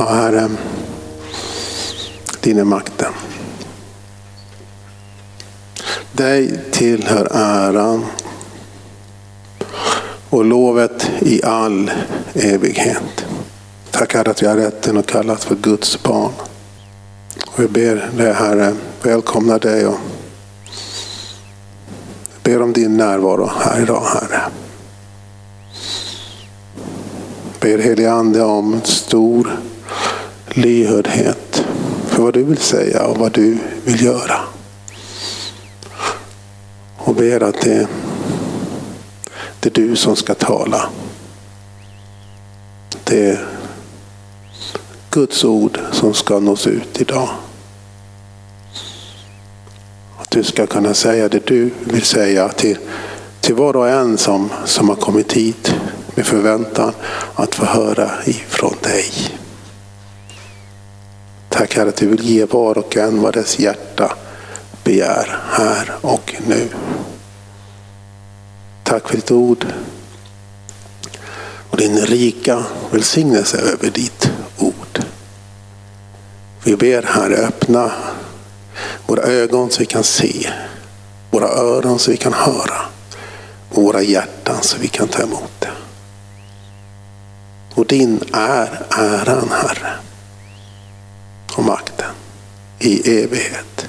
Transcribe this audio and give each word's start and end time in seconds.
Ja, 0.00 0.08
Herre, 0.08 0.48
din 2.40 2.58
är 2.58 2.64
makten. 2.64 3.12
Dig 6.12 6.60
tillhör 6.70 7.28
äran 7.32 8.04
och 10.30 10.44
lovet 10.44 11.10
i 11.20 11.42
all 11.44 11.90
evighet. 12.34 13.24
Tack 13.90 14.14
Herre 14.14 14.30
att 14.30 14.42
vi 14.42 14.46
har 14.46 14.56
rätten 14.56 14.96
att 14.96 15.06
kallas 15.06 15.44
för 15.44 15.54
Guds 15.54 16.02
barn. 16.02 16.32
Och 17.46 17.62
vi 17.62 17.68
ber 17.68 18.10
dig 18.16 18.32
Herre, 18.32 18.74
välkomna 19.02 19.58
dig 19.58 19.86
och 19.86 19.98
ber 22.42 22.62
om 22.62 22.72
din 22.72 22.96
närvaro 22.96 23.50
här 23.60 23.82
idag 23.82 24.02
Herre. 24.02 24.42
Ber 27.60 27.78
helige 27.78 28.12
Ande 28.12 28.42
om 28.42 28.80
stor 28.84 29.67
lyhördhet 30.58 31.64
för 32.06 32.22
vad 32.22 32.34
du 32.34 32.42
vill 32.42 32.58
säga 32.58 33.06
och 33.06 33.16
vad 33.16 33.32
du 33.32 33.58
vill 33.84 34.04
göra. 34.04 34.40
Och 36.96 37.14
ber 37.14 37.42
att 37.42 37.60
det, 37.60 37.88
det 39.60 39.68
är 39.68 39.82
du 39.82 39.96
som 39.96 40.16
ska 40.16 40.34
tala. 40.34 40.88
Det 43.04 43.30
är 43.30 43.46
Guds 45.10 45.44
ord 45.44 45.80
som 45.92 46.14
ska 46.14 46.40
nås 46.40 46.66
ut 46.66 47.00
idag. 47.00 47.28
Att 50.18 50.30
du 50.30 50.44
ska 50.44 50.66
kunna 50.66 50.94
säga 50.94 51.28
det 51.28 51.46
du 51.46 51.70
vill 51.84 52.02
säga 52.02 52.48
till, 52.48 52.78
till 53.40 53.54
var 53.54 53.76
och 53.76 53.88
en 53.88 54.18
som, 54.18 54.50
som 54.64 54.88
har 54.88 54.96
kommit 54.96 55.32
hit 55.32 55.74
med 56.14 56.26
förväntan 56.26 56.92
att 57.34 57.54
få 57.54 57.64
höra 57.64 58.10
ifrån 58.24 58.74
dig. 58.82 59.37
Tack 61.58 61.76
Herre 61.76 61.88
att 61.88 61.96
du 61.96 62.06
vill 62.06 62.24
ge 62.24 62.44
var 62.44 62.78
och 62.78 62.96
en 62.96 63.22
vad 63.22 63.34
dess 63.34 63.58
hjärta 63.58 64.16
begär 64.84 65.38
här 65.50 65.92
och 66.00 66.34
nu. 66.46 66.68
Tack 68.84 69.08
för 69.08 69.16
ditt 69.16 69.30
ord 69.30 69.66
och 71.70 71.76
din 71.76 71.98
rika 71.98 72.64
välsignelse 72.90 73.58
över 73.58 73.90
ditt 73.90 74.30
ord. 74.58 75.04
Vi 76.64 76.76
ber 76.76 77.02
Herre 77.02 77.36
öppna 77.36 77.92
våra 79.06 79.22
ögon 79.22 79.70
så 79.70 79.80
vi 79.80 79.86
kan 79.86 80.04
se, 80.04 80.50
våra 81.30 81.48
öron 81.48 81.98
så 81.98 82.10
vi 82.10 82.16
kan 82.16 82.32
höra 82.32 82.80
och 83.70 83.82
våra 83.82 84.02
hjärtan 84.02 84.62
så 84.62 84.76
vi 84.80 84.88
kan 84.88 85.08
ta 85.08 85.22
emot 85.22 85.52
det. 85.58 85.70
Och 87.74 87.86
din 87.86 88.20
är 88.32 88.86
äran 88.90 89.48
Herre 89.50 90.07
och 91.58 91.64
makten 91.64 92.10
i 92.78 93.22
evighet. 93.22 93.88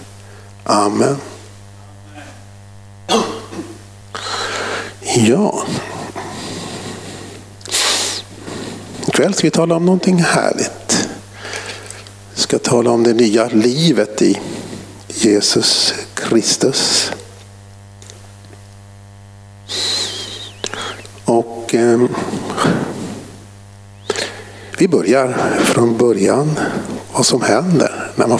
Amen. 0.64 1.18
Ja. 5.16 5.64
Ikväll 9.08 9.34
ska 9.34 9.48
vi 9.48 9.52
tala 9.52 9.76
om 9.76 9.86
någonting 9.86 10.18
härligt. 10.18 11.10
Vi 12.36 12.42
ska 12.42 12.60
tala 12.60 12.92
om 12.92 13.04
det 13.04 13.14
nya 13.14 13.48
livet 13.48 14.22
i 14.22 14.40
Jesus 15.08 15.94
Kristus. 16.14 17.12
Och 21.26 21.76
eh, 21.76 22.00
vi 24.80 24.88
börjar 24.88 25.38
från 25.58 25.98
början 25.98 26.60
vad 27.14 27.26
som 27.26 27.42
händer 27.42 28.12
när 28.16 28.28
man, 28.28 28.40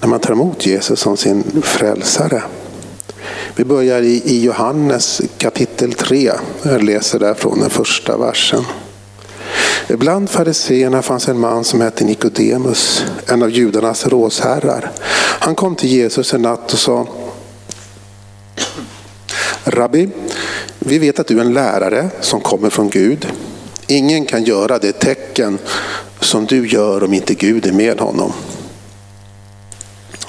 när 0.00 0.08
man 0.08 0.20
tar 0.20 0.32
emot 0.32 0.66
Jesus 0.66 1.00
som 1.00 1.16
sin 1.16 1.62
frälsare. 1.62 2.42
Vi 3.56 3.64
börjar 3.64 4.02
i, 4.02 4.22
i 4.24 4.44
Johannes 4.44 5.20
kapitel 5.38 5.92
3. 5.92 6.32
Jag 6.62 6.82
läser 6.82 7.18
där 7.18 7.34
från 7.34 7.60
den 7.60 7.70
första 7.70 8.16
versen. 8.16 8.64
Bland 9.88 10.30
fariseerna 10.30 11.02
fanns 11.02 11.28
en 11.28 11.40
man 11.40 11.64
som 11.64 11.80
hette 11.80 12.04
Nikodemus, 12.04 13.04
en 13.26 13.42
av 13.42 13.50
judarnas 13.50 14.06
rådsherrar. 14.06 14.92
Han 15.40 15.54
kom 15.54 15.76
till 15.76 15.88
Jesus 15.88 16.34
en 16.34 16.42
natt 16.42 16.72
och 16.72 16.78
sa 16.78 17.06
Rabbi, 19.64 20.08
vi 20.78 20.98
vet 20.98 21.18
att 21.18 21.26
du 21.26 21.36
är 21.36 21.44
en 21.44 21.52
lärare 21.52 22.10
som 22.20 22.40
kommer 22.40 22.70
från 22.70 22.90
Gud. 22.90 23.26
Ingen 23.90 24.24
kan 24.24 24.44
göra 24.44 24.78
det 24.78 24.92
tecken 24.92 25.58
som 26.20 26.46
du 26.46 26.68
gör 26.68 27.04
om 27.04 27.14
inte 27.14 27.34
Gud 27.34 27.66
är 27.66 27.72
med 27.72 28.00
honom. 28.00 28.32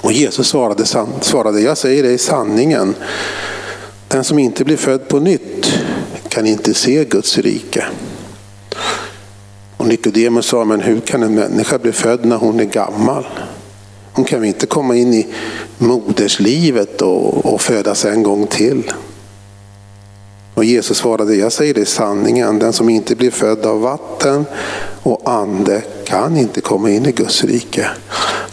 Och 0.02 0.12
Jesus 0.12 0.48
svarade, 0.48 0.86
svarade, 1.22 1.62
jag 1.62 1.78
säger 1.78 2.04
dig 2.04 2.18
sanningen. 2.18 2.96
Den 4.08 4.24
som 4.24 4.40
inte 4.40 4.64
blir 4.64 4.78
född 4.78 5.08
på 5.08 5.20
nytt 5.20 5.74
kan 6.30 6.48
inte 6.48 6.74
se 6.74 7.06
Guds 7.06 7.38
rike. 7.38 7.86
Och 9.78 9.88
Nikodemus 9.88 10.46
sa, 10.46 10.66
men 10.66 10.82
hur 10.82 11.00
kan 11.00 11.24
en 11.24 11.36
människa 11.36 11.78
bli 11.78 11.92
född 11.92 12.26
när 12.26 12.38
hon 12.38 12.60
är 12.60 12.66
gammal? 12.66 13.26
Hon 14.14 14.26
kan 14.26 14.40
väl 14.40 14.48
inte 14.48 14.66
komma 14.66 14.96
in 14.96 15.14
i 15.14 15.28
moderslivet 15.78 17.02
och, 17.02 17.46
och 17.46 17.62
födas 17.62 18.06
en 18.06 18.24
gång 18.24 18.48
till? 18.48 18.92
Och 20.54 20.64
Jesus 20.64 20.98
svarade, 20.98 21.36
jag 21.36 21.52
säger 21.52 21.74
det 21.74 21.86
sanningen, 21.86 22.60
den 22.60 22.74
som 22.74 22.90
inte 22.90 23.16
blir 23.16 23.32
född 23.32 23.66
av 23.66 23.82
vatten 23.82 24.46
och 25.04 25.22
ande 25.26 25.84
kan 26.06 26.38
inte 26.38 26.62
komma 26.62 26.90
in 26.90 27.06
i 27.06 27.12
Guds 27.12 27.44
rike. 27.44 27.88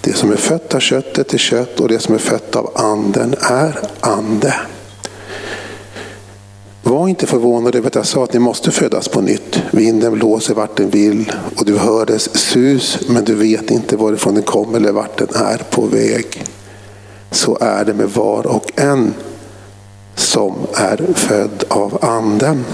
Det 0.00 0.12
som 0.12 0.32
är 0.32 0.36
fött 0.36 0.74
av 0.74 0.80
köttet 0.80 1.34
är 1.34 1.38
kött 1.38 1.80
och 1.80 1.88
det 1.88 1.98
som 1.98 2.14
är 2.14 2.18
fött 2.18 2.56
av 2.56 2.70
anden 2.74 3.34
är 3.40 3.78
ande. 4.00 4.54
Var 6.82 7.08
inte 7.08 7.26
förvånade 7.26 7.78
över 7.78 7.88
att 7.88 7.94
jag 7.94 8.06
sa 8.06 8.24
att 8.24 8.32
ni 8.32 8.38
måste 8.38 8.70
födas 8.70 9.08
på 9.08 9.20
nytt. 9.20 9.62
Vinden 9.70 10.12
blåser 10.12 10.54
vart 10.54 10.76
den 10.76 10.90
vill 10.90 11.32
och 11.56 11.64
du 11.64 11.78
hör 11.78 12.06
dess 12.06 12.38
sus 12.38 12.98
men 13.08 13.24
du 13.24 13.34
vet 13.34 13.70
inte 13.70 13.96
varifrån 13.96 14.34
den 14.34 14.42
kommer 14.42 14.78
eller 14.78 14.92
vart 14.92 15.18
den 15.18 15.28
är 15.34 15.62
på 15.70 15.82
väg. 15.82 16.44
Så 17.30 17.58
är 17.60 17.84
det 17.84 17.94
med 17.94 18.10
var 18.10 18.46
och 18.46 18.72
en 18.76 19.14
som 20.18 20.66
är 20.74 21.14
född 21.14 21.64
av 21.68 22.04
anden. 22.04 22.64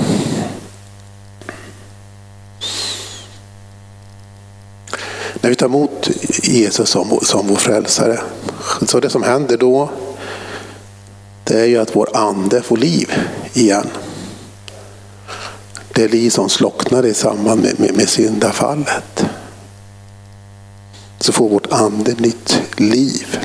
När 5.41 5.51
vi 5.51 5.57
tar 5.57 5.67
emot 5.67 6.11
Jesus 6.43 6.89
som, 6.89 7.19
som 7.23 7.47
vår 7.47 7.57
frälsare, 7.57 8.21
så 8.87 9.01
det 9.01 9.11
som 9.11 9.23
händer 9.23 9.57
då, 9.57 9.91
det 11.45 11.61
är 11.61 11.65
ju 11.65 11.79
att 11.79 11.97
vår 11.97 12.17
ande 12.17 12.63
får 12.63 12.77
liv 12.77 13.13
igen. 13.53 13.89
Det 15.95 16.09
liv 16.09 16.31
som 16.31 16.49
slocknade 16.49 17.09
i 17.09 17.15
samband 17.15 17.63
med, 17.63 17.81
med, 17.81 17.97
med 17.97 18.09
syndafallet. 18.09 19.25
Så 21.21 21.33
får 21.33 21.49
vårt 21.49 21.73
ande 21.73 22.15
nytt 22.15 22.61
liv. 22.77 23.39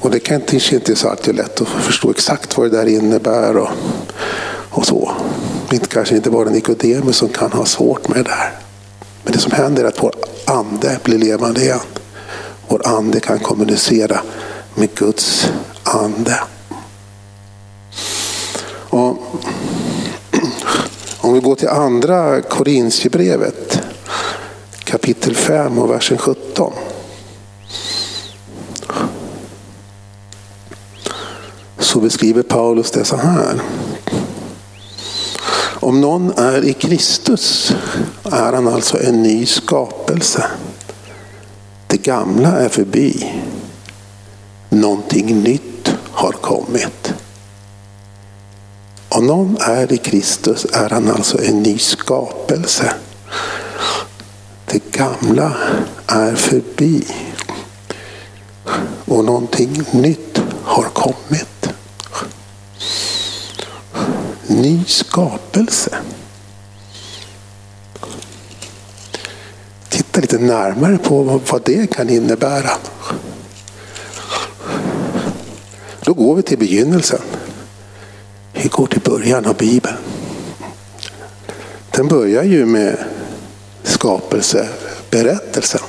Och 0.00 0.10
det 0.10 0.20
kanske 0.20 0.74
inte 0.74 0.92
är 0.92 0.96
så 0.96 1.08
alltid 1.08 1.34
lätt 1.34 1.60
att 1.60 1.68
förstå 1.68 2.10
exakt 2.10 2.56
vad 2.56 2.70
det 2.70 2.76
där 2.76 2.86
innebär 2.86 3.56
och, 3.56 3.68
och 4.70 4.86
så. 4.86 5.12
Det 5.70 5.88
kanske 5.88 6.16
inte 6.16 6.30
bara 6.30 6.50
Nikodemus 6.50 7.16
som 7.16 7.28
kan 7.28 7.52
ha 7.52 7.64
svårt 7.64 8.08
med 8.08 8.18
det 8.18 8.30
där. 8.30 8.52
Men 9.22 9.32
det 9.32 9.38
som 9.38 9.52
händer 9.52 9.84
är 9.84 9.88
att 9.88 10.02
vår 10.02 10.14
ande 10.44 10.98
blir 11.02 11.18
levande 11.18 11.60
igen. 11.60 11.80
Vår 12.68 12.86
ande 12.86 13.20
kan 13.20 13.38
kommunicera 13.38 14.20
med 14.74 14.94
Guds 14.94 15.52
ande. 15.82 16.40
Och 18.90 19.16
om 21.20 21.32
vi 21.34 21.40
går 21.40 21.54
till 21.54 21.68
andra 21.68 22.40
Korinthierbrevet 22.40 23.80
kapitel 24.84 25.36
5 25.36 25.78
och 25.78 25.90
versen 25.90 26.18
17. 26.18 26.72
Så 31.92 32.00
beskriver 32.00 32.42
Paulus 32.42 32.90
det 32.90 33.04
så 33.04 33.16
här. 33.16 33.60
Om 35.80 36.00
någon 36.00 36.32
är 36.36 36.64
i 36.64 36.72
Kristus 36.72 37.72
är 38.24 38.52
han 38.52 38.68
alltså 38.68 39.02
en 39.02 39.22
ny 39.22 39.46
skapelse. 39.46 40.46
Det 41.86 41.96
gamla 41.96 42.48
är 42.48 42.68
förbi. 42.68 43.32
Någonting 44.68 45.42
nytt 45.42 45.94
har 46.10 46.32
kommit. 46.32 47.14
Om 49.08 49.26
någon 49.26 49.56
är 49.60 49.92
i 49.92 49.96
Kristus 49.96 50.66
är 50.72 50.90
han 50.90 51.10
alltså 51.10 51.44
en 51.44 51.62
ny 51.62 51.78
skapelse. 51.78 52.94
Det 54.66 54.92
gamla 54.92 55.52
är 56.06 56.34
förbi. 56.34 57.06
Och 59.04 59.24
någonting 59.24 59.82
nytt 59.92 60.42
har 60.64 60.84
kommit 60.84 61.59
ny 64.50 64.84
skapelse. 64.86 65.96
Titta 69.88 70.20
lite 70.20 70.38
närmare 70.38 70.98
på 70.98 71.22
vad 71.22 71.62
det 71.64 71.86
kan 71.86 72.10
innebära. 72.10 72.70
Då 76.04 76.12
går 76.12 76.34
vi 76.34 76.42
till 76.42 76.58
begynnelsen. 76.58 77.20
Vi 78.52 78.68
går 78.68 78.86
till 78.86 79.00
början 79.00 79.46
av 79.46 79.56
Bibeln. 79.56 79.96
Den 81.90 82.08
börjar 82.08 82.44
ju 82.44 82.66
med 82.66 83.04
skapelseberättelsen. 83.82 85.80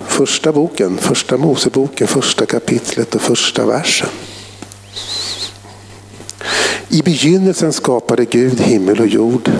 Första 0.00 0.52
boken, 0.52 0.98
första 0.98 1.36
Moseboken, 1.36 2.08
första 2.08 2.46
kapitlet 2.46 3.14
och 3.14 3.20
första 3.20 3.66
versen. 3.66 4.08
I 6.88 7.02
begynnelsen 7.02 7.72
skapade 7.72 8.24
Gud 8.24 8.60
himmel 8.60 9.00
och 9.00 9.06
jord. 9.06 9.50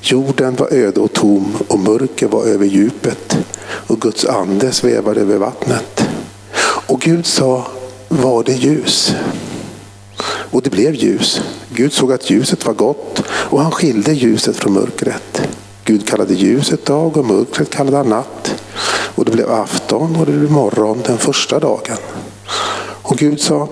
Jorden 0.00 0.56
var 0.56 0.72
öde 0.72 1.00
och 1.00 1.12
tom 1.12 1.56
och 1.68 1.78
mörker 1.78 2.26
var 2.28 2.44
över 2.44 2.66
djupet 2.66 3.38
och 3.62 4.00
Guds 4.00 4.24
ande 4.24 4.72
svävade 4.72 5.20
över 5.20 5.36
vattnet. 5.36 6.08
Och 6.86 7.00
Gud 7.00 7.26
sa, 7.26 7.66
var 8.08 8.44
det 8.44 8.52
ljus? 8.52 9.14
Och 10.50 10.62
det 10.62 10.70
blev 10.70 10.94
ljus. 10.94 11.40
Gud 11.74 11.92
såg 11.92 12.12
att 12.12 12.30
ljuset 12.30 12.66
var 12.66 12.74
gott 12.74 13.22
och 13.28 13.62
han 13.62 13.72
skilde 13.72 14.12
ljuset 14.12 14.56
från 14.56 14.72
mörkret. 14.72 15.48
Gud 15.84 16.08
kallade 16.08 16.34
ljuset 16.34 16.84
dag 16.84 17.16
och 17.16 17.24
mörkret 17.24 17.70
kallade 17.70 17.96
han 17.96 18.08
natt. 18.08 18.62
Och 19.14 19.24
det 19.24 19.30
blev 19.30 19.50
afton 19.50 20.16
och 20.16 20.26
det 20.26 20.32
blev 20.32 20.50
morgon 20.50 21.02
den 21.06 21.18
första 21.18 21.58
dagen. 21.58 21.96
Och 23.02 23.16
Gud 23.16 23.40
sa, 23.40 23.68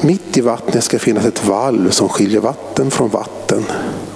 mitt 0.00 0.36
i 0.36 0.40
vattnet 0.40 0.84
ska 0.84 0.98
finnas 0.98 1.24
ett 1.24 1.44
valv 1.44 1.90
som 1.90 2.08
skiljer 2.08 2.40
vatten 2.40 2.90
från 2.90 3.08
vatten. 3.08 3.64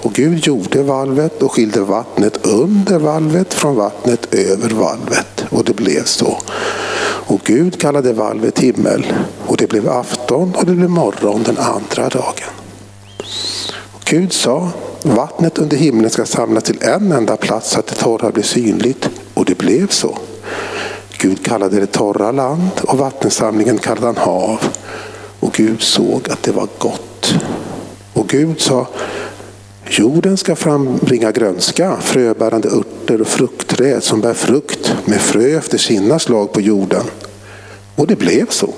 Och 0.03 0.13
Gud 0.13 0.47
gjorde 0.47 0.83
valvet 0.83 1.43
och 1.43 1.53
skilde 1.53 1.81
vattnet 1.81 2.47
under 2.47 2.99
valvet 2.99 3.55
från 3.55 3.77
vattnet 3.77 4.35
över 4.35 4.69
valvet. 4.69 5.45
Och 5.51 5.65
det 5.65 5.77
blev 5.77 6.05
så. 6.05 6.39
Och 7.03 7.41
Gud 7.45 7.81
kallade 7.81 8.13
valvet 8.13 8.59
himmel. 8.59 9.13
Och 9.47 9.57
det 9.57 9.69
blev 9.69 9.89
afton 9.89 10.55
och 10.55 10.67
det 10.67 10.73
blev 10.73 10.91
morgon 10.91 11.43
den 11.43 11.59
andra 11.59 12.09
dagen. 12.09 12.51
Och 13.93 14.03
Gud 14.05 14.33
sa, 14.33 14.69
vattnet 15.03 15.59
under 15.59 15.77
himlen 15.77 16.11
ska 16.11 16.27
samlas 16.27 16.65
till 16.65 16.79
en 16.83 17.13
enda 17.13 17.37
plats 17.37 17.71
så 17.71 17.79
att 17.79 17.87
det 17.87 17.95
torra 17.95 18.31
blir 18.31 18.45
synligt. 18.45 19.11
Och 19.35 19.45
det 19.45 19.59
blev 19.59 19.89
så. 19.89 20.19
Gud 21.19 21.45
kallade 21.45 21.81
det 21.81 21.87
torra 21.87 22.33
land 22.33 22.71
och 22.83 22.99
vattensamlingen 22.99 23.79
kallade 23.79 24.07
han 24.07 24.17
hav. 24.17 24.61
Och 25.41 25.53
Gud 25.53 25.83
såg 25.83 26.31
att 26.31 26.43
det 26.43 26.53
var 26.53 26.69
gott. 26.79 27.35
Och 28.13 28.29
Gud 28.29 28.61
sa, 28.61 28.87
jorden 29.91 30.37
ska 30.37 30.57
frambringa 30.57 31.33
grönska, 31.33 31.97
fröbärande 32.01 32.69
örter 32.69 33.21
och 33.21 33.27
fruktträd 33.27 34.03
som 34.03 34.21
bär 34.21 34.35
frukt 34.35 34.95
med 35.05 35.21
frö 35.21 35.59
efter 35.59 35.79
sina 35.79 36.19
slag 36.19 36.53
på 36.53 36.61
jorden. 36.61 37.05
Och 37.97 38.07
det 38.07 38.17
blev 38.17 38.49
så. 38.49 38.75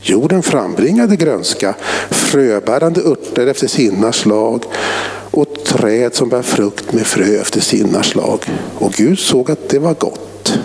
Jorden 0.00 0.42
frambringade 0.42 1.16
grönska, 1.16 1.74
fröbärande 2.10 3.00
örter 3.00 3.46
efter 3.46 3.66
sina 3.66 4.12
slag 4.12 4.64
och 5.30 5.64
träd 5.64 6.14
som 6.14 6.28
bär 6.28 6.42
frukt 6.42 6.92
med 6.92 7.06
frö 7.06 7.40
efter 7.40 7.60
sina 7.60 8.02
slag. 8.02 8.38
Och 8.78 8.92
Gud 8.92 9.18
såg 9.18 9.50
att 9.50 9.68
det 9.68 9.78
var 9.78 9.94
gott. 9.94 10.58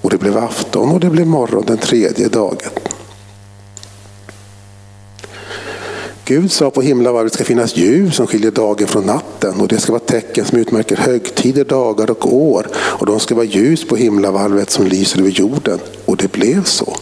Och 0.00 0.10
det 0.10 0.18
blev 0.18 0.38
afton 0.38 0.90
och 0.90 1.00
det 1.00 1.10
blev 1.10 1.26
morgon 1.26 1.64
den 1.66 1.78
tredje 1.78 2.28
dagen. 2.28 2.70
Gud 6.26 6.52
sa 6.52 6.70
på 6.70 6.82
himlavalvet 6.82 7.32
ska 7.32 7.44
finnas 7.44 7.76
ljus 7.76 8.16
som 8.16 8.26
skiljer 8.26 8.50
dagen 8.50 8.86
från 8.86 9.06
natten 9.06 9.60
och 9.60 9.68
det 9.68 9.78
ska 9.78 9.92
vara 9.92 10.02
tecken 10.02 10.44
som 10.44 10.58
utmärker 10.58 10.96
högtider, 10.96 11.64
dagar 11.64 12.10
och 12.10 12.34
år. 12.34 12.66
Och 12.74 13.06
de 13.06 13.20
ska 13.20 13.34
vara 13.34 13.44
ljus 13.44 13.88
på 13.88 13.96
himlavalvet 13.96 14.70
som 14.70 14.86
lyser 14.86 15.18
över 15.18 15.30
jorden. 15.30 15.78
Och 16.04 16.16
det 16.16 16.32
blev 16.32 16.64
så. 16.64 16.96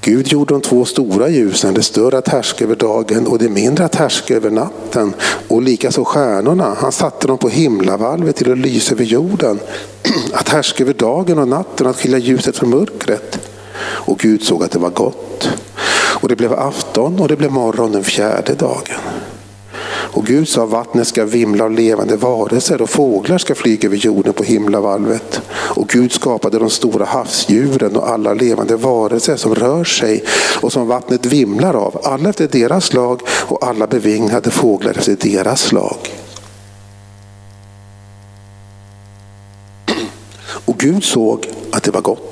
Gud 0.00 0.28
gjorde 0.28 0.54
de 0.54 0.60
två 0.60 0.84
stora 0.84 1.28
ljusen, 1.28 1.74
det 1.74 1.82
större 1.82 2.18
att 2.18 2.28
härska 2.28 2.64
över 2.64 2.76
dagen 2.76 3.26
och 3.26 3.38
det 3.38 3.48
mindre 3.48 3.84
att 3.84 3.94
härska 3.94 4.36
över 4.36 4.50
natten. 4.50 5.14
Och 5.48 5.62
likaså 5.62 6.04
stjärnorna, 6.04 6.76
han 6.78 6.92
satte 6.92 7.26
dem 7.26 7.38
på 7.38 7.48
himlavalvet 7.48 8.36
till 8.36 8.52
att 8.52 8.58
lysa 8.58 8.94
över 8.94 9.04
jorden. 9.04 9.60
Att 10.32 10.48
härska 10.48 10.84
över 10.84 10.94
dagen 10.94 11.38
och 11.38 11.48
natten, 11.48 11.86
att 11.86 11.96
skilja 11.96 12.18
ljuset 12.18 12.56
från 12.56 12.70
mörkret. 12.70 13.38
Och 13.82 14.18
Gud 14.18 14.42
såg 14.42 14.62
att 14.64 14.70
det 14.70 14.78
var 14.78 14.90
gott. 14.90 15.48
Och 16.22 16.28
det 16.28 16.36
blev 16.36 16.52
afton 16.52 17.20
och 17.20 17.28
det 17.28 17.36
blev 17.36 17.52
morgon 17.52 17.92
den 17.92 18.04
fjärde 18.04 18.54
dagen. 18.54 18.96
Och 20.14 20.26
Gud 20.26 20.48
sa 20.48 20.66
vattnet 20.66 21.06
ska 21.06 21.24
vimla 21.24 21.64
av 21.64 21.70
levande 21.70 22.16
varelser 22.16 22.82
och 22.82 22.90
fåglar 22.90 23.38
ska 23.38 23.54
flyga 23.54 23.88
över 23.88 23.96
jorden 23.96 24.32
på 24.32 24.42
himlavalvet. 24.42 25.40
Och 25.52 25.88
Gud 25.88 26.12
skapade 26.12 26.58
de 26.58 26.70
stora 26.70 27.04
havsdjuren 27.04 27.96
och 27.96 28.08
alla 28.08 28.34
levande 28.34 28.76
varelser 28.76 29.36
som 29.36 29.54
rör 29.54 29.84
sig 29.84 30.24
och 30.60 30.72
som 30.72 30.88
vattnet 30.88 31.26
vimlar 31.26 31.74
av, 31.74 32.00
alla 32.04 32.28
efter 32.28 32.48
deras 32.48 32.84
slag 32.84 33.20
och 33.28 33.66
alla 33.66 33.86
bevingade 33.86 34.50
fåglar 34.50 34.98
efter 34.98 35.16
deras 35.20 35.60
slag. 35.60 35.96
Och 40.64 40.78
Gud 40.78 41.04
såg 41.04 41.48
att 41.72 41.82
det 41.82 41.90
var 41.90 42.00
gott. 42.00 42.31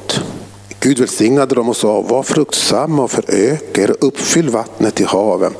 Gud 0.82 0.98
välsignade 0.98 1.54
dem 1.54 1.68
och 1.68 1.76
sa, 1.76 2.00
var 2.00 2.22
fruktsamma 2.22 3.02
och 3.02 3.10
föröka 3.10 3.82
er 3.82 3.90
och 3.90 3.96
uppfyll 4.08 4.50
vattnet 4.50 5.00
i 5.00 5.04
haven. 5.04 5.52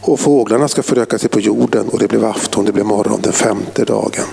Och 0.00 0.20
fåglarna 0.20 0.68
ska 0.68 0.82
föröka 0.82 1.18
sig 1.18 1.28
på 1.28 1.40
jorden 1.40 1.88
och 1.88 1.98
det 1.98 2.08
blev 2.08 2.24
afton, 2.24 2.64
det 2.64 2.72
blev 2.72 2.86
morgon 2.86 3.20
den 3.22 3.32
femte 3.32 3.84
dagen. 3.84 4.24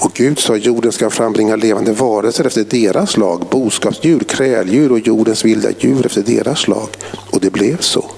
Och 0.00 0.12
Gud 0.14 0.38
sa 0.38 0.56
jorden 0.56 0.92
ska 0.92 1.10
frambringa 1.10 1.56
levande 1.56 1.92
varelser 1.92 2.44
efter 2.44 2.64
deras 2.64 3.16
lag, 3.16 3.46
boskapsdjur, 3.50 4.20
kräldjur 4.20 4.92
och 4.92 4.98
jordens 4.98 5.44
vilda 5.44 5.68
djur 5.78 6.06
efter 6.06 6.22
deras 6.22 6.68
lag. 6.68 6.88
Och 7.30 7.40
det 7.40 7.50
blev 7.50 7.80
så. 7.80 8.10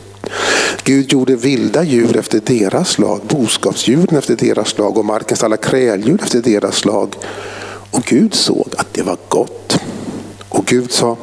Gud 0.84 1.12
gjorde 1.12 1.36
vilda 1.36 1.82
djur 1.84 2.16
efter 2.16 2.40
deras 2.40 2.90
slag, 2.90 3.20
boskapsdjuren 3.28 4.18
efter 4.18 4.36
deras 4.36 4.78
lag 4.78 4.98
och 4.98 5.04
markens 5.04 5.44
alla 5.44 5.56
kräldjur 5.56 6.20
efter 6.22 6.40
deras 6.40 6.76
slag. 6.76 7.14
Och 7.90 8.02
Gud 8.02 8.34
såg 8.34 8.68
att 8.76 8.94
det 8.94 9.02
var 9.02 9.16
gott. 9.28 9.78
Och 10.52 10.66
Gud 10.66 10.92
sa, 10.92 11.16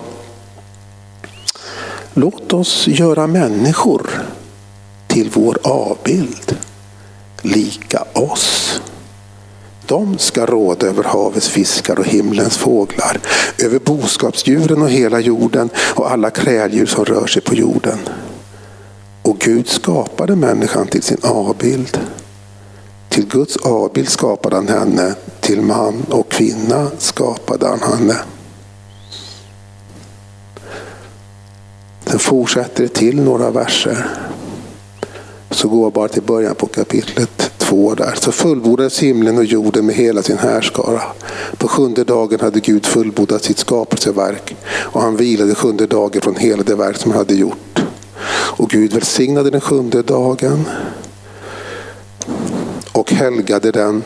låt 2.14 2.54
oss 2.54 2.88
göra 2.88 3.28
människor 3.28 4.10
till 5.08 5.30
vår 5.34 5.58
avbild, 5.64 6.58
lika 7.42 8.04
oss. 8.14 8.82
De 9.88 10.18
ska 10.18 10.46
råda 10.46 10.88
över 10.88 11.04
havets 11.04 11.50
fiskar 11.50 12.00
och 12.00 12.06
himlens 12.06 12.58
fåglar, 12.58 13.20
över 13.64 13.80
boskapsdjuren 13.80 14.82
och 14.82 14.90
hela 14.90 15.20
jorden 15.20 15.70
och 15.96 16.12
alla 16.12 16.30
kräldjur 16.30 16.86
som 16.86 17.06
rör 17.06 17.28
sig 17.28 17.42
på 17.42 17.56
jorden. 17.56 18.00
Och 19.22 19.40
Gud 19.40 19.68
skapade 19.68 20.36
människan 20.36 20.88
till 20.88 21.04
sin 21.04 21.22
avbild. 21.24 22.00
Till 23.10 23.28
Guds 23.28 23.58
avbild 23.58 24.10
skapade 24.10 24.56
han 24.56 24.68
henne, 24.68 25.16
till 25.40 25.62
man 25.62 26.06
och 26.10 26.32
kvinna 26.32 26.92
skapade 26.98 27.68
han 27.68 27.80
henne. 27.80 28.16
Sen 32.10 32.20
fortsätter 32.20 32.84
det 32.84 32.90
till 32.90 33.22
några 33.22 33.52
verser. 33.52 34.06
Så 35.52 35.68
går 35.68 35.84
jag 35.84 35.94
bara 35.94 36.08
till 36.08 36.22
början 36.22 36.56
på 36.56 36.68
kapitlet 36.68 37.52
2. 37.58 37.96
där. 37.96 38.14
Så 38.16 38.32
fullbordades 38.32 39.00
himlen 39.00 39.38
och 39.38 39.46
jorden 39.46 39.86
med 39.86 39.96
hela 39.96 40.24
sin 40.24 40.38
härskara. 40.38 41.02
På 41.58 41.68
sjunde 41.68 42.04
dagen 42.04 42.40
hade 42.40 42.60
Gud 42.60 42.86
fullbordat 42.86 43.44
sitt 43.44 43.58
skapelseverk 43.58 44.56
och 44.66 45.02
han 45.02 45.16
vilade 45.16 45.56
sjunde 45.56 45.88
dagen 45.88 46.22
från 46.22 46.36
hela 46.36 46.64
det 46.64 46.76
verk 46.76 46.98
som 46.98 47.12
han 47.12 47.18
hade 47.18 47.36
gjort. 47.36 47.80
Och 48.32 48.70
Gud 48.70 48.94
välsignade 48.94 49.50
den 49.50 49.62
sjunde 49.62 50.02
dagen 50.02 50.66
och 52.92 53.12
helgade 53.12 53.72
den. 53.72 54.04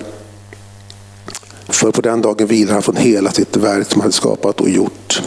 För 1.67 1.91
på 1.91 2.01
den 2.01 2.21
dagen 2.21 2.47
vilade 2.47 2.73
han 2.73 2.83
från 2.83 2.95
hela 2.95 3.31
sitt 3.31 3.57
verk 3.57 3.87
som 3.87 4.01
han 4.01 4.05
hade 4.05 4.13
skapat 4.13 4.61
och 4.61 4.69
gjort. 4.69 5.21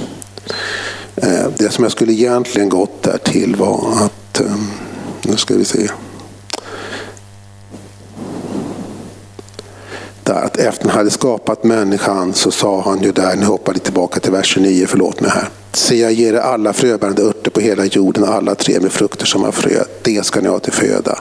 Eh, 1.17 1.47
det 1.59 1.71
som 1.71 1.85
jag 1.85 1.93
skulle 1.93 2.13
egentligen 2.13 2.69
gått 2.69 3.03
där 3.03 3.19
till 3.19 3.57
var 3.57 3.93
att, 4.05 4.41
eh, 4.41 4.57
nu 5.23 5.37
ska 5.37 5.55
vi 5.55 5.65
se. 5.65 5.91
Där 10.26 10.42
att 10.42 10.56
efter 10.56 10.88
han 10.88 10.97
hade 10.99 11.11
skapat 11.11 11.64
människan 11.64 12.35
så 12.35 12.50
sa 12.50 12.80
han 12.80 13.02
ju 13.02 13.12
där, 13.12 13.37
nu 13.37 13.47
hoppar 13.47 13.73
jag 13.73 13.83
tillbaka 13.83 14.21
till 14.21 14.33
vers 14.33 14.47
29, 14.47 14.87
förlåt 14.88 15.21
mig 15.21 15.30
här. 15.30 15.49
Se 15.73 15.97
jag 15.97 16.12
ger 16.12 16.35
er 16.35 16.38
alla 16.38 16.73
fröbärande 16.73 17.23
örter 17.23 17.50
på 17.50 17.61
hela 17.61 17.85
jorden 17.85 18.25
alla 18.25 18.54
tre 18.54 18.80
med 18.80 18.92
frukter 18.92 19.26
som 19.26 19.42
har 19.42 19.52
frö. 19.52 19.85
Det 20.02 20.26
ska 20.26 20.40
ni 20.40 20.49
ha 20.49 20.59
till 20.59 20.73
föda. 20.73 21.18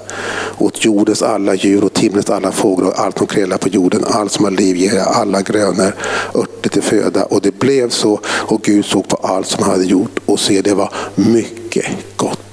Åt 0.57 0.85
jordens 0.85 1.21
alla 1.21 1.55
djur 1.55 1.83
och 1.83 1.93
timrets 1.93 2.29
alla 2.29 2.51
fåglar 2.51 2.87
och 2.87 2.99
allt 2.99 3.17
som 3.17 3.27
krälar 3.27 3.57
på 3.57 3.69
jorden, 3.69 4.03
allt 4.07 4.31
som 4.31 4.45
har 4.45 4.51
liv 4.51 4.75
ger 4.75 4.95
jag 4.95 5.07
alla 5.07 5.41
gröna 5.41 5.91
örter 6.35 6.69
till 6.69 6.81
föda. 6.81 7.23
Och 7.23 7.41
det 7.41 7.59
blev 7.59 7.89
så 7.89 8.19
och 8.25 8.61
Gud 8.61 8.85
såg 8.85 9.07
på 9.07 9.15
allt 9.15 9.47
som 9.47 9.63
han 9.63 9.71
hade 9.71 9.85
gjort 9.85 10.19
och 10.25 10.39
se 10.39 10.61
det 10.61 10.73
var 10.73 10.93
mycket 11.15 11.85
gott. 12.15 12.44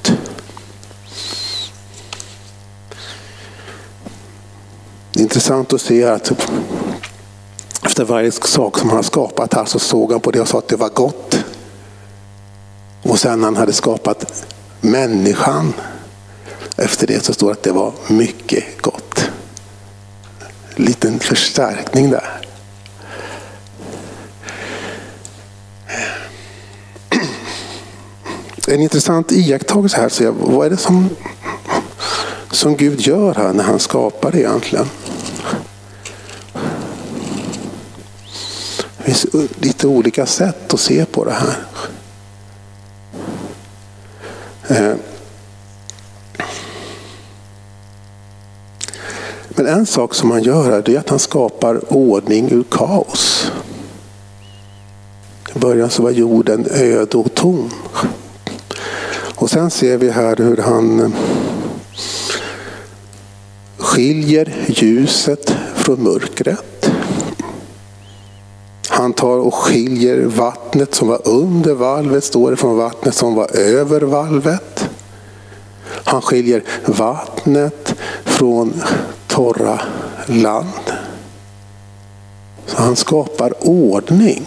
Det 5.12 5.20
är 5.20 5.22
intressant 5.22 5.72
att 5.72 5.80
se 5.80 6.04
att 6.04 6.32
efter 7.82 8.04
varje 8.04 8.32
sak 8.32 8.78
som 8.78 8.88
han 8.88 8.96
har 8.96 9.02
skapat 9.02 9.54
här 9.54 9.64
så 9.64 9.78
såg 9.78 10.12
han 10.12 10.20
på 10.20 10.30
det 10.30 10.40
och 10.40 10.48
sa 10.48 10.58
att 10.58 10.68
det 10.68 10.76
var 10.76 10.88
gott. 10.88 11.44
Och 13.02 13.18
sen 13.18 13.38
när 13.40 13.46
han 13.46 13.56
hade 13.56 13.72
skapat 13.72 14.44
människan 14.80 15.72
efter 16.76 17.06
det 17.06 17.24
så 17.24 17.32
står 17.32 17.46
det 17.46 17.52
att 17.52 17.62
det 17.62 17.72
var 17.72 17.92
mycket 18.08 18.82
gott. 18.82 19.30
Liten 20.76 21.18
förstärkning 21.18 22.10
där. 22.10 22.40
En 28.68 28.80
intressant 28.80 29.32
iakttagelse 29.32 29.96
här, 30.00 30.08
så 30.08 30.24
jag, 30.24 30.32
vad 30.32 30.66
är 30.66 30.70
det 30.70 30.76
som, 30.76 31.08
som 32.50 32.76
Gud 32.76 33.00
gör 33.00 33.34
här 33.34 33.52
när 33.52 33.64
han 33.64 33.78
skapar 33.78 34.36
egentligen? 34.36 34.86
Det 38.96 39.04
finns 39.04 39.26
lite 39.60 39.86
olika 39.86 40.26
sätt 40.26 40.74
att 40.74 40.80
se 40.80 41.04
på 41.04 41.24
det 41.24 41.32
här. 41.32 41.56
Eh. 44.68 44.96
Men 49.48 49.66
en 49.66 49.86
sak 49.86 50.14
som 50.14 50.30
han 50.30 50.42
gör 50.42 50.70
här 50.70 50.90
är 50.90 50.98
att 50.98 51.08
han 51.08 51.18
skapar 51.18 51.92
ordning 51.92 52.52
ur 52.52 52.64
kaos. 52.70 53.52
I 55.54 55.58
början 55.58 55.90
så 55.90 56.02
var 56.02 56.10
jorden 56.10 56.66
öde 56.70 57.16
och 57.16 57.34
tom. 57.34 57.70
Och 59.34 59.50
sen 59.50 59.70
ser 59.70 59.96
vi 59.96 60.10
här 60.10 60.36
hur 60.36 60.56
han 60.56 61.14
skiljer 63.92 64.54
ljuset 64.66 65.54
från 65.74 66.02
mörkret. 66.02 66.90
Han 68.88 69.12
tar 69.12 69.38
och 69.38 69.54
skiljer 69.54 70.22
vattnet 70.22 70.94
som 70.94 71.08
var 71.08 71.28
under 71.28 71.74
valvet, 71.74 72.24
står 72.24 72.50
det, 72.50 72.56
från 72.56 72.76
vattnet 72.76 73.14
som 73.14 73.34
var 73.34 73.56
över 73.56 74.00
valvet. 74.00 74.88
Han 75.84 76.22
skiljer 76.22 76.62
vattnet 76.86 77.94
från 78.24 78.82
torra 79.26 79.80
land. 80.26 80.92
Så 82.66 82.82
han 82.82 82.96
skapar 82.96 83.68
ordning. 83.68 84.46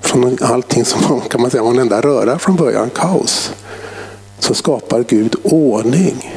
Från 0.00 0.38
allting 0.40 0.84
som 0.84 1.20
kan 1.20 1.40
man 1.40 1.50
säga 1.50 1.62
var 1.62 1.70
en 1.70 1.78
enda 1.78 2.00
röra 2.00 2.38
från 2.38 2.56
början, 2.56 2.90
kaos. 2.90 3.52
Så 4.38 4.54
skapar 4.54 5.04
Gud 5.08 5.34
ordning. 5.42 6.33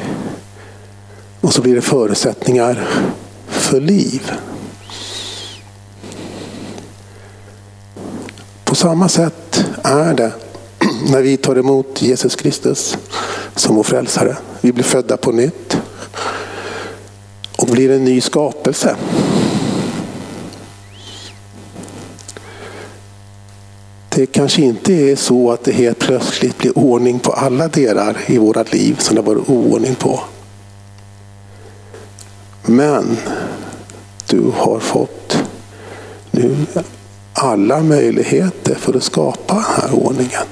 Och 1.40 1.54
så 1.54 1.62
blir 1.62 1.74
det 1.74 1.80
förutsättningar 1.80 2.88
för 3.46 3.80
liv. 3.80 4.32
På 8.64 8.74
samma 8.74 9.08
sätt 9.08 9.64
är 9.84 10.14
det 10.14 10.32
när 11.10 11.22
vi 11.22 11.36
tar 11.36 11.58
emot 11.58 12.02
Jesus 12.02 12.36
Kristus 12.36 12.98
som 13.54 13.76
vår 13.76 13.82
frälsare. 13.82 14.36
Vi 14.60 14.72
blir 14.72 14.84
födda 14.84 15.16
på 15.16 15.32
nytt 15.32 15.78
och 17.56 17.66
blir 17.66 17.90
en 17.90 18.04
ny 18.04 18.20
skapelse. 18.20 18.96
Det 24.08 24.26
kanske 24.26 24.62
inte 24.62 24.92
är 24.92 25.16
så 25.16 25.50
att 25.50 25.64
det 25.64 25.72
helt 25.72 25.98
plötsligt 25.98 26.58
blir 26.58 26.78
ordning 26.78 27.18
på 27.18 27.32
alla 27.32 27.68
delar 27.68 28.16
i 28.26 28.38
våra 28.38 28.62
liv 28.62 28.96
som 28.98 29.16
det 29.16 29.22
varit 29.22 29.48
oordning 29.48 29.94
på. 29.94 30.20
Men 32.68 33.16
du 34.26 34.52
har 34.56 34.78
fått 34.80 35.38
nu 36.30 36.56
alla 37.32 37.80
möjligheter 37.80 38.74
för 38.74 38.96
att 38.96 39.02
skapa 39.02 39.54
den 39.54 39.62
här 39.62 39.94
ordningen. 39.94 40.46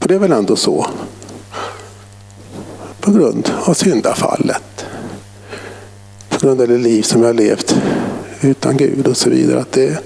För 0.00 0.08
det 0.08 0.14
är 0.14 0.18
väl 0.18 0.32
ändå 0.32 0.56
så. 0.56 0.86
På 3.00 3.10
grund 3.10 3.50
av 3.64 3.74
syndafallet. 3.74 4.86
På 6.28 6.38
grund 6.38 6.60
av 6.60 6.68
det 6.68 6.78
liv 6.78 7.02
som 7.02 7.20
jag 7.20 7.28
har 7.28 7.34
levt 7.34 7.76
utan 8.40 8.76
Gud 8.76 9.06
och 9.06 9.16
så 9.16 9.30
vidare. 9.30 9.60
Att 9.60 9.72
det, 9.72 9.98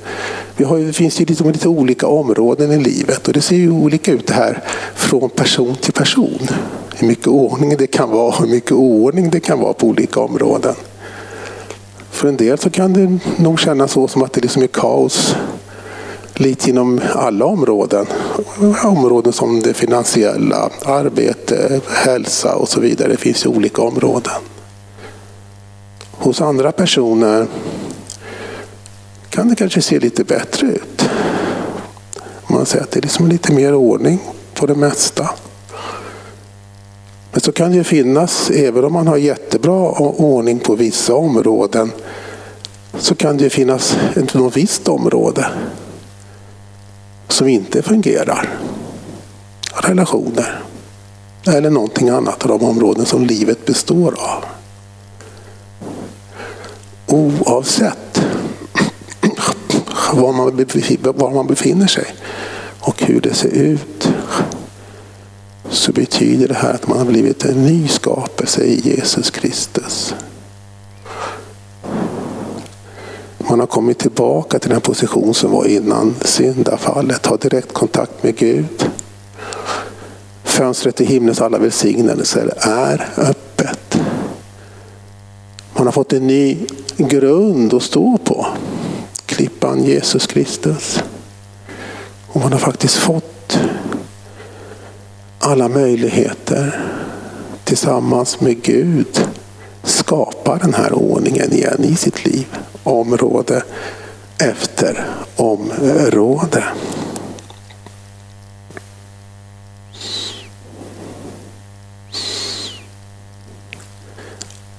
vi 0.57 0.65
har, 0.65 0.79
det 0.79 0.93
finns 0.93 1.21
ju 1.21 1.25
liksom 1.25 1.51
lite 1.51 1.69
olika 1.69 2.07
områden 2.07 2.73
i 2.73 2.79
livet 2.79 3.29
och 3.29 3.35
det 3.35 3.41
ser 3.41 3.57
ju 3.57 3.71
olika 3.71 4.13
ut 4.13 4.27
det 4.27 4.35
här 4.35 4.63
från 4.95 5.31
person 5.31 5.77
till 5.77 5.93
person. 5.93 6.49
Hur 6.97 7.09
mycket 7.09 7.27
ordning 7.27 7.77
det 7.77 7.87
kan 7.87 8.11
vara, 8.11 8.31
hur 8.31 8.47
mycket 8.47 8.73
oordning 8.73 9.31
det 9.31 9.41
kan 9.41 9.59
vara 9.61 9.73
på 9.73 9.87
olika 9.87 10.21
områden. 10.21 10.75
För 12.11 12.29
en 12.29 12.37
del 12.37 12.59
så 12.59 12.71
kan 12.71 12.93
det 12.93 13.19
nog 13.37 13.61
kännas 13.61 13.93
så 13.93 14.09
som 14.09 14.23
att 14.23 14.33
det 14.33 14.41
liksom 14.41 14.63
är 14.63 14.67
kaos 14.67 15.37
lite 16.35 16.71
inom 16.71 17.01
alla 17.15 17.45
områden. 17.45 18.07
Områden 18.85 19.33
som 19.33 19.61
det 19.61 19.75
finansiella, 19.75 20.71
arbete, 20.85 21.81
hälsa 21.89 22.55
och 22.55 22.69
så 22.69 22.81
vidare. 22.81 23.09
Det 23.09 23.17
finns 23.17 23.45
ju 23.45 23.49
olika 23.49 23.83
områden. 23.83 24.43
Hos 26.11 26.41
andra 26.41 26.73
personer 26.73 27.47
kan 29.31 29.49
det 29.49 29.55
kanske 29.55 29.83
se 29.83 29.99
lite 29.99 30.25
bättre 30.25 30.67
ut. 30.67 31.09
Man 32.47 32.67
säger 32.67 32.85
att 32.85 32.91
det 32.91 33.01
är 33.01 33.03
liksom 33.03 33.29
lite 33.29 33.53
mer 33.53 33.75
ordning 33.75 34.19
på 34.55 34.67
det 34.67 34.75
mesta. 34.75 35.31
Men 37.35 37.41
så 37.41 37.53
kan 37.53 37.71
det 37.71 37.77
ju 37.77 37.85
finnas, 37.85 38.51
även 38.51 38.85
om 38.85 38.93
man 38.93 39.07
har 39.07 39.17
jättebra 39.17 39.91
ordning 39.99 40.59
på 40.59 40.75
vissa 40.75 41.15
områden, 41.15 41.93
så 42.99 43.15
kan 43.15 43.37
det 43.37 43.45
ju 43.45 43.51
finnas 43.51 43.97
ett 44.17 44.57
visst 44.57 44.89
område 44.89 45.47
som 47.29 47.49
inte 47.49 47.83
fungerar. 47.83 48.49
Relationer. 49.75 50.63
Eller 51.47 51.71
någonting 51.71 52.09
annat 52.09 52.43
av 52.43 52.59
de 52.59 52.67
områden 52.67 53.07
som 53.07 53.27
livet 53.27 53.67
består 53.67 54.15
av. 54.19 54.45
Oavsett 57.07 58.21
var 60.13 61.33
man 61.33 61.47
befinner 61.47 61.87
sig 61.87 62.07
och 62.81 63.03
hur 63.03 63.21
det 63.21 63.35
ser 63.35 63.49
ut 63.49 64.09
så 65.75 65.93
betyder 65.93 66.49
det 66.49 66.55
här 66.55 66.75
att 66.75 66.89
man 66.89 66.99
har 66.99 67.05
blivit 67.05 67.45
en 67.45 67.67
ny 67.67 67.89
skapelse 67.89 68.65
i 68.65 68.81
Jesus 68.81 69.31
Kristus. 69.31 70.15
Man 73.39 73.61
har 73.61 73.67
kommit 73.67 73.99
tillbaka 73.99 74.59
till 74.59 74.71
den 74.71 74.81
position 74.81 75.35
som 75.35 75.51
var 75.51 75.65
innan 75.67 76.15
syndafallet. 76.25 77.27
Har 77.27 77.39
direkt 77.39 77.73
kontakt 77.73 78.23
med 78.23 78.37
Gud. 78.37 78.91
Fönstret 80.45 80.97
till 80.97 81.07
himlens 81.07 81.41
alla 81.41 81.59
välsignelser 81.59 82.53
är 82.61 83.09
öppet. 83.17 83.99
Man 85.77 85.87
har 85.87 85.93
fått 85.93 86.13
en 86.13 86.27
ny 86.27 86.59
grund 86.97 87.75
att 87.75 87.83
stå 87.83 88.19
på. 88.19 88.47
Klippan 89.27 89.85
Jesus 89.85 90.27
Kristus. 90.27 91.03
Och 92.29 92.41
man 92.41 92.53
har 92.53 92.59
faktiskt 92.59 92.95
fått 92.95 93.59
alla 95.45 95.69
möjligheter 95.69 96.81
tillsammans 97.65 98.41
med 98.41 98.63
Gud 98.63 99.29
skapa 99.83 100.59
den 100.59 100.75
här 100.75 100.93
ordningen 100.93 101.53
igen 101.53 101.85
i 101.85 101.97
sitt 101.97 102.27
liv 102.27 102.47
område 102.83 103.63
efter 104.39 105.05
område. 105.37 106.65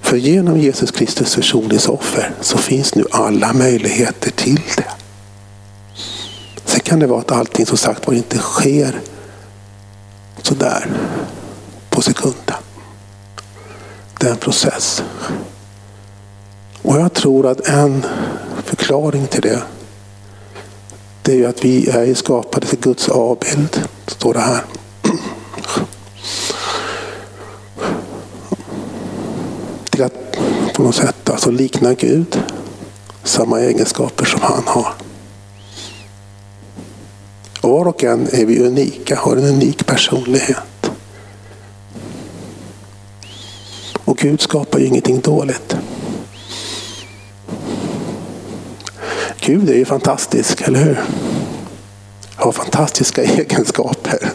För 0.01 0.17
genom 0.17 0.59
Jesus 0.59 0.91
Kristus 0.91 1.35
försoningsoffer 1.35 2.31
så 2.41 2.57
finns 2.57 2.95
nu 2.95 3.05
alla 3.11 3.53
möjligheter 3.53 4.31
till 4.31 4.61
det. 4.77 4.85
Sen 6.65 6.79
kan 6.79 6.99
det 6.99 7.07
vara 7.07 7.19
att 7.19 7.31
allting 7.31 7.65
som 7.65 7.77
sagt 7.77 8.07
var 8.07 8.13
inte 8.13 8.37
sker 8.37 9.01
sådär 10.45 10.91
på 11.89 12.01
sekunden. 12.01 12.55
Det 14.19 14.27
är 14.27 14.31
en 14.31 14.37
process. 14.37 15.03
Och 16.81 16.95
jag 16.95 17.13
tror 17.13 17.47
att 17.47 17.67
en 17.67 18.05
förklaring 18.63 19.27
till 19.27 19.41
det, 19.41 19.63
det 21.21 21.31
är 21.31 21.35
ju 21.35 21.45
att 21.45 21.65
vi 21.65 21.89
är 21.89 22.13
skapade 22.13 22.65
till 22.67 22.79
Guds 22.79 23.09
avbild. 23.09 23.87
Står 24.07 24.33
det 24.33 24.39
här. 24.39 24.63
Till 29.89 30.03
att 30.03 30.13
på 30.75 30.83
något 30.83 30.95
sätt 30.95 31.29
alltså 31.29 31.51
likna 31.51 31.93
Gud. 31.93 32.41
Samma 33.23 33.59
egenskaper 33.59 34.25
som 34.25 34.41
han 34.41 34.63
har. 34.65 35.04
Var 37.65 37.87
och 37.87 38.03
en 38.03 38.27
är 38.31 38.45
vi 38.45 38.59
unika, 38.59 39.15
har 39.15 39.37
en 39.37 39.43
unik 39.43 39.85
personlighet. 39.85 40.91
Och 44.05 44.17
Gud 44.17 44.41
skapar 44.41 44.79
ju 44.79 44.85
ingenting 44.85 45.19
dåligt. 45.19 45.77
Gud 49.39 49.69
är 49.69 49.73
ju 49.73 49.85
fantastisk, 49.85 50.61
eller 50.61 50.79
hur? 50.79 50.99
Har 52.35 52.51
fantastiska 52.51 53.23
egenskaper. 53.41 54.31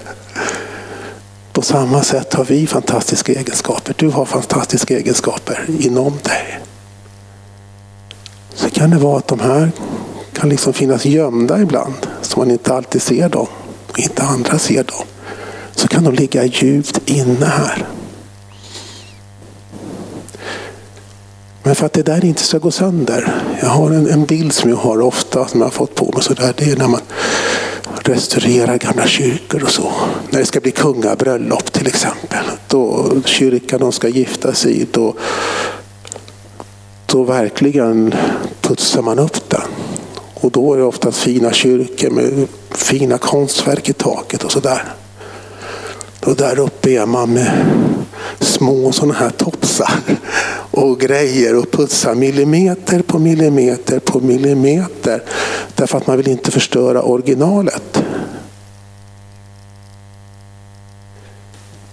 På 1.52 1.62
samma 1.62 2.02
sätt 2.02 2.34
har 2.34 2.44
vi 2.44 2.66
fantastiska 2.66 3.32
egenskaper. 3.32 3.94
Du 3.98 4.08
har 4.08 4.24
fantastiska 4.24 4.96
egenskaper 4.96 5.66
inom 5.80 6.12
dig. 6.22 6.60
Så 8.54 8.70
kan 8.70 8.90
det 8.90 8.98
vara 8.98 9.18
att 9.18 9.28
de 9.28 9.40
här 9.40 9.70
kan 10.40 10.48
liksom 10.48 10.72
finnas 10.72 11.04
gömda 11.04 11.60
ibland. 11.60 12.06
Så 12.22 12.38
man 12.38 12.50
inte 12.50 12.74
alltid 12.74 13.02
ser 13.02 13.28
dem. 13.28 13.46
Och 13.88 13.98
inte 13.98 14.22
andra 14.22 14.58
ser 14.58 14.84
dem. 14.84 15.06
Så 15.72 15.88
kan 15.88 16.04
de 16.04 16.14
ligga 16.14 16.44
djupt 16.44 17.00
inne 17.10 17.46
här. 17.46 17.86
Men 21.62 21.74
för 21.74 21.86
att 21.86 21.92
det 21.92 22.02
där 22.02 22.24
inte 22.24 22.42
ska 22.42 22.58
gå 22.58 22.70
sönder. 22.70 23.42
Jag 23.62 23.68
har 23.68 23.90
en, 23.90 24.10
en 24.10 24.24
bild 24.24 24.52
som 24.52 24.70
jag 24.70 24.76
har 24.76 25.00
ofta 25.00 25.48
som 25.48 25.60
jag 25.60 25.66
har 25.66 25.72
fått 25.72 25.94
på 25.94 26.12
mig. 26.12 26.22
Så 26.22 26.34
där, 26.34 26.54
det 26.56 26.64
är 26.64 26.76
när 26.76 26.88
man 26.88 27.00
restaurerar 28.02 28.78
gamla 28.78 29.06
kyrkor 29.06 29.62
och 29.62 29.70
så. 29.70 29.92
När 30.30 30.38
det 30.38 30.46
ska 30.46 30.60
bli 30.60 30.70
kungabröllop 30.70 31.72
till 31.72 31.86
exempel. 31.86 32.44
Då 32.68 33.12
kyrkan 33.24 33.80
de 33.80 33.92
ska 33.92 34.08
gifta 34.08 34.54
sig 34.54 34.86
då, 34.90 35.14
då 37.06 37.24
verkligen 37.24 38.14
putsar 38.60 39.02
man 39.02 39.18
upp 39.18 39.50
den. 39.50 39.59
Och 40.40 40.50
då 40.50 40.72
är 40.72 40.78
det 40.78 40.84
oftast 40.84 41.18
fina 41.18 41.52
kyrkor 41.52 42.10
med 42.10 42.46
fina 42.70 43.18
konstverk 43.18 43.88
i 43.88 43.92
taket 43.92 44.44
och 44.44 44.52
sådär. 44.52 44.84
Och 46.26 46.36
där 46.36 46.58
uppe 46.58 46.90
är 46.90 47.06
man 47.06 47.32
med 47.32 47.50
små 48.40 48.92
sådana 48.92 49.14
här 49.14 49.30
topsar 49.30 49.92
och 50.70 51.00
grejer 51.00 51.56
och 51.56 51.70
putsar 51.70 52.14
millimeter 52.14 53.02
på 53.02 53.18
millimeter 53.18 53.98
på 53.98 54.20
millimeter. 54.20 55.22
Därför 55.74 55.98
att 55.98 56.06
man 56.06 56.16
vill 56.16 56.28
inte 56.28 56.50
förstöra 56.50 57.02
originalet. 57.02 58.02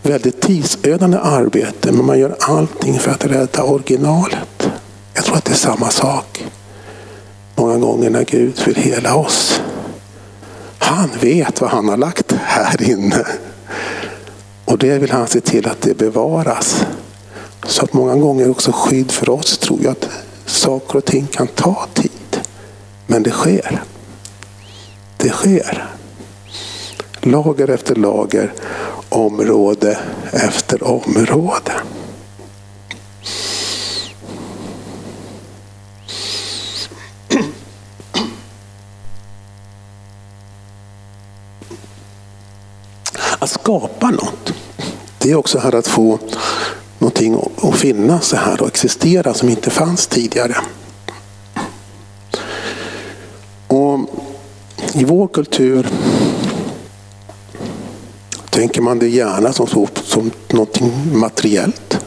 Väldigt 0.01 0.41
tidsödande 0.41 1.17
arbete 1.17 1.91
men 1.91 2.05
man 2.05 2.19
gör 2.19 2.35
allting 2.39 2.99
för 2.99 3.11
att 3.11 3.25
rädda 3.25 3.63
originalet. 3.63 4.69
Jag 5.13 5.25
tror 5.25 5.37
att 5.37 5.45
det 5.45 5.51
är 5.51 5.55
samma 5.55 5.89
sak. 5.89 6.43
Många 7.59 7.77
gånger 7.77 8.09
när 8.09 8.23
Gud 8.23 8.61
vill 8.65 8.75
hela 8.75 9.15
oss. 9.15 9.61
Han 10.79 11.09
vet 11.21 11.61
vad 11.61 11.69
han 11.69 11.89
har 11.89 11.97
lagt 11.97 12.31
här 12.31 12.89
inne. 12.89 13.25
Och 14.65 14.77
det 14.77 14.97
vill 14.97 15.11
han 15.11 15.27
se 15.27 15.41
till 15.41 15.67
att 15.67 15.81
det 15.81 15.97
bevaras. 15.97 16.85
Så 17.65 17.83
att 17.83 17.93
många 17.93 18.15
gånger 18.15 18.49
också 18.49 18.71
skydd 18.71 19.11
för 19.11 19.29
oss 19.29 19.57
tror 19.57 19.79
jag 19.83 19.91
att 19.91 20.09
saker 20.45 20.97
och 20.97 21.05
ting 21.05 21.27
kan 21.27 21.47
ta 21.47 21.87
tid. 21.93 22.41
Men 23.07 23.23
det 23.23 23.31
sker. 23.31 23.81
Det 25.17 25.29
sker. 25.29 25.87
Lager 27.21 27.69
efter 27.69 27.95
lager, 27.95 28.53
område 29.09 29.97
efter 30.31 30.83
område. 30.83 31.71
Att 43.47 43.51
skapa 43.51 44.11
något, 44.11 44.53
det 45.17 45.31
är 45.31 45.35
också 45.35 45.59
här 45.59 45.75
att 45.75 45.87
få 45.87 46.19
någonting 46.97 47.41
att 47.61 47.75
finnas 47.75 48.33
här 48.33 48.61
och 48.61 48.67
existera 48.67 49.33
som 49.33 49.49
inte 49.49 49.69
fanns 49.69 50.07
tidigare. 50.07 50.55
Och 53.67 53.99
I 54.93 55.03
vår 55.03 55.27
kultur 55.27 55.87
tänker 58.49 58.81
man 58.81 58.99
det 58.99 59.07
gärna 59.07 59.53
som, 59.53 59.87
som 60.03 60.31
någonting 60.47 60.91
materiellt. 61.13 62.06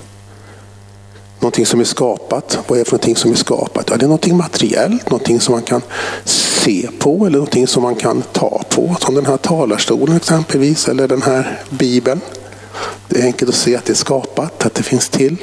Någonting 1.40 1.66
som 1.66 1.80
är 1.80 1.84
skapat. 1.84 2.58
Vad 2.66 2.78
är 2.78 2.84
det 2.84 2.90
för 2.90 2.92
någonting 2.92 3.16
som 3.16 3.30
är 3.32 3.36
skapat? 3.36 3.90
Ja, 3.90 3.96
det 3.96 4.04
är 4.04 4.08
någonting 4.08 4.36
materiellt, 4.36 5.10
någonting 5.10 5.40
som 5.40 5.52
man 5.52 5.62
kan 5.62 5.82
se 6.24 6.88
på 6.98 7.26
eller 7.26 7.38
någonting 7.38 7.66
som 7.66 7.82
man 7.82 7.94
kan 7.94 8.22
ta 8.22 8.62
på. 8.70 8.96
Som 9.00 9.14
den 9.14 9.26
här 9.26 9.36
talarstolen 9.36 10.16
exempelvis, 10.16 10.88
eller 10.88 11.08
den 11.08 11.22
här 11.22 11.62
bibeln. 11.70 12.20
Det 13.08 13.20
är 13.20 13.24
enkelt 13.24 13.48
att 13.48 13.54
se 13.54 13.76
att 13.76 13.84
det 13.84 13.92
är 13.92 13.94
skapat, 13.94 14.66
att 14.66 14.74
det 14.74 14.82
finns 14.82 15.08
till. 15.08 15.36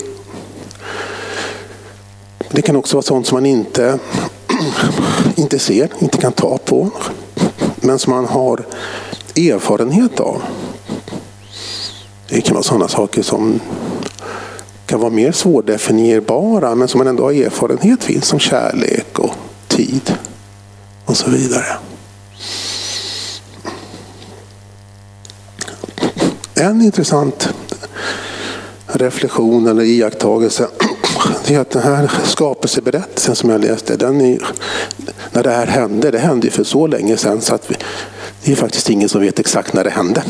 Det 2.51 2.61
kan 2.61 2.75
också 2.75 2.95
vara 2.95 3.03
sånt 3.03 3.27
som 3.27 3.35
man 3.35 3.45
inte, 3.45 3.99
inte 5.35 5.59
ser, 5.59 5.89
inte 5.99 6.17
kan 6.17 6.31
ta 6.31 6.57
på. 6.57 6.89
Men 7.75 7.99
som 7.99 8.13
man 8.13 8.25
har 8.25 8.65
erfarenhet 9.35 10.19
av. 10.19 10.41
Det 12.29 12.41
kan 12.41 12.53
vara 12.53 12.63
sådana 12.63 12.87
saker 12.87 13.21
som 13.21 13.59
kan 14.87 14.99
vara 14.99 15.11
mer 15.11 15.31
svårdefinierbara 15.31 16.75
men 16.75 16.87
som 16.87 16.97
man 16.97 17.07
ändå 17.07 17.23
har 17.23 17.31
erfarenhet 17.31 18.03
finns 18.03 18.25
som 18.25 18.39
kärlek 18.39 19.19
och 19.19 19.35
tid 19.67 20.13
och 21.05 21.17
så 21.17 21.29
vidare. 21.29 21.65
En 26.55 26.81
intressant 26.81 27.49
reflektion 28.87 29.67
eller 29.67 29.83
iakttagelse 29.83 30.67
är 31.47 31.59
att 31.59 31.69
den 31.69 31.83
här 31.83 32.11
skapelseberättelsen 32.23 33.35
som 33.35 33.49
jag 33.49 33.61
läste, 33.61 33.95
den 33.95 34.21
är, 34.21 34.47
när 35.31 35.43
det 35.43 35.51
här 35.51 35.67
hände, 35.67 36.11
det 36.11 36.19
hände 36.19 36.49
för 36.49 36.63
så 36.63 36.87
länge 36.87 37.17
sedan 37.17 37.41
så 37.41 37.55
att 37.55 37.71
vi, 37.71 37.75
det 38.43 38.51
är 38.51 38.55
faktiskt 38.55 38.89
ingen 38.89 39.09
som 39.09 39.21
vet 39.21 39.39
exakt 39.39 39.73
när 39.73 39.83
det 39.83 39.89
hände. 39.89 40.23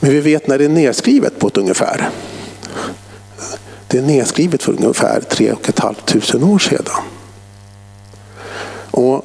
Men 0.00 0.10
vi 0.10 0.20
vet 0.20 0.46
när 0.46 0.58
det 0.58 0.64
är 0.64 0.68
nedskrivet 0.68 1.38
på 1.38 1.48
ett 1.48 1.56
ungefär. 1.56 2.10
Det 3.86 3.98
är 3.98 4.02
nedskrivet 4.02 4.62
för 4.62 4.72
ungefär 4.72 5.20
tre 5.20 5.52
och 5.52 5.68
ett 5.68 5.78
halvt 5.78 6.06
tusen 6.06 6.44
år 6.44 6.58
sedan. 6.58 7.02
Och 8.90 9.24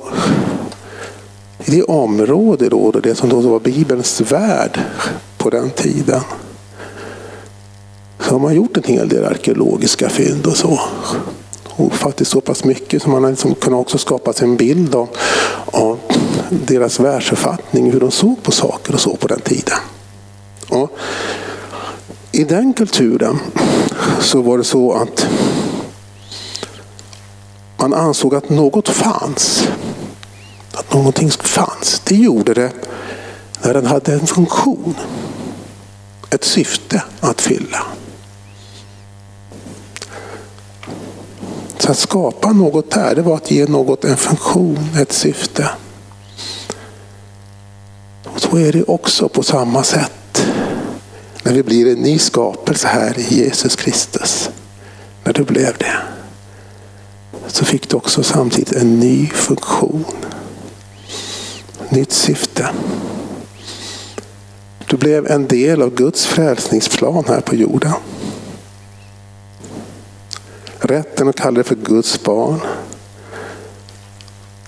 i 1.65 1.71
det 1.71 1.83
område 1.83 2.69
då, 2.69 2.91
det 2.91 3.15
som 3.15 3.29
då 3.29 3.41
var 3.41 3.59
Bibelns 3.59 4.21
värld 4.21 4.79
på 5.37 5.49
den 5.49 5.69
tiden. 5.69 6.21
Så 8.19 8.31
har 8.31 8.39
man 8.39 8.55
gjort 8.55 8.77
en 8.77 8.83
hel 8.83 9.09
del 9.09 9.25
arkeologiska 9.25 10.09
fynd 10.09 10.45
och 10.45 10.57
så. 10.57 10.79
Och 11.69 11.93
faktiskt 11.93 12.31
så 12.31 12.41
pass 12.41 12.63
mycket 12.63 13.01
som 13.01 13.11
man 13.11 13.23
har 13.23 13.29
liksom 13.29 13.55
kunnat 13.55 13.79
också 13.79 13.97
skapa 13.97 14.33
sig 14.33 14.47
en 14.47 14.57
bild 14.57 14.95
av, 14.95 15.09
av 15.65 15.99
deras 16.49 16.99
världsuppfattning, 16.99 17.91
hur 17.91 17.99
de 17.99 18.11
såg 18.11 18.43
på 18.43 18.51
saker 18.51 18.93
och 18.93 18.99
så 18.99 19.15
på 19.15 19.27
den 19.27 19.39
tiden. 19.39 19.77
Och 20.69 20.97
i 22.35 22.43
den 22.43 22.73
kulturen 22.73 23.39
så 24.19 24.41
var 24.41 24.57
det 24.57 24.63
så 24.63 24.93
att 24.93 25.27
man 27.77 27.93
ansåg 27.93 28.35
att 28.35 28.49
något 28.49 28.89
fanns. 28.89 29.67
Att 30.73 30.93
någonting 30.93 31.31
fanns. 31.31 32.01
Det 32.05 32.15
gjorde 32.15 32.53
det 32.53 32.71
när 33.63 33.73
den 33.73 33.85
hade 33.85 34.13
en 34.13 34.27
funktion. 34.27 34.95
Ett 36.29 36.43
syfte 36.43 37.03
att 37.19 37.41
fylla. 37.41 37.83
Så 41.77 41.91
att 41.91 41.97
skapa 41.97 42.51
något 42.51 42.91
där, 42.91 43.15
det 43.15 43.21
var 43.21 43.35
att 43.35 43.51
ge 43.51 43.65
något 43.65 44.03
en 44.03 44.17
funktion, 44.17 44.89
ett 44.97 45.11
syfte. 45.13 45.69
Och 48.23 48.41
så 48.41 48.57
är 48.57 48.71
det 48.71 48.83
också 48.83 49.29
på 49.29 49.43
samma 49.43 49.83
sätt. 49.83 50.11
När 51.43 51.53
vi 51.53 51.63
blir 51.63 51.91
en 51.91 52.01
ny 52.01 52.19
skapelse 52.19 52.87
här 52.87 53.19
i 53.19 53.35
Jesus 53.35 53.75
Kristus. 53.75 54.49
När 55.23 55.33
du 55.33 55.43
blev 55.43 55.77
det. 55.77 55.97
Så 57.47 57.65
fick 57.65 57.89
du 57.89 57.97
också 57.97 58.23
samtidigt 58.23 58.71
en 58.71 58.99
ny 58.99 59.27
funktion 59.27 60.05
nytt 61.93 62.11
syfte. 62.11 62.69
Du 64.87 64.97
blev 64.97 65.31
en 65.31 65.47
del 65.47 65.81
av 65.81 65.95
Guds 65.95 66.25
frälsningsplan 66.25 67.23
här 67.27 67.41
på 67.41 67.55
jorden. 67.55 67.93
Rätten 70.79 71.27
att 71.27 71.35
kalla 71.35 71.55
dig 71.55 71.63
för 71.63 71.75
Guds 71.75 72.23
barn 72.23 72.59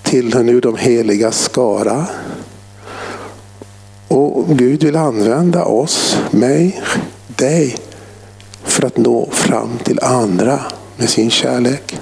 tillhör 0.02 0.42
nu 0.42 0.60
de 0.60 0.76
heliga 0.76 1.32
skara. 1.32 2.06
Och 4.08 4.58
Gud 4.58 4.84
vill 4.84 4.96
använda 4.96 5.64
oss, 5.64 6.16
mig, 6.30 6.82
dig 7.26 7.76
för 8.64 8.86
att 8.86 8.96
nå 8.96 9.28
fram 9.30 9.78
till 9.84 10.00
andra 10.02 10.60
med 10.96 11.10
sin 11.10 11.30
kärlek. 11.30 11.98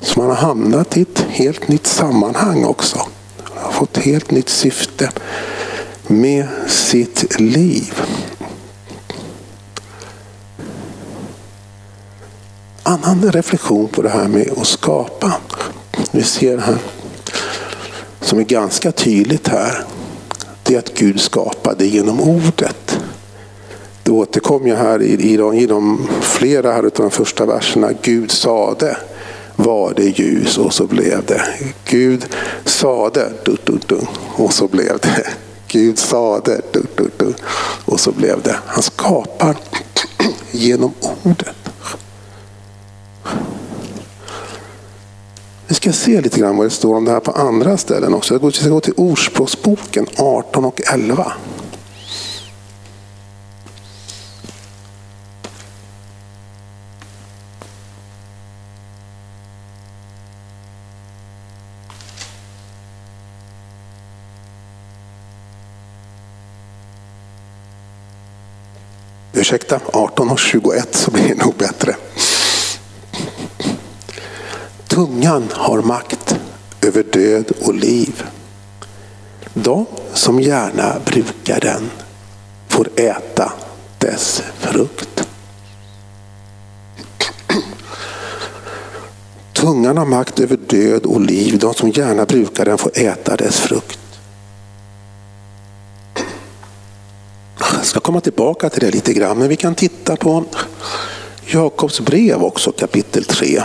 Så 0.00 0.20
man 0.20 0.28
har 0.28 0.36
hamnat 0.36 0.96
i 0.96 1.02
ett 1.02 1.18
helt 1.28 1.68
nytt 1.68 1.86
sammanhang 1.86 2.64
också. 2.64 2.98
Man 3.54 3.64
har 3.64 3.72
fått 3.72 3.96
ett 3.96 4.04
helt 4.04 4.30
nytt 4.30 4.48
syfte 4.48 5.10
med 6.06 6.46
sitt 6.68 7.40
liv. 7.40 8.02
Annan 12.82 13.32
reflektion 13.32 13.88
på 13.88 14.02
det 14.02 14.08
här 14.08 14.28
med 14.28 14.50
att 14.58 14.66
skapa. 14.66 15.32
Vi 16.10 16.22
ser 16.22 16.58
här 16.58 16.78
som 18.24 18.38
är 18.38 18.44
ganska 18.44 18.92
tydligt 18.92 19.48
här, 19.48 19.84
det 20.62 20.74
är 20.74 20.78
att 20.78 20.94
Gud 20.94 21.20
skapade 21.20 21.86
genom 21.86 22.20
ordet. 22.20 22.98
Det 24.02 24.10
återkommer 24.10 24.68
jag 24.68 24.76
här 24.76 25.02
i, 25.02 25.32
i, 25.32 25.36
de, 25.36 25.54
i 25.54 25.66
de 25.66 26.08
flera 26.20 26.72
här 26.72 26.82
av 26.82 26.90
de 26.96 27.10
första 27.10 27.46
verserna. 27.46 27.90
Gud 28.02 28.30
sade 28.30 28.96
var 29.56 29.92
det 29.96 30.18
ljus 30.18 30.58
och 30.58 30.74
så 30.74 30.86
blev 30.86 31.24
det. 31.26 31.42
Gud 31.84 32.26
sade 32.64 33.32
du, 33.44 33.56
du, 33.64 33.78
du, 33.86 33.98
och 34.36 34.52
så 34.52 34.68
blev 34.68 34.98
det. 35.02 35.26
Gud 35.68 35.98
sade 35.98 36.60
du, 36.72 36.82
du, 36.96 37.10
du, 37.16 37.34
och 37.84 38.00
så 38.00 38.12
blev 38.12 38.42
det. 38.42 38.56
Han 38.66 38.82
skapar 38.82 39.56
genom 40.50 40.92
ordet. 41.22 41.56
Vi 45.68 45.74
ska 45.74 45.92
se 45.92 46.20
lite 46.20 46.40
grann 46.40 46.56
vad 46.56 46.66
det 46.66 46.70
står 46.70 46.94
om 46.94 47.04
det 47.04 47.10
här 47.10 47.20
på 47.20 47.30
andra 47.30 47.76
ställen 47.76 48.14
också. 48.14 48.38
Vi 48.38 48.52
ska 48.52 48.68
gå 48.68 48.80
till 48.80 48.94
Ordspråksboken 48.96 50.06
18 50.16 50.64
och 50.64 50.80
11. 50.92 51.32
Ursäkta, 69.32 69.80
18 69.92 70.30
och 70.30 70.38
21 70.38 70.94
så 70.94 71.10
blir 71.10 71.28
det 71.28 71.44
nog 71.44 71.54
bättre. 71.54 71.96
Tungan 74.94 75.48
har 75.52 75.82
makt 75.82 76.36
över 76.80 77.02
död 77.02 77.52
och 77.66 77.74
liv. 77.74 78.24
De 79.54 79.86
som 80.12 80.40
gärna 80.40 80.96
brukar 81.04 81.60
den 81.60 81.90
får 82.68 82.88
äta 82.96 83.52
dess 83.98 84.42
frukt. 84.58 85.28
Tungan 89.52 89.96
har 89.96 90.06
makt 90.06 90.40
över 90.40 90.56
död 90.56 91.06
och 91.06 91.20
liv. 91.20 91.58
De 91.58 91.74
som 91.74 91.90
gärna 91.90 92.24
brukar 92.24 92.64
den 92.64 92.78
får 92.78 92.90
äta 92.94 93.36
dess 93.36 93.60
frukt. 93.60 93.98
Jag 97.58 97.84
ska 97.84 98.00
komma 98.00 98.20
tillbaka 98.20 98.70
till 98.70 98.80
det 98.80 98.90
lite 98.90 99.12
grann, 99.12 99.38
men 99.38 99.48
vi 99.48 99.56
kan 99.56 99.74
titta 99.74 100.16
på 100.16 100.44
Jakobs 101.46 102.00
brev 102.00 102.42
också, 102.42 102.72
kapitel 102.72 103.24
3. 103.24 103.62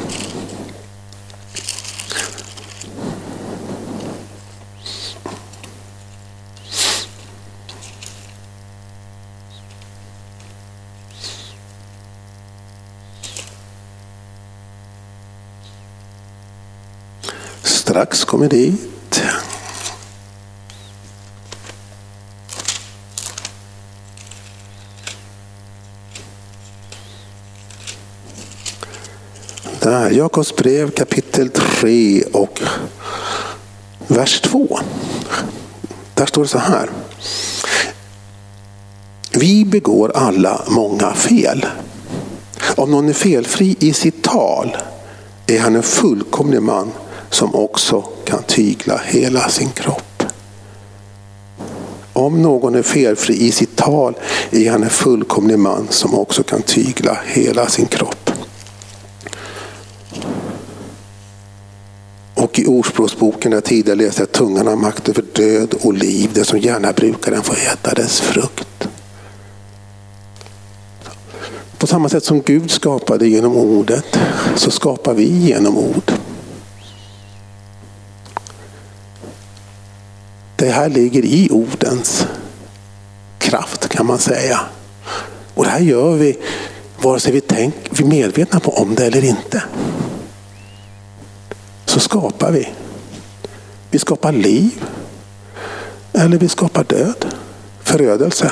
Strax 17.89 18.25
kommer 18.25 18.49
dit. 18.49 19.21
Där, 29.79 30.09
Jakobs 30.09 30.55
brev 30.55 30.91
kapitel 30.91 31.49
3 31.49 32.23
och 32.23 32.61
vers 34.07 34.41
2. 34.41 34.79
Där 36.13 36.25
står 36.25 36.41
det 36.41 36.47
så 36.47 36.57
här. 36.59 36.89
Vi 39.31 39.65
begår 39.65 40.11
alla 40.15 40.61
många 40.67 41.13
fel. 41.13 41.65
Om 42.75 42.91
någon 42.91 43.09
är 43.09 43.13
felfri 43.13 43.75
i 43.79 43.93
sitt 43.93 44.23
tal 44.23 44.77
är 45.47 45.59
han 45.59 45.75
en 45.75 45.83
fullkomlig 45.83 46.61
man 46.61 46.91
som 47.29 47.55
också 47.55 48.01
kan 48.01 48.43
tygla 48.43 49.01
hela 49.05 49.49
sin 49.49 49.69
kropp. 49.69 50.23
Om 52.13 52.41
någon 52.41 52.75
är 52.75 52.81
felfri 52.81 53.33
i 53.33 53.51
sitt 53.51 53.75
tal 53.75 54.15
är 54.51 54.71
han 54.71 54.83
en 54.83 54.89
fullkomlig 54.89 55.59
man 55.59 55.87
som 55.89 56.13
också 56.13 56.43
kan 56.43 56.61
tygla 56.61 57.17
hela 57.25 57.67
sin 57.67 57.85
kropp. 57.85 58.31
Och 62.33 62.59
i 62.59 62.65
Ordspråksboken 62.65 63.51
där 63.51 63.61
tidigare 63.61 63.97
läste 63.97 64.23
att 64.23 64.31
tungan 64.31 64.67
har 64.67 64.75
makt 64.75 65.09
över 65.09 65.23
död 65.33 65.75
och 65.81 65.93
liv. 65.93 66.29
Det 66.33 66.45
som 66.45 66.59
gärna 66.59 66.91
brukar 66.91 67.31
den 67.31 67.43
får 67.43 67.55
äta 67.55 67.93
dess 67.93 68.21
frukt. 68.21 68.87
På 71.77 71.87
samma 71.87 72.09
sätt 72.09 72.23
som 72.23 72.41
Gud 72.41 72.71
skapade 72.71 73.27
genom 73.27 73.55
ordet 73.55 74.19
så 74.55 74.71
skapar 74.71 75.13
vi 75.13 75.23
genom 75.23 75.77
ord. 75.77 76.18
Det 80.69 80.73
här 80.73 80.89
ligger 80.89 81.25
i 81.25 81.49
ordens 81.51 82.27
kraft 83.37 83.89
kan 83.89 84.05
man 84.05 84.19
säga. 84.19 84.59
Och 85.55 85.63
det 85.63 85.69
här 85.69 85.79
gör 85.79 86.15
vi 86.15 86.37
vare 87.01 87.19
sig 87.19 87.31
vi, 87.33 87.41
tänk, 87.41 87.75
vi 87.89 88.03
är 88.03 88.07
medvetna 88.07 88.59
på 88.59 88.71
om 88.71 88.95
det 88.95 89.05
eller 89.05 89.23
inte. 89.23 89.63
Så 91.85 91.99
skapar 91.99 92.51
vi. 92.51 92.69
Vi 93.91 93.99
skapar 93.99 94.31
liv. 94.31 94.83
Eller 96.13 96.37
vi 96.37 96.49
skapar 96.49 96.83
död. 96.83 97.25
Förödelse. 97.83 98.51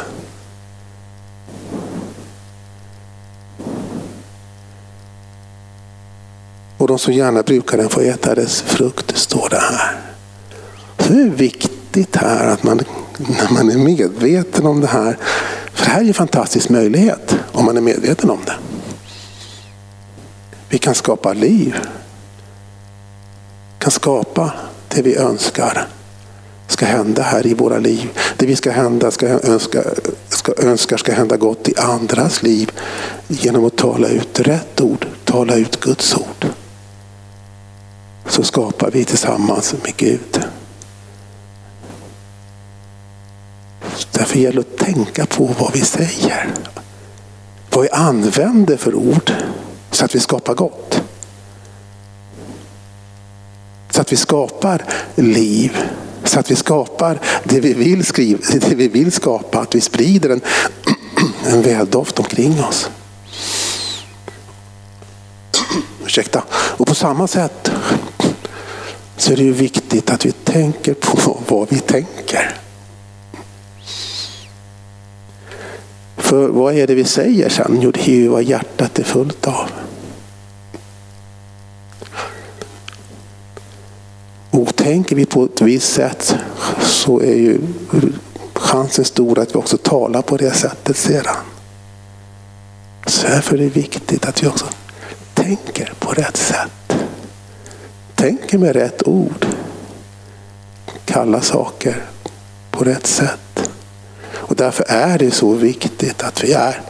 Och 6.77 6.87
de 6.87 6.99
som 6.99 7.13
gärna 7.13 7.43
brukar 7.43 7.77
den 7.77 7.89
får 7.89 8.01
äta 8.01 8.35
dess 8.35 8.61
frukt, 8.61 9.17
står 9.17 9.49
det 9.49 9.59
här. 9.59 10.01
Hur 10.97 11.29
viktigt 11.29 11.76
viktigt 11.97 12.15
här 12.15 12.47
att 12.47 12.63
man, 12.63 12.81
när 13.17 13.53
man 13.53 13.69
är 13.69 13.77
medveten 13.77 14.65
om 14.65 14.81
det 14.81 14.87
här. 14.87 15.17
För 15.73 15.85
det 15.85 15.91
här 15.91 16.01
är 16.01 16.07
en 16.07 16.13
fantastisk 16.13 16.69
möjlighet 16.69 17.35
om 17.51 17.65
man 17.65 17.77
är 17.77 17.81
medveten 17.81 18.29
om 18.29 18.39
det. 18.45 18.55
Vi 20.69 20.77
kan 20.77 20.95
skapa 20.95 21.33
liv. 21.33 21.75
kan 23.79 23.91
skapa 23.91 24.51
det 24.87 25.01
vi 25.01 25.15
önskar 25.15 25.87
ska 26.67 26.85
hända 26.85 27.21
här 27.21 27.47
i 27.47 27.53
våra 27.53 27.79
liv. 27.79 28.09
Det 28.37 28.45
vi 28.45 28.55
ska 28.55 28.71
hända, 28.71 29.11
ska 29.11 29.27
önska, 29.27 29.83
ska 30.29 30.53
önskar 30.57 30.97
ska 30.97 31.13
hända 31.13 31.37
gott 31.37 31.69
i 31.69 31.73
andras 31.77 32.43
liv 32.43 32.71
genom 33.27 33.65
att 33.65 33.77
tala 33.77 34.07
ut 34.07 34.39
rätt 34.39 34.81
ord, 34.81 35.07
tala 35.25 35.55
ut 35.55 35.79
Guds 35.79 36.15
ord. 36.15 36.47
Så 38.27 38.43
skapar 38.43 38.91
vi 38.91 39.05
tillsammans 39.05 39.75
med 39.83 39.95
Gud. 39.97 40.41
Därför 44.11 44.39
gäller 44.39 44.63
det 44.63 44.83
att 44.83 44.93
tänka 44.93 45.25
på 45.25 45.45
vad 45.59 45.73
vi 45.73 45.81
säger. 45.81 46.53
Vad 47.69 47.83
vi 47.83 47.89
använder 47.89 48.77
för 48.77 48.95
ord 48.95 49.31
så 49.91 50.05
att 50.05 50.15
vi 50.15 50.19
skapar 50.19 50.53
gott. 50.53 51.01
Så 53.89 54.01
att 54.01 54.11
vi 54.11 54.17
skapar 54.17 54.85
liv. 55.15 55.77
Så 56.23 56.39
att 56.39 56.51
vi 56.51 56.55
skapar 56.55 57.19
det 57.43 57.59
vi 57.59 57.73
vill, 57.73 58.05
skriva, 58.05 58.39
det 58.51 58.75
vi 58.75 58.87
vill 58.87 59.11
skapa. 59.11 59.59
Att 59.59 59.75
vi 59.75 59.81
sprider 59.81 60.29
en, 60.29 60.41
en 61.45 61.61
väldoft 61.61 62.19
omkring 62.19 62.63
oss. 62.63 62.89
Ursäkta. 66.05 66.43
Och 66.51 66.87
på 66.87 66.95
samma 66.95 67.27
sätt 67.27 67.71
så 69.17 69.31
är 69.31 69.37
det 69.37 69.43
ju 69.43 69.53
viktigt 69.53 70.09
att 70.09 70.25
vi 70.25 70.31
tänker 70.31 70.93
på 70.93 71.39
vad 71.47 71.69
vi 71.69 71.79
tänker. 71.79 72.66
För 76.27 76.47
vad 76.47 76.75
är 76.75 76.87
det 76.87 76.95
vi 76.95 77.03
säger 77.03 77.49
sen? 77.49 77.79
Jo, 77.81 77.91
det 77.91 78.07
är 78.07 78.15
ju 78.15 78.27
vad 78.27 78.43
hjärtat 78.43 78.99
är 78.99 79.03
fullt 79.03 79.47
av. 79.47 79.69
Och 84.51 84.75
tänker 84.75 85.15
vi 85.15 85.25
på 85.25 85.43
ett 85.43 85.61
visst 85.61 85.93
sätt 85.93 86.35
så 86.81 87.21
är 87.21 87.35
ju 87.35 87.59
chansen 88.53 89.05
stor 89.05 89.39
att 89.39 89.55
vi 89.55 89.59
också 89.59 89.77
talar 89.77 90.21
på 90.21 90.37
det 90.37 90.51
sättet 90.51 90.97
sedan. 90.97 91.35
Så 93.05 93.27
därför 93.27 93.55
är 93.55 93.59
det 93.59 93.69
viktigt 93.69 94.25
att 94.25 94.43
vi 94.43 94.47
också 94.47 94.65
tänker 95.33 95.93
på 95.99 96.11
rätt 96.11 96.37
sätt. 96.37 96.97
Tänker 98.15 98.57
med 98.57 98.75
rätt 98.75 99.07
ord. 99.07 99.45
Kalla 101.05 101.41
saker 101.41 102.05
på 102.71 102.83
rätt 102.83 103.07
sätt. 103.07 103.46
Och 104.57 104.63
därför 104.63 104.85
är 104.87 105.17
det 105.17 105.31
så 105.31 105.53
viktigt 105.53 106.23
att 106.23 106.43
vi 106.43 106.53
är 106.53 106.81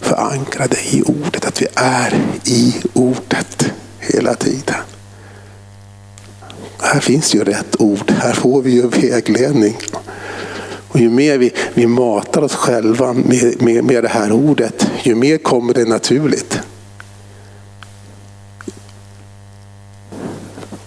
förankrade 0.00 0.76
i 0.90 1.02
ordet. 1.02 1.44
Att 1.44 1.62
vi 1.62 1.66
är 1.74 2.14
i 2.44 2.74
ordet 2.92 3.72
hela 3.98 4.34
tiden. 4.34 4.76
Här 6.80 7.00
finns 7.00 7.34
ju 7.34 7.44
rätt 7.44 7.80
ord. 7.80 8.10
Här 8.10 8.32
får 8.32 8.62
vi 8.62 8.70
ju 8.70 8.88
vägledning. 8.88 9.78
Och 10.88 11.00
ju 11.00 11.10
mer 11.10 11.38
vi, 11.38 11.52
vi 11.74 11.86
matar 11.86 12.42
oss 12.42 12.54
själva 12.54 13.12
med, 13.12 13.62
med, 13.62 13.84
med 13.84 14.02
det 14.04 14.08
här 14.08 14.32
ordet, 14.32 14.86
ju 15.02 15.14
mer 15.14 15.38
kommer 15.38 15.74
det 15.74 15.84
naturligt. 15.84 16.60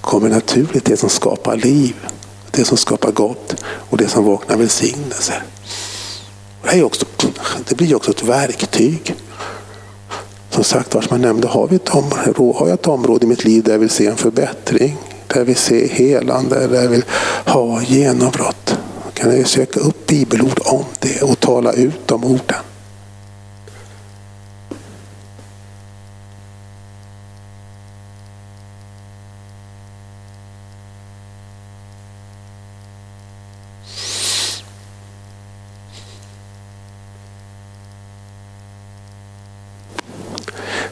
kommer 0.02 0.30
naturligt 0.30 0.86
det 0.86 0.98
som 0.98 1.10
skapar 1.10 1.56
liv, 1.58 1.96
det 2.52 2.66
som 2.66 2.78
skapar 2.78 3.12
gott 3.12 3.56
och 3.66 3.98
det 3.98 4.08
som 4.08 4.26
vaknar 4.26 4.58
välsignelse. 4.58 5.34
Det, 6.72 6.84
också, 6.84 7.06
det 7.68 7.76
blir 7.76 7.96
också 7.96 8.12
ett 8.12 8.24
verktyg. 8.24 9.16
Som 10.50 10.64
sagt, 10.64 10.92
som 10.92 11.02
jag 11.10 11.20
nämnde, 11.20 11.48
har, 11.48 11.68
vi 11.68 11.76
ett 11.76 11.90
område, 11.90 12.58
har 12.60 12.68
jag 12.68 12.74
ett 12.74 12.88
område 12.88 13.26
i 13.26 13.30
mitt 13.30 13.44
liv 13.44 13.64
där 13.64 13.72
jag 13.72 13.80
vill 13.80 13.90
se 13.90 14.08
en 14.08 14.18
förbättring, 14.18 14.98
där 15.28 15.38
jag 15.38 15.46
vill 15.46 15.56
se 15.56 15.88
helande, 15.88 16.68
där 16.68 16.82
jag 16.82 16.90
vill 16.90 17.06
ha 17.46 17.82
genombrott. 17.82 18.78
Då 19.06 19.12
kan 19.14 19.38
jag 19.38 19.48
söka 19.48 19.80
upp 19.80 20.08
bibelord 20.08 20.60
om 20.66 20.86
det 21.00 21.22
och 21.22 21.40
tala 21.40 21.74
ut 21.74 22.08
de 22.08 22.24
orden. 22.24 22.58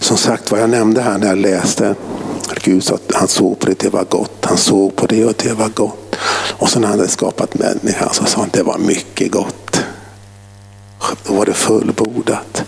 Som 0.04 0.18
sagt 0.18 0.43
vad 0.54 0.62
jag 0.62 0.70
nämnde 0.70 1.02
här 1.02 1.18
när 1.18 1.28
jag 1.28 1.38
läste. 1.38 1.96
Gud 2.64 2.84
sa 2.84 2.96
att 2.96 3.14
han 3.14 3.28
såg 3.28 3.60
på 3.60 3.66
det, 3.66 3.80
det 3.80 3.90
var 3.90 4.04
gott. 4.04 4.46
Han 4.46 4.58
såg 4.58 4.96
på 4.96 5.06
det 5.06 5.26
och 5.26 5.34
det 5.38 5.54
var 5.54 5.70
gott. 5.70 6.16
Och 6.58 6.70
sen 6.70 6.82
när 6.82 6.90
han 6.90 7.00
hade 7.00 7.12
skapat 7.12 7.60
människan 7.60 8.10
så 8.14 8.26
sa 8.26 8.38
han 8.38 8.48
att 8.48 8.54
det 8.54 8.64
var 8.64 8.78
mycket 8.78 9.32
gott. 9.32 9.82
Då 11.28 11.34
var 11.34 11.46
det 11.46 11.54
fullbordat. 11.54 12.64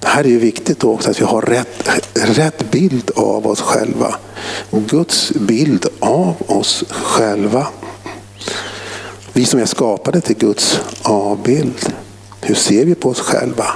Det 0.00 0.08
här 0.08 0.24
är 0.24 0.28
ju 0.28 0.38
viktigt 0.38 0.84
också 0.84 1.10
att 1.10 1.20
vi 1.20 1.24
har 1.24 1.42
rätt, 1.42 1.88
rätt 2.14 2.70
bild 2.70 3.10
av 3.16 3.46
oss 3.46 3.60
själva. 3.60 4.16
Guds 4.70 5.30
bild 5.30 5.86
av 6.00 6.34
oss 6.46 6.84
själva. 6.90 7.66
Vi 9.32 9.44
som 9.44 9.60
är 9.60 9.66
skapade 9.66 10.20
till 10.20 10.36
Guds 10.36 10.80
avbild. 11.02 11.92
Hur 12.40 12.54
ser 12.54 12.84
vi 12.84 12.94
på 12.94 13.08
oss 13.08 13.20
själva? 13.20 13.66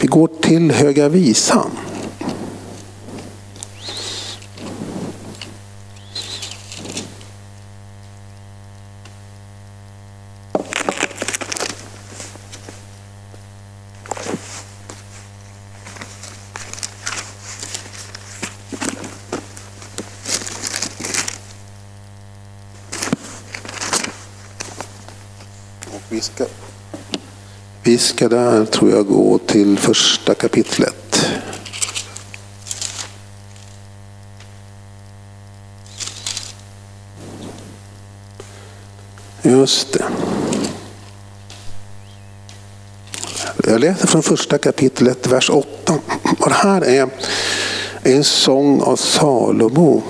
Vi 0.00 0.06
går 0.06 0.28
till 0.40 0.70
Höga 0.70 1.08
Visan. 1.08 1.70
Vi 27.90 27.98
ska 27.98 28.28
där, 28.28 28.64
tror 28.64 28.90
jag, 28.90 29.06
gå 29.06 29.38
till 29.38 29.78
första 29.78 30.34
kapitlet. 30.34 31.26
Just 39.42 39.92
det. 39.92 40.04
Jag 43.66 43.80
läser 43.80 44.06
från 44.06 44.22
första 44.22 44.58
kapitlet, 44.58 45.26
vers 45.26 45.50
8. 45.50 45.98
Och 46.38 46.48
det 46.48 46.54
här 46.54 46.84
är 46.84 47.08
en 48.02 48.24
sång 48.24 48.80
av 48.80 48.96
Salomo. 48.96 50.02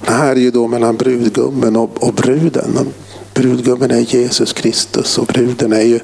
Det 0.00 0.12
här 0.12 0.30
är 0.30 0.40
ju 0.40 0.50
då 0.50 0.66
mellan 0.66 0.96
brudgummen 0.96 1.76
och, 1.76 2.14
bruden. 2.14 2.92
Brudgummen 3.34 3.90
är 3.90 4.00
Jesus 4.00 4.52
Kristus 4.52 5.18
och 5.18 5.26
bruden 5.26 5.72
är 5.72 5.82
ju 5.82 6.00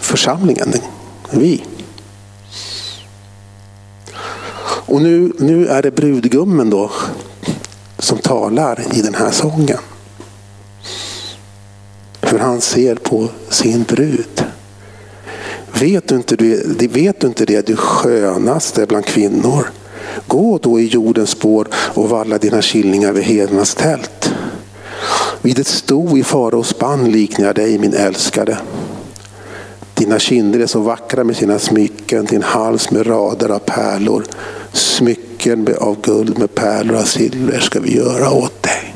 församlingen, 0.00 0.72
vi. 1.30 1.64
Och 4.60 5.02
nu, 5.02 5.32
nu 5.38 5.66
är 5.66 5.82
det 5.82 5.90
brudgummen 5.90 6.70
då 6.70 6.90
som 7.98 8.18
talar 8.18 8.84
i 8.92 9.02
den 9.02 9.14
här 9.14 9.30
sången. 9.30 9.78
Hur 12.20 12.38
han 12.38 12.60
ser 12.60 12.94
på 12.94 13.28
sin 13.48 13.82
brud. 13.82 14.44
Vet 15.72 16.08
du 16.08 16.14
inte 16.14 16.36
det, 16.36 16.86
vet 16.86 17.20
du, 17.20 17.26
inte 17.26 17.44
det 17.44 17.66
du 17.66 17.76
skönaste 17.76 18.86
bland 18.86 19.04
kvinnor? 19.04 19.70
Gå 20.26 20.58
då 20.62 20.80
i 20.80 20.86
jordens 20.86 21.30
spår 21.30 21.68
och 21.74 22.08
valla 22.08 22.38
dina 22.38 22.62
killingar 22.62 23.12
vid 23.12 23.24
hednas 23.24 23.74
tält. 23.74 24.27
Vid 25.48 25.58
ett 25.58 25.66
sto 25.66 26.18
i 26.18 26.24
faraos 26.24 26.68
spann 26.68 27.10
liknar 27.10 27.46
jag 27.46 27.54
dig 27.54 27.78
min 27.78 27.94
älskade. 27.94 28.58
Dina 29.94 30.18
kinder 30.18 30.60
är 30.60 30.66
så 30.66 30.80
vackra 30.80 31.24
med 31.24 31.36
sina 31.36 31.58
smycken, 31.58 32.24
din 32.24 32.42
hals 32.42 32.90
med 32.90 33.06
rader 33.06 33.48
av 33.48 33.58
pärlor. 33.58 34.24
Smycken 34.72 35.68
av 35.80 36.00
guld 36.00 36.38
med 36.38 36.54
pärlor 36.54 36.96
av 36.96 37.02
silver 37.02 37.60
ska 37.60 37.80
vi 37.80 37.96
göra 37.96 38.30
åt 38.30 38.62
dig. 38.62 38.94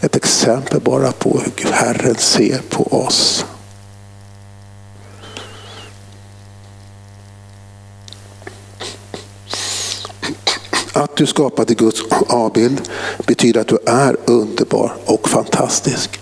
Ett 0.00 0.16
exempel 0.16 0.80
bara 0.80 1.12
på 1.12 1.40
hur 1.56 1.72
Herren 1.72 2.16
ser 2.16 2.60
på 2.70 2.82
oss. 2.82 3.44
Att 10.98 11.16
du 11.16 11.26
skapade 11.26 11.74
Guds 11.74 12.02
avbild 12.28 12.80
betyder 13.26 13.60
att 13.60 13.68
du 13.68 13.78
är 13.86 14.16
underbar 14.24 14.92
och 15.04 15.28
fantastisk. 15.28 16.20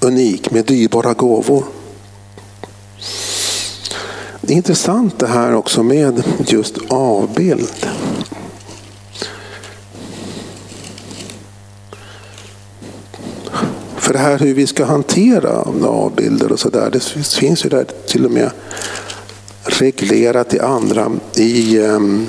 Unik 0.00 0.50
med 0.50 0.64
dyrbara 0.64 1.12
gåvor. 1.12 1.64
Det 4.40 4.52
är 4.52 4.56
intressant 4.56 5.18
det 5.18 5.26
här 5.26 5.54
också 5.54 5.82
med 5.82 6.24
just 6.46 6.78
avbild. 6.88 7.86
För 13.96 14.12
det 14.12 14.18
här 14.18 14.38
hur 14.38 14.54
vi 14.54 14.66
ska 14.66 14.84
hantera 14.84 15.50
avbilder 15.88 16.52
och 16.52 16.60
sådär. 16.60 16.90
Det 16.92 17.04
finns 17.24 17.64
ju 17.64 17.68
där 17.68 17.86
till 18.06 18.24
och 18.24 18.32
med 18.32 18.50
reglerat 19.64 20.54
i 20.54 20.60
andra 20.60 21.12
i 21.36 21.78
um, 21.78 22.28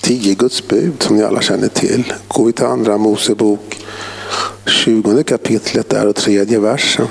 tio 0.00 0.34
Guds 0.34 0.68
bud 0.68 1.02
som 1.02 1.16
ni 1.16 1.22
alla 1.22 1.40
känner 1.40 1.68
till. 1.68 2.12
Går 2.28 2.46
vi 2.46 2.52
till 2.52 2.64
andra 2.64 2.98
Mosebok 2.98 3.84
20 4.66 5.22
kapitlet 5.24 5.88
där 5.88 6.06
och 6.06 6.16
tredje 6.16 6.58
versen. 6.58 7.06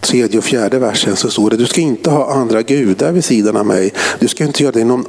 Tredje 0.00 0.38
och 0.38 0.44
fjärde 0.44 0.78
versen 0.78 1.16
så 1.16 1.30
står 1.30 1.50
det 1.50 1.56
du 1.56 1.66
ska 1.66 1.80
inte 1.80 2.10
ha 2.10 2.34
andra 2.34 2.62
gudar 2.62 3.12
vid 3.12 3.24
sidan 3.24 3.56
av 3.56 3.66
mig. 3.66 3.92
Du 4.18 4.28
ska 4.28 4.44
inte 4.44 4.62
göra 4.62 4.72
dig 4.72 4.84
någon 4.84 5.06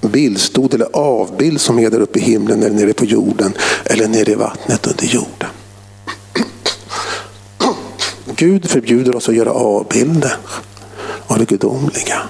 bildstod 0.00 0.74
eller 0.74 0.88
avbild 0.92 1.60
som 1.60 1.78
är 1.78 1.90
där 1.90 2.00
uppe 2.00 2.18
i 2.18 2.22
himlen 2.22 2.62
eller 2.62 2.76
nere 2.76 2.92
på 2.92 3.04
jorden 3.04 3.52
eller 3.84 4.08
nere 4.08 4.32
i 4.32 4.34
vattnet 4.34 4.86
under 4.86 5.04
jorden. 5.04 5.48
Gud 8.36 8.70
förbjuder 8.70 9.16
oss 9.16 9.28
att 9.28 9.34
göra 9.34 9.50
avbilder 9.50 10.36
av 11.26 11.38
det 11.38 11.44
gudomliga. 11.44 12.22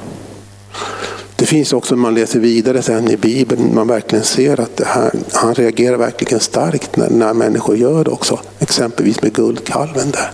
Det 1.36 1.46
finns 1.46 1.72
också 1.72 1.94
när 1.94 2.02
man 2.02 2.14
läser 2.14 2.40
vidare 2.40 2.82
sen 2.82 3.10
i 3.10 3.16
Bibeln, 3.16 3.74
man 3.74 3.88
verkligen 3.88 4.24
ser 4.24 4.60
att 4.60 4.76
det 4.76 4.84
här, 4.84 5.10
han 5.32 5.54
reagerar 5.54 5.96
verkligen 5.96 6.40
starkt 6.40 6.96
när, 6.96 7.10
när 7.10 7.34
människor 7.34 7.76
gör 7.76 8.04
det 8.04 8.10
också. 8.10 8.40
Exempelvis 8.58 9.22
med 9.22 9.32
guldkalven 9.32 10.10
där. 10.10 10.30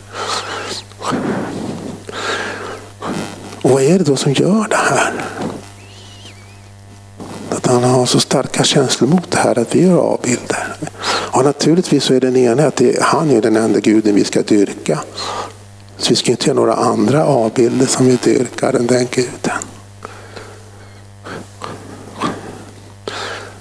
Och 3.62 3.70
vad 3.70 3.82
är 3.82 3.98
det 3.98 4.04
då 4.04 4.16
som 4.16 4.32
gör 4.32 4.66
det 4.70 4.76
här? 4.76 5.12
Att 7.50 7.66
han 7.66 7.84
har 7.84 8.06
så 8.06 8.20
starka 8.20 8.64
känslor 8.64 9.08
mot 9.08 9.30
det 9.30 9.38
här 9.38 9.58
att 9.58 9.74
vi 9.74 9.86
gör 9.86 9.98
avbilder. 9.98 10.76
Ja, 11.32 11.42
naturligtvis 11.42 12.04
så 12.04 12.14
är 12.14 12.20
den 12.20 12.36
ena 12.36 12.66
att 12.66 12.76
det, 12.76 13.02
han 13.02 13.30
är 13.30 13.40
den 13.40 13.56
enda 13.56 13.80
guden 13.80 14.14
vi 14.14 14.24
ska 14.24 14.42
dyrka. 14.42 15.00
Så 16.02 16.08
vi 16.08 16.16
ska 16.16 16.30
inte 16.30 16.46
göra 16.46 16.56
några 16.56 16.74
andra 16.74 17.26
avbilder 17.26 17.86
som 17.86 18.06
vi 18.06 18.16
dyrkar 18.16 18.72
än 18.72 18.86
den 18.86 19.06
guden. 19.10 19.62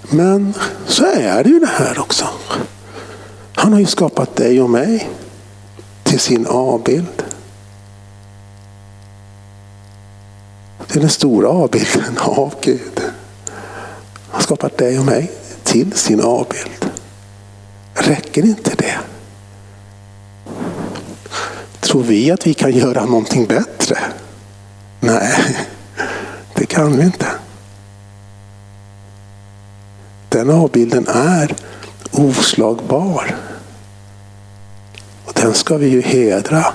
Men 0.10 0.54
så 0.88 1.06
är 1.06 1.44
det 1.44 1.50
ju 1.50 1.60
det 1.60 1.68
här 1.68 2.00
också. 2.00 2.28
Han 3.56 3.74
har 3.74 3.80
ju 3.80 3.86
skapat 3.86 4.36
dig 4.36 4.62
och 4.62 4.70
mig 4.70 5.10
till 6.04 6.20
sin 6.20 6.48
avbild. 6.48 7.24
Det 10.88 10.96
är 10.96 11.00
den 11.00 11.10
stora 11.10 11.48
avbilden 11.48 12.18
av 12.18 12.54
Gud. 12.62 13.00
Han 13.00 14.32
har 14.32 14.42
skapat 14.42 14.78
dig 14.78 15.00
och 15.00 15.06
mig 15.06 15.32
till 15.64 15.94
sin 15.94 16.22
avbild. 16.22 16.92
Räcker 17.94 18.46
inte 18.46 18.76
det? 18.76 19.00
Tror 21.92 22.04
vi 22.04 22.32
att 22.32 22.48
vi 22.48 22.54
kan 22.54 22.72
göra 22.72 23.06
någonting 23.06 23.46
bättre? 23.46 23.98
Nej, 25.00 25.58
det 26.56 26.66
kan 26.66 26.98
vi 26.98 27.04
inte. 27.04 27.28
Den 30.30 30.50
avbilden 30.50 31.08
är 31.08 31.56
oslagbar. 32.12 33.36
Och 35.26 35.34
den 35.34 35.54
ska 35.54 35.78
vi 35.78 35.88
ju 35.88 36.02
hedra. 36.02 36.66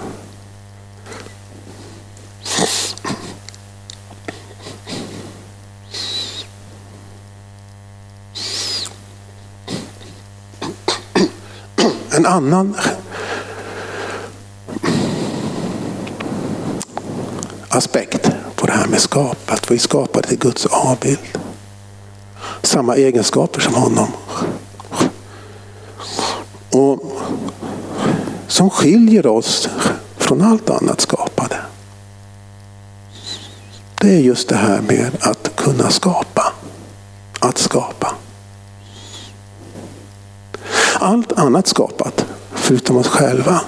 En 12.11 12.26
annan 12.26 12.76
aspekt 17.68 18.31
på 18.55 18.66
det 18.66 18.72
här 18.72 18.87
med 18.87 19.00
skapat. 19.00 19.70
Vi 19.70 19.79
skapade 19.79 20.29
till 20.29 20.38
Guds 20.38 20.66
avbild. 20.66 21.38
Samma 22.62 22.96
egenskaper 22.96 23.61
som 23.61 23.74
honom. 23.74 24.09
Och 26.70 27.00
som 28.46 28.70
skiljer 28.70 29.26
oss 29.26 29.68
från 30.16 30.42
allt 30.42 30.70
annat 30.70 31.00
skapade. 31.00 31.57
Det 34.00 34.09
är 34.09 34.18
just 34.18 34.48
det 34.48 34.57
här 34.57 34.81
med 34.81 35.11
att 35.20 35.57
kunna 35.57 35.90
skapa. 35.90 36.52
Att 37.40 37.59
skapa. 37.59 38.14
Allt 40.94 41.33
annat 41.33 41.66
skapat, 41.66 42.26
förutom 42.55 42.96
oss 42.96 43.09
själva, 43.09 43.61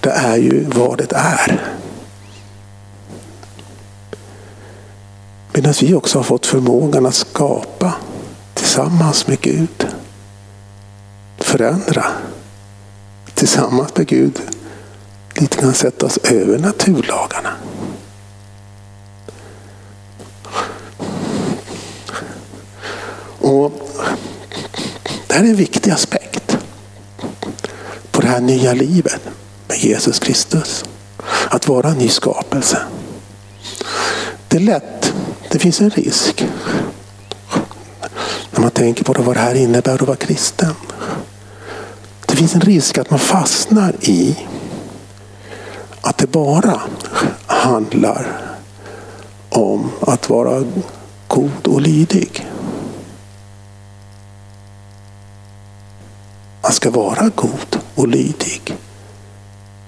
det 0.00 0.10
är 0.10 0.36
ju 0.36 0.64
vad 0.64 0.98
det 0.98 1.12
är. 1.12 1.60
Medan 5.54 5.74
vi 5.80 5.94
också 5.94 6.18
har 6.18 6.24
fått 6.24 6.46
förmågan 6.46 7.06
att 7.06 7.14
skapa 7.14 7.94
tillsammans 8.54 9.26
med 9.26 9.40
Gud. 9.40 9.86
Förändra 11.38 12.04
tillsammans 13.34 13.96
med 13.96 14.06
Gud. 14.06 14.40
Lite 15.34 15.60
grann 15.60 15.74
sätta 15.74 16.06
oss 16.06 16.18
över 16.18 16.58
naturlagarna. 16.58 17.50
Och 23.40 23.72
det 25.26 25.34
här 25.34 25.44
är 25.44 25.48
en 25.48 25.56
viktig 25.56 25.90
aspekt 25.90 26.56
på 28.10 28.20
det 28.20 28.28
här 28.28 28.40
nya 28.40 28.72
livet 28.72 29.20
med 29.68 29.78
Jesus 29.78 30.18
Kristus. 30.18 30.84
Att 31.48 31.68
vara 31.68 31.88
en 31.88 31.98
ny 31.98 32.08
skapelse. 32.08 32.82
Det 34.48 34.56
är 34.56 34.60
lätt, 34.60 35.03
det 35.54 35.60
finns 35.60 35.80
en 35.80 35.90
risk 35.90 36.44
när 38.50 38.60
man 38.60 38.70
tänker 38.70 39.04
på 39.04 39.22
vad 39.22 39.36
det 39.36 39.40
här 39.40 39.54
innebär 39.54 39.94
att 39.94 40.02
vara 40.02 40.16
kristen. 40.16 40.74
Det 42.26 42.36
finns 42.36 42.54
en 42.54 42.60
risk 42.60 42.98
att 42.98 43.10
man 43.10 43.18
fastnar 43.18 43.94
i 44.00 44.38
att 46.00 46.18
det 46.18 46.26
bara 46.26 46.80
handlar 47.46 48.26
om 49.48 49.90
att 50.00 50.30
vara 50.30 50.64
god 51.28 51.66
och 51.66 51.80
lydig. 51.80 52.46
Man 56.62 56.72
ska 56.72 56.90
vara 56.90 57.30
god 57.34 57.80
och 57.94 58.08
lydig. 58.08 58.76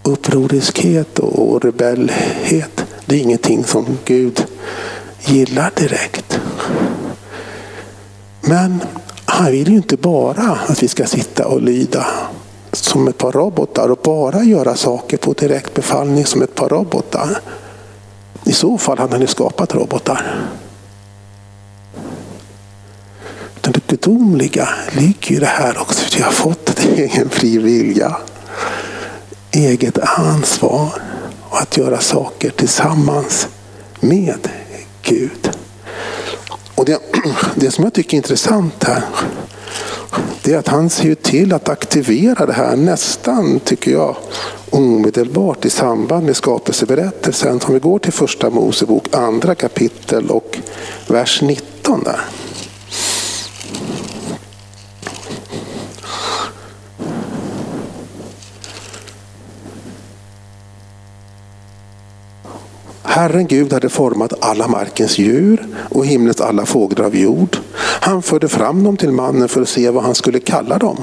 Upproriskhet 0.03 1.19
och 1.19 1.65
rebellhet, 1.65 2.85
det 3.07 3.17
är 3.17 3.21
ingenting 3.21 3.65
som 3.65 3.99
Gud 4.05 4.47
gillar 5.27 5.73
direkt. 5.77 6.41
Men 8.41 8.83
han 9.25 9.53
vill 9.53 9.69
ju 9.69 9.77
inte 9.77 9.97
bara 9.97 10.59
att 10.69 10.83
vi 10.83 10.89
ska 10.89 11.07
sitta 11.07 11.47
och 11.47 11.63
lyda 11.63 12.07
som 12.73 13.09
ett 13.09 13.19
par 13.19 13.33
robotar 13.33 13.89
och 13.89 13.99
bara 14.03 14.43
göra 14.43 14.77
saker 14.77 15.17
på 15.17 15.33
direkt 15.33 15.75
befallning 15.75 16.27
som 16.27 16.43
ett 16.43 16.55
par 16.55 16.69
robotar. 16.69 17.39
I 18.45 18.53
så 18.53 18.79
fall 18.79 18.99
hade 18.99 19.13
han 19.13 19.21
ju 19.21 19.27
skapat 19.27 19.75
robotar. 19.75 20.47
Det 23.61 23.87
gudomliga 23.87 24.69
ligger 24.93 25.37
i 25.37 25.39
det 25.39 25.47
här 25.47 25.81
också. 25.81 26.05
För 26.05 26.17
vi 26.17 26.23
har 26.23 26.33
fått 26.33 26.69
ett 26.69 26.85
egen 26.85 27.29
fri 27.29 27.59
vilja. 27.59 28.17
Eget 29.51 29.99
ansvar 29.99 30.89
och 31.43 31.61
att 31.61 31.77
göra 31.77 32.01
saker 32.01 32.51
tillsammans 32.51 33.49
med 34.01 34.49
Gud. 35.09 35.51
Och 36.75 36.85
det, 36.85 36.99
det 37.55 37.71
som 37.71 37.85
jag 37.85 37.93
tycker 37.93 38.15
är 38.15 38.17
intressant 38.17 38.85
här 38.85 39.03
det 40.47 40.53
är 40.53 40.59
att 40.59 40.69
han 40.69 40.91
ser 40.91 41.15
till 41.15 41.53
att 41.53 41.69
aktivera 41.69 42.47
det 42.47 42.53
här 42.53 42.77
nästan, 42.77 43.61
tycker 43.61 43.91
jag, 43.91 44.17
omedelbart 44.71 45.65
i 45.65 45.71
samband 45.71 46.27
med 46.27 46.37
skapelseberättelsen. 46.37 47.61
Om 47.67 47.75
vi 47.75 47.81
går 47.81 47.99
till 47.99 48.13
första 48.13 48.51
Mosebok, 48.51 49.15
andra 49.15 49.55
kapitel 49.55 50.31
och 50.31 50.59
vers 51.09 51.43
19 51.43 52.03
där. 52.05 52.21
Herren 63.07 63.47
Gud 63.47 63.73
hade 63.73 63.89
format 63.89 64.33
alla 64.41 64.69
markens 64.69 65.19
djur 65.19 65.67
och 65.91 66.07
himlens 66.07 66.41
alla 66.41 66.67
fåglar 66.67 67.05
av 67.05 67.17
jord. 67.17 67.57
Han 68.01 68.23
förde 68.23 68.49
fram 68.49 68.85
dem 68.85 68.97
till 68.97 69.13
mannen 69.13 69.49
för 69.49 69.63
att 69.63 69.69
se 69.69 69.91
vad 69.91 70.05
han 70.05 70.15
skulle 70.15 70.41
kalla 70.41 70.79
dem. 70.79 70.97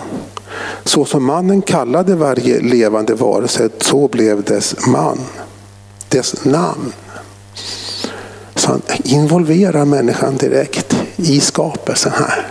Så 0.84 1.06
som 1.06 1.26
mannen 1.26 1.62
kallade 1.62 2.16
varje 2.16 2.62
levande 2.62 3.14
varelse, 3.14 3.70
så 3.82 4.08
blev 4.08 4.44
dess 4.44 4.88
man, 4.88 5.20
dess 6.10 6.46
namn. 6.46 6.94
Så 8.56 8.68
han 8.68 8.82
involverar 9.04 9.86
människan 9.86 10.38
direkt 10.38 10.96
i 11.16 11.40
skapelsen 11.40 12.12
här. 12.16 12.48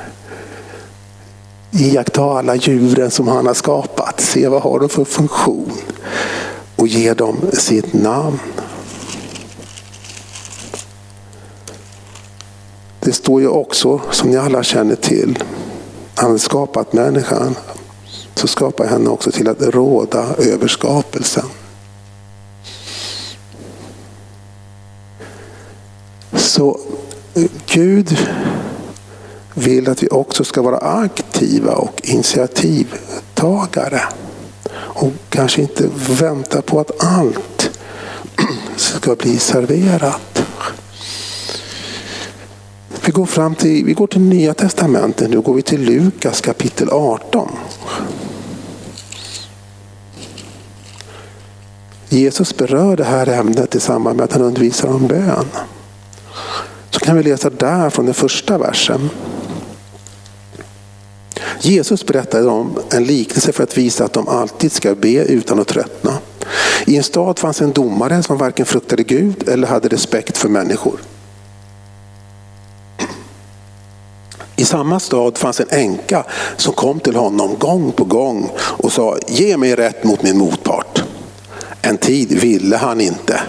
Iaktta 1.71 2.23
alla 2.23 2.55
djuren 2.55 3.11
som 3.11 3.29
han 3.29 3.47
har 3.47 3.55
skapat, 3.55 4.21
se 4.21 4.49
vad 4.49 4.62
har 4.62 4.81
de 4.81 4.88
för 4.88 5.05
funktion 5.05 5.73
och 6.77 6.88
ge 6.88 7.15
dem 7.15 7.37
sitt 7.53 7.93
namn. 7.93 8.38
Det 13.05 13.12
står 13.12 13.41
ju 13.41 13.49
också, 13.49 14.01
som 14.11 14.31
ni 14.31 14.37
alla 14.37 14.62
känner 14.62 14.95
till, 14.95 15.38
han 16.15 16.31
har 16.31 16.38
skapat 16.38 16.93
människan. 16.93 17.55
Så 18.35 18.47
skapar 18.47 18.87
henne 18.87 19.11
också 19.11 19.31
till 19.31 19.49
att 19.49 19.62
råda 19.62 20.35
över 20.38 20.69
skapelsen. 20.69 21.45
Så 26.33 26.81
eh, 27.35 27.50
Gud 27.67 28.19
vill 29.55 29.88
att 29.88 30.03
vi 30.03 30.09
också 30.09 30.44
ska 30.44 30.63
vara 30.63 30.79
aktiva 30.79 31.73
och 31.73 32.00
initiativtagare. 32.05 34.03
Och 34.75 35.13
kanske 35.29 35.63
inte 35.63 35.88
vänta 36.21 36.63
på 36.63 36.81
att 36.81 37.05
allt 37.05 37.71
ska 38.77 39.15
bli 39.15 39.38
serverat. 39.38 40.32
Vi 43.05 43.13
går, 43.13 43.27
fram 43.27 43.55
till, 43.55 43.85
vi 43.85 43.92
går 43.92 44.07
till 44.07 44.21
Nya 44.21 44.55
Testamentet. 44.55 45.31
Nu 45.31 45.40
går 45.40 45.55
vi 45.55 45.63
till 45.63 45.81
Lukas 45.81 46.40
kapitel 46.40 46.88
18. 46.90 47.48
Jesus 52.09 52.57
berör 52.57 52.96
det 52.96 53.05
här 53.05 53.27
ämnet 53.27 53.75
i 53.75 53.81
samband 53.81 54.17
med 54.17 54.25
att 54.25 54.33
han 54.33 54.42
undervisar 54.42 54.88
om 54.88 55.07
bön. 55.07 55.46
Så 56.90 57.00
kan 57.00 57.17
vi 57.17 57.23
läsa 57.23 57.50
där 57.50 57.90
från 57.90 58.05
den 58.05 58.15
första 58.15 58.59
versen. 58.59 59.11
Jesus 61.61 62.07
berättade 62.07 62.48
om 62.48 62.79
en 62.90 63.05
liknelse 63.05 63.53
för 63.53 63.63
att 63.63 63.79
visa 63.79 64.05
att 64.05 64.13
de 64.13 64.29
alltid 64.29 64.73
ska 64.73 64.94
be 64.94 65.25
utan 65.25 65.61
att 65.61 65.69
tröttna. 65.69 66.19
I 66.87 66.96
en 66.96 67.03
stad 67.03 67.38
fanns 67.38 67.61
en 67.61 67.73
domare 67.73 68.23
som 68.23 68.38
varken 68.38 68.67
fruktade 68.67 69.03
Gud 69.03 69.48
eller 69.48 69.69
hade 69.69 69.88
respekt 69.88 70.37
för 70.38 70.48
människor. 70.48 71.00
I 74.57 74.65
samma 74.65 75.00
stad 75.00 75.38
fanns 75.38 75.61
en 75.61 75.67
änka 75.71 76.25
som 76.57 76.73
kom 76.73 77.00
till 77.00 77.17
honom 77.17 77.57
gång 77.59 77.92
på 77.92 78.05
gång 78.05 78.50
och 78.59 78.92
sa 78.92 79.19
ge 79.27 79.57
mig 79.57 79.75
rätt 79.75 80.05
mot 80.05 80.23
min 80.23 80.38
motpart. 80.38 81.03
En 81.83 81.96
tid 81.96 82.40
ville 82.40 82.77
han 82.77 83.00
inte, 83.00 83.40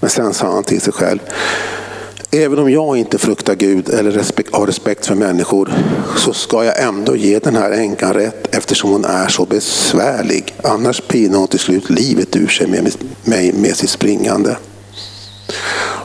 men 0.00 0.10
sen 0.10 0.34
sa 0.34 0.52
han 0.52 0.64
till 0.64 0.80
sig 0.80 0.92
själv 0.92 1.18
Även 2.32 2.58
om 2.58 2.70
jag 2.70 2.96
inte 2.96 3.18
fruktar 3.18 3.54
Gud 3.54 3.88
eller 3.88 4.10
respekt, 4.10 4.54
har 4.54 4.66
respekt 4.66 5.06
för 5.06 5.14
människor 5.14 5.72
så 6.16 6.32
ska 6.32 6.64
jag 6.64 6.80
ändå 6.80 7.16
ge 7.16 7.38
den 7.38 7.56
här 7.56 7.70
änkan 7.70 8.14
rätt 8.14 8.54
eftersom 8.54 8.90
hon 8.90 9.04
är 9.04 9.28
så 9.28 9.46
besvärlig. 9.46 10.54
Annars 10.64 11.00
pinar 11.00 11.38
hon 11.38 11.48
till 11.48 11.58
slut 11.58 11.90
livet 11.90 12.36
ur 12.36 12.48
sig 12.48 12.66
med, 12.66 12.92
mig 13.24 13.52
med 13.52 13.76
sitt 13.76 13.90
springande. 13.90 14.56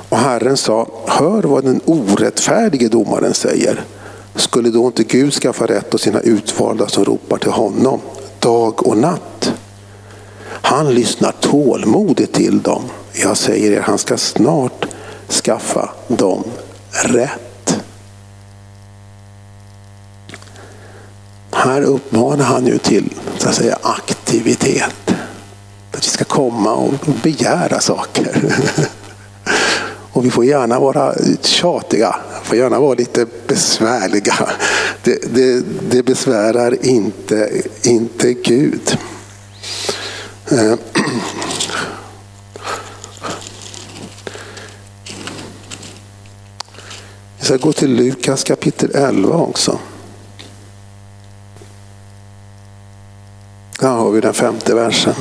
Och 0.10 0.18
Herren 0.18 0.58
sa, 0.58 0.88
hör 1.08 1.42
vad 1.42 1.64
den 1.64 1.82
orättfärdige 1.86 2.88
domaren 2.88 3.34
säger. 3.34 3.84
Skulle 4.36 4.70
då 4.70 4.88
inte 4.88 5.04
Gud 5.04 5.34
skaffa 5.34 5.66
rätt 5.66 5.94
åt 5.94 6.02
sina 6.02 6.20
utvalda 6.20 6.88
som 6.88 7.06
ropar 7.06 7.38
till 7.38 7.52
honom 7.52 8.02
dag 8.40 8.88
och 8.88 8.98
natt? 8.98 9.54
Han 10.46 10.94
lyssnar 10.94 11.32
tålmodigt 11.32 12.34
till 12.34 12.62
dem. 12.62 12.82
Jag 13.14 13.38
säger 13.38 13.72
er, 13.72 13.82
han 13.82 13.98
ska 13.98 14.18
snart 14.18 14.86
skaffa 15.30 15.90
dem 16.08 16.44
rätt. 16.92 17.78
Här 21.52 21.82
uppmanar 21.82 22.46
han 22.46 22.68
ju 22.68 22.78
till 22.78 23.14
så 23.38 23.50
att 23.50 23.56
säga, 23.56 23.78
aktivitet. 23.82 25.16
Att 25.92 26.06
vi 26.06 26.10
ska 26.10 26.24
komma 26.24 26.74
och 26.74 26.94
begära 27.24 27.80
saker. 27.80 28.56
Och 30.16 30.26
vi 30.26 30.32
får 30.32 30.46
gärna 30.46 30.80
vara 30.80 31.14
tjatiga, 31.42 32.16
får 32.44 32.58
gärna 32.58 32.80
vara 32.80 32.94
lite 32.94 33.26
besvärliga. 33.48 34.50
Det, 35.04 35.34
det, 35.34 35.64
det 35.90 36.04
besvärar 36.04 36.86
inte, 36.86 37.62
inte 37.84 38.34
Gud. 38.34 38.98
Eh. 40.52 40.76
Vi 47.40 47.46
ska 47.46 47.58
gå 47.58 47.74
till 47.74 47.96
Lukas 47.96 48.44
kapitel 48.44 48.92
11 48.96 49.36
också. 49.36 49.80
Där 53.80 53.90
har 53.90 54.12
vi 54.12 54.22
den 54.22 54.34
femte 54.34 54.76
versen. 54.76 55.16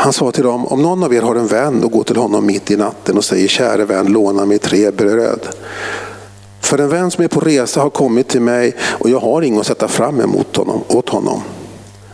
Han 0.00 0.12
sa 0.12 0.32
till 0.32 0.44
dem, 0.44 0.66
om 0.66 0.82
någon 0.82 1.02
av 1.02 1.14
er 1.14 1.22
har 1.22 1.34
en 1.34 1.46
vän 1.46 1.84
och 1.84 1.90
går 1.90 2.04
till 2.04 2.16
honom 2.16 2.46
mitt 2.46 2.70
i 2.70 2.76
natten 2.76 3.16
och 3.16 3.24
säger 3.24 3.48
käre 3.48 3.84
vän, 3.84 4.06
låna 4.06 4.44
mig 4.44 4.58
tre 4.58 4.90
bröd. 4.90 5.48
För 6.60 6.78
en 6.78 6.88
vän 6.88 7.10
som 7.10 7.24
är 7.24 7.28
på 7.28 7.40
resa 7.40 7.80
har 7.80 7.90
kommit 7.90 8.28
till 8.28 8.40
mig 8.40 8.76
och 8.82 9.10
jag 9.10 9.20
har 9.20 9.42
inget 9.42 9.60
att 9.60 9.66
sätta 9.66 9.88
fram 9.88 10.20
emot 10.20 10.56
honom, 10.56 10.80
åt 10.88 11.08
honom. 11.08 11.40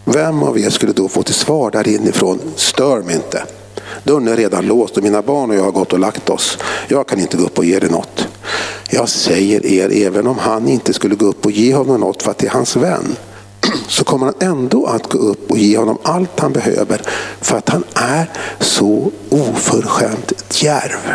Vem 0.04 0.42
av 0.42 0.58
er 0.58 0.70
skulle 0.70 0.92
då 0.92 1.08
få 1.08 1.22
till 1.22 1.34
svar 1.34 1.70
där 1.70 1.88
inifrån, 1.88 2.40
stör 2.56 3.02
mig 3.02 3.14
inte. 3.14 3.42
Dörren 4.04 4.28
är 4.28 4.36
redan 4.36 4.66
låst 4.66 4.96
och 4.96 5.02
mina 5.02 5.22
barn 5.22 5.50
och 5.50 5.56
jag 5.56 5.64
har 5.64 5.72
gått 5.72 5.92
och 5.92 5.98
lagt 5.98 6.30
oss. 6.30 6.58
Jag 6.88 7.08
kan 7.08 7.20
inte 7.20 7.36
gå 7.36 7.44
upp 7.44 7.58
och 7.58 7.64
ge 7.64 7.78
dig 7.78 7.90
något. 7.90 8.28
Jag 8.90 9.08
säger 9.08 9.66
er, 9.66 10.06
även 10.06 10.26
om 10.26 10.38
han 10.38 10.68
inte 10.68 10.92
skulle 10.92 11.14
gå 11.14 11.26
upp 11.26 11.46
och 11.46 11.52
ge 11.52 11.74
honom 11.74 12.00
något 12.00 12.22
för 12.22 12.30
att 12.30 12.38
det 12.38 12.46
är 12.46 12.50
hans 12.50 12.76
vän, 12.76 13.16
så 13.88 14.04
kommer 14.04 14.26
han 14.26 14.34
ändå 14.40 14.86
att 14.86 15.12
gå 15.12 15.18
upp 15.18 15.50
och 15.50 15.58
ge 15.58 15.78
honom 15.78 15.98
allt 16.02 16.40
han 16.40 16.52
behöver 16.52 17.02
för 17.40 17.56
att 17.56 17.68
han 17.68 17.84
är 17.94 18.30
så 18.60 19.10
oförskämt 19.30 20.32
djärv. 20.50 21.14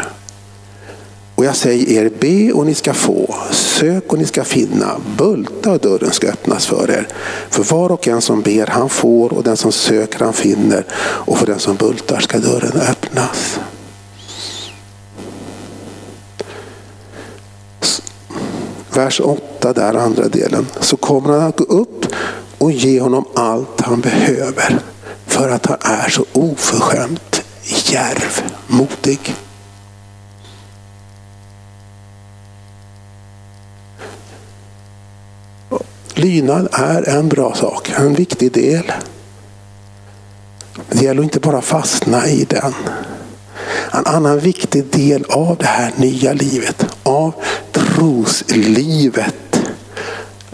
Och 1.35 1.45
jag 1.45 1.55
säger 1.55 2.03
er, 2.03 2.11
be 2.19 2.53
och 2.53 2.65
ni 2.65 2.73
ska 2.73 2.93
få, 2.93 3.35
sök 3.51 4.13
och 4.13 4.19
ni 4.19 4.25
ska 4.25 4.43
finna, 4.43 4.95
bulta 5.17 5.71
och 5.71 5.79
dörren 5.79 6.11
ska 6.11 6.27
öppnas 6.27 6.65
för 6.65 6.91
er. 6.91 7.07
För 7.49 7.63
var 7.63 7.91
och 7.91 8.07
en 8.07 8.21
som 8.21 8.41
ber 8.41 8.67
han 8.67 8.89
får 8.89 9.33
och 9.33 9.43
den 9.43 9.57
som 9.57 9.71
söker 9.71 10.19
han 10.19 10.33
finner 10.33 10.85
och 10.99 11.37
för 11.37 11.45
den 11.45 11.59
som 11.59 11.75
bultar 11.75 12.19
ska 12.19 12.39
dörren 12.39 12.81
öppnas. 12.81 13.59
vers 18.93 19.19
8, 19.19 19.73
där 19.73 19.93
andra 19.93 20.27
delen, 20.27 20.67
så 20.79 20.97
kommer 20.97 21.29
han 21.29 21.47
att 21.47 21.57
gå 21.57 21.63
upp 21.63 22.05
och 22.61 22.71
ge 22.71 23.01
honom 23.01 23.25
allt 23.35 23.81
han 23.81 24.01
behöver. 24.01 24.79
För 25.25 25.49
att 25.49 25.65
han 25.65 25.77
är 25.81 26.09
så 26.09 26.25
oförskämt 26.33 27.43
djärv, 27.63 28.41
modig. 28.67 29.35
Lydnad 36.13 36.67
är 36.71 37.09
en 37.09 37.29
bra 37.29 37.55
sak, 37.55 37.89
en 37.89 38.13
viktig 38.13 38.51
del. 38.51 38.91
Det 40.89 41.01
gäller 41.01 41.21
att 41.21 41.25
inte 41.25 41.39
bara 41.39 41.61
fastna 41.61 42.27
i 42.27 42.45
den. 42.49 42.73
En 43.91 44.05
annan 44.05 44.39
viktig 44.39 44.85
del 44.85 45.25
av 45.25 45.57
det 45.57 45.65
här 45.65 45.93
nya 45.95 46.33
livet, 46.33 46.85
av 47.03 47.33
troslivet, 47.71 49.61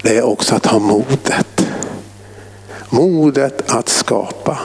det 0.03 0.18
är 0.18 0.24
också 0.24 0.55
att 0.55 0.66
ha 0.66 0.80
modet. 0.80 1.57
Modet 2.90 3.72
att 3.72 3.90
skapa. 3.90 4.60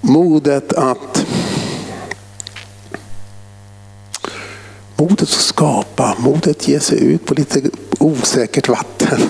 Modet 0.00 0.72
att 0.72 1.26
Modet 4.96 5.22
att 5.22 5.28
skapa, 5.28 6.16
modet 6.18 6.56
att 6.56 6.68
ge 6.68 6.80
sig 6.80 7.04
ut 7.04 7.26
på 7.26 7.34
lite 7.34 7.62
osäkert 7.98 8.68
vatten. 8.68 9.20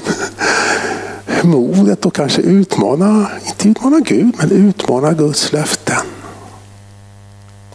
Modet 1.42 2.06
att 2.06 2.12
kanske 2.12 2.42
utmana, 2.42 3.30
inte 3.46 3.68
utmana 3.68 4.00
Gud, 4.00 4.34
men 4.38 4.50
utmana 4.50 5.12
Guds 5.12 5.52
löften 5.52 6.06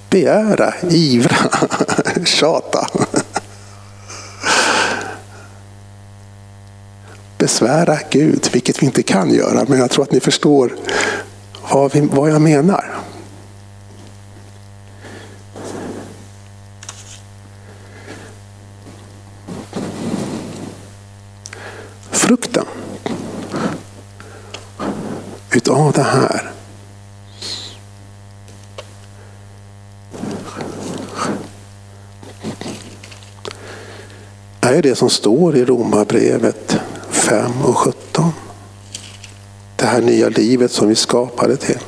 begära, 0.09 0.73
ivra, 0.89 1.49
tjata. 2.25 2.87
Besvära 7.37 7.97
Gud, 8.09 8.49
vilket 8.53 8.81
vi 8.81 8.85
inte 8.85 9.03
kan 9.03 9.33
göra, 9.33 9.65
men 9.67 9.79
jag 9.79 9.91
tror 9.91 10.03
att 10.03 10.11
ni 10.11 10.19
förstår 10.19 10.75
vad, 11.71 11.93
vi, 11.93 12.01
vad 12.01 12.29
jag 12.29 12.41
menar. 12.41 12.95
Frukten 22.11 22.65
utav 25.51 25.91
det 25.91 26.01
här 26.01 26.51
är 34.77 34.81
det 34.81 34.95
som 34.95 35.09
står 35.09 35.57
i 35.57 35.65
Romarbrevet 35.65 36.66
5 37.27 37.51
och 37.63 37.77
17. 37.77 38.31
Det 39.75 39.85
här 39.85 40.01
nya 40.01 40.29
livet 40.29 40.71
som 40.71 40.87
vi 40.87 40.95
skapade 40.95 41.57
till. 41.57 41.79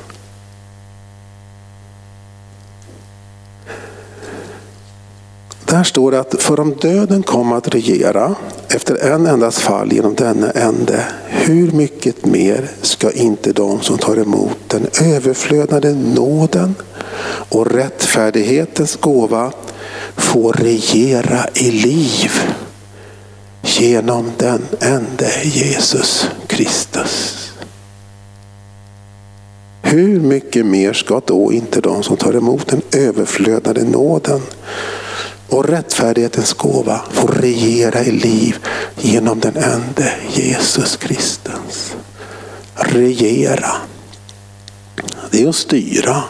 Där 5.64 5.82
står 5.82 6.10
det 6.10 6.20
att 6.20 6.42
för 6.42 6.60
om 6.60 6.74
döden 6.74 7.22
kom 7.22 7.52
att 7.52 7.68
regera 7.68 8.34
efter 8.68 9.12
en 9.12 9.26
endas 9.26 9.58
fall 9.58 9.92
genom 9.92 10.14
denna 10.14 10.50
ände, 10.50 11.04
hur 11.28 11.70
mycket 11.70 12.26
mer 12.26 12.70
ska 12.82 13.10
inte 13.10 13.52
de 13.52 13.80
som 13.80 13.98
tar 13.98 14.16
emot 14.16 14.58
den 14.66 14.86
överflödande 15.02 15.92
nåden 15.92 16.74
och 17.48 17.66
rättfärdighetens 17.66 18.96
gåva 18.96 19.52
få 20.16 20.52
regera 20.52 21.46
i 21.54 21.70
liv 21.70 22.30
genom 23.78 24.32
den 24.38 24.66
ende 24.80 25.30
Jesus 25.42 26.28
Kristus. 26.46 27.36
Hur 29.82 30.20
mycket 30.20 30.66
mer 30.66 30.92
ska 30.92 31.20
då 31.26 31.52
inte 31.52 31.80
de 31.80 32.02
som 32.02 32.16
tar 32.16 32.36
emot 32.36 32.68
den 32.68 32.82
överflödande 32.92 33.84
nåden 33.84 34.40
och 35.48 35.68
rättfärdighetens 35.68 36.52
gåva 36.52 37.00
få 37.10 37.26
regera 37.26 38.00
i 38.04 38.10
liv 38.10 38.56
genom 38.96 39.40
den 39.40 39.56
ende 39.56 40.12
Jesus 40.32 40.96
Kristus. 40.96 41.94
Regera. 42.74 43.72
Det 45.30 45.42
är 45.42 45.48
att 45.48 45.56
styra. 45.56 46.22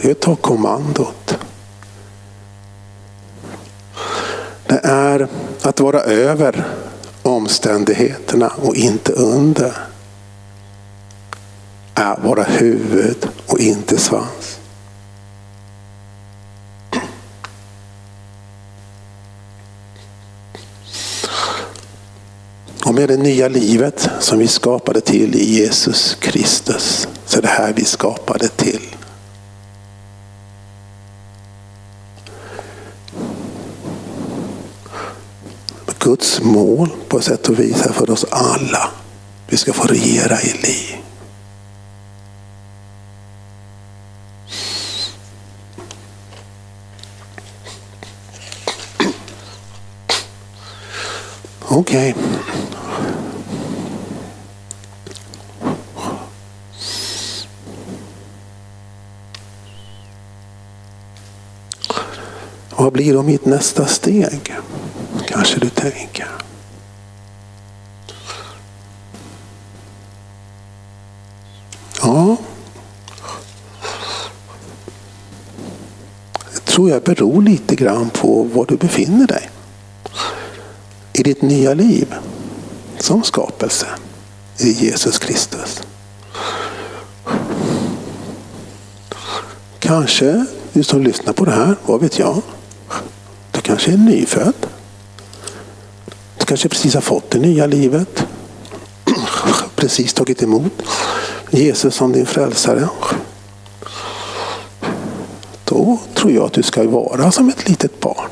Det 0.00 0.08
är 0.08 0.12
att 0.12 0.20
ta 0.20 0.36
kommandot. 0.36 1.38
Det 4.68 4.80
är 4.84 5.28
att 5.62 5.80
vara 5.80 6.00
över 6.00 6.64
omständigheterna 7.22 8.48
och 8.48 8.76
inte 8.76 9.12
under. 9.12 9.72
Är 11.94 12.16
vara 12.16 12.42
huvud 12.42 13.28
och 13.46 13.58
inte 13.60 13.98
svans. 13.98 14.58
Och 22.84 22.94
med 22.94 23.08
det 23.08 23.16
nya 23.16 23.48
livet 23.48 24.08
som 24.20 24.38
vi 24.38 24.48
skapade 24.48 25.00
till 25.00 25.34
i 25.34 25.44
Jesus 25.44 26.16
Kristus, 26.20 27.08
så 27.26 27.38
är 27.38 27.42
det 27.42 27.48
här 27.48 27.72
vi 27.72 27.84
skapade 27.84 28.48
till. 28.48 28.96
Guds 36.06 36.40
mål 36.40 36.88
på 37.08 37.20
sätt 37.20 37.48
och 37.48 37.58
vis 37.58 37.82
för 37.82 38.10
oss 38.10 38.24
alla. 38.30 38.90
Vi 39.48 39.56
ska 39.56 39.72
få 39.72 39.86
regera 39.86 40.40
i 40.40 40.52
liv. 40.62 40.96
Okej. 51.68 52.14
Okay. 52.14 52.22
Vad 62.76 62.92
blir 62.92 63.14
då 63.14 63.22
mitt 63.22 63.44
nästa 63.44 63.86
steg? 63.86 64.56
Kanske 65.36 65.60
du 65.60 65.70
tänker. 65.70 66.28
Ja. 72.02 72.36
Det 76.54 76.60
tror 76.64 76.90
jag 76.90 77.02
beror 77.02 77.42
lite 77.42 77.74
grann 77.74 78.10
på 78.10 78.42
var 78.42 78.66
du 78.66 78.76
befinner 78.76 79.26
dig 79.26 79.50
i 81.12 81.22
ditt 81.22 81.42
nya 81.42 81.74
liv 81.74 82.14
som 82.98 83.22
skapelse 83.22 83.86
i 84.58 84.70
Jesus 84.70 85.18
Kristus. 85.18 85.82
Kanske 89.78 90.46
du 90.72 90.84
som 90.84 91.02
lyssnar 91.02 91.32
på 91.32 91.44
det 91.44 91.52
här, 91.52 91.76
vad 91.86 92.00
vet 92.00 92.18
jag? 92.18 92.42
Du 93.50 93.60
kanske 93.60 93.92
är 93.92 93.96
nyfödd. 93.96 94.65
Du 96.46 96.48
kanske 96.48 96.68
precis 96.68 96.94
har 96.94 97.00
fått 97.00 97.30
det 97.30 97.38
nya 97.38 97.66
livet. 97.66 98.26
Precis 99.76 100.14
tagit 100.14 100.42
emot 100.42 100.72
Jesus 101.50 101.94
som 101.94 102.12
din 102.12 102.26
frälsare. 102.26 102.88
Då 105.64 105.98
tror 106.14 106.32
jag 106.32 106.44
att 106.44 106.52
du 106.52 106.62
ska 106.62 106.88
vara 106.88 107.32
som 107.32 107.48
ett 107.48 107.68
litet 107.68 108.00
barn. 108.00 108.30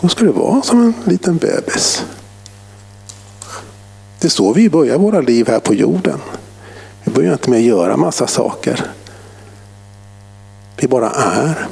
Då 0.00 0.08
ska 0.08 0.24
du 0.24 0.32
vara 0.32 0.62
som 0.62 0.82
en 0.82 0.94
liten 1.04 1.36
bebis. 1.36 2.04
Det 4.20 4.26
är 4.26 4.30
så 4.30 4.52
vi 4.52 4.70
börjar 4.70 4.98
våra 4.98 5.20
liv 5.20 5.48
här 5.48 5.60
på 5.60 5.74
jorden. 5.74 6.20
Vi 7.04 7.12
börjar 7.12 7.32
inte 7.32 7.50
med 7.50 7.58
att 7.58 7.64
göra 7.64 7.96
massa 7.96 8.26
saker. 8.26 8.90
Vi 10.76 10.88
bara 10.88 11.10
är. 11.10 11.68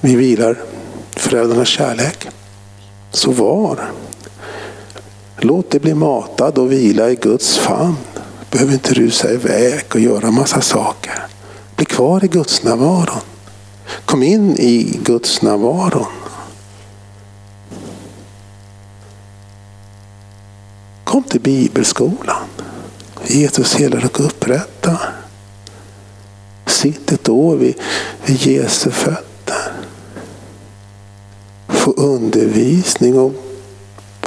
Vi 0.00 0.16
vilar 0.16 0.73
föräldrarnas 1.24 1.68
kärlek. 1.68 2.28
Så 3.10 3.30
var. 3.30 3.90
Låt 5.38 5.70
dig 5.70 5.80
bli 5.80 5.94
matad 5.94 6.58
och 6.58 6.72
vila 6.72 7.10
i 7.10 7.14
Guds 7.14 7.58
famn. 7.58 7.96
Behöver 8.50 8.72
inte 8.72 8.94
rusa 8.94 9.30
iväg 9.30 9.84
och 9.94 10.00
göra 10.00 10.30
massa 10.30 10.60
saker. 10.60 11.26
Bli 11.76 11.84
kvar 11.86 12.24
i 12.24 12.28
Guds 12.28 12.62
närvaron. 12.62 13.20
Kom 14.04 14.22
in 14.22 14.56
i 14.58 14.98
Guds 15.04 15.42
närvaron. 15.42 16.06
Kom 21.04 21.22
till 21.22 21.40
bibelskolan. 21.40 22.44
Jesus 23.26 23.74
helar 23.74 24.04
och 24.04 24.20
upprättar. 24.20 25.14
Sitt 26.66 27.12
ett 27.12 27.28
år 27.28 27.56
vid, 27.56 27.74
vid 28.26 28.36
Jesu 28.36 28.90
fötter. 28.90 29.83
Få 31.84 31.92
undervisning 31.96 33.18
och 33.18 33.32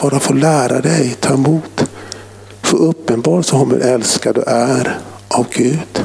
bara 0.01 0.19
få 0.19 0.33
lära 0.33 0.81
dig, 0.81 1.15
ta 1.19 1.33
emot. 1.33 1.85
Få 2.61 2.77
uppenbarelse 2.77 3.55
om 3.55 3.71
hur 3.71 3.81
älskad 3.81 4.35
du 4.35 4.41
är 4.41 4.99
av 5.27 5.45
Gud. 5.51 6.03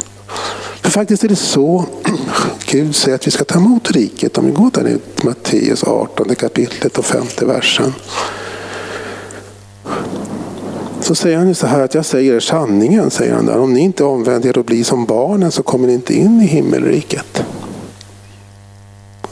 För 0.82 0.90
faktiskt 0.90 1.24
är 1.24 1.28
det 1.28 1.36
så 1.36 1.84
Gud 2.66 2.96
säger 2.96 3.14
att 3.14 3.26
vi 3.26 3.30
ska 3.30 3.44
ta 3.44 3.58
emot 3.58 3.90
riket. 3.90 4.38
Om 4.38 4.46
vi 4.46 4.52
går 4.52 4.70
där 4.74 4.88
i 4.88 4.98
Matteus 5.24 5.84
18 5.84 6.34
kapitlet 6.34 6.98
och 6.98 7.04
femte 7.04 7.46
versen. 7.46 7.92
Så 11.00 11.14
säger 11.14 11.38
han 11.38 11.48
ju 11.48 11.54
så 11.54 11.66
här 11.66 11.80
att 11.80 11.94
jag 11.94 12.04
säger 12.04 12.34
er 12.34 12.40
sanningen, 12.40 13.10
säger 13.10 13.34
han 13.34 13.46
där. 13.46 13.58
Om 13.58 13.72
ni 13.72 13.80
inte 13.80 14.04
omvänder 14.04 14.48
er 14.48 14.58
och 14.58 14.64
blir 14.64 14.84
som 14.84 15.04
barnen 15.04 15.52
så 15.52 15.62
kommer 15.62 15.86
ni 15.86 15.94
inte 15.94 16.14
in 16.14 16.40
i 16.40 16.46
himmelriket. 16.46 17.44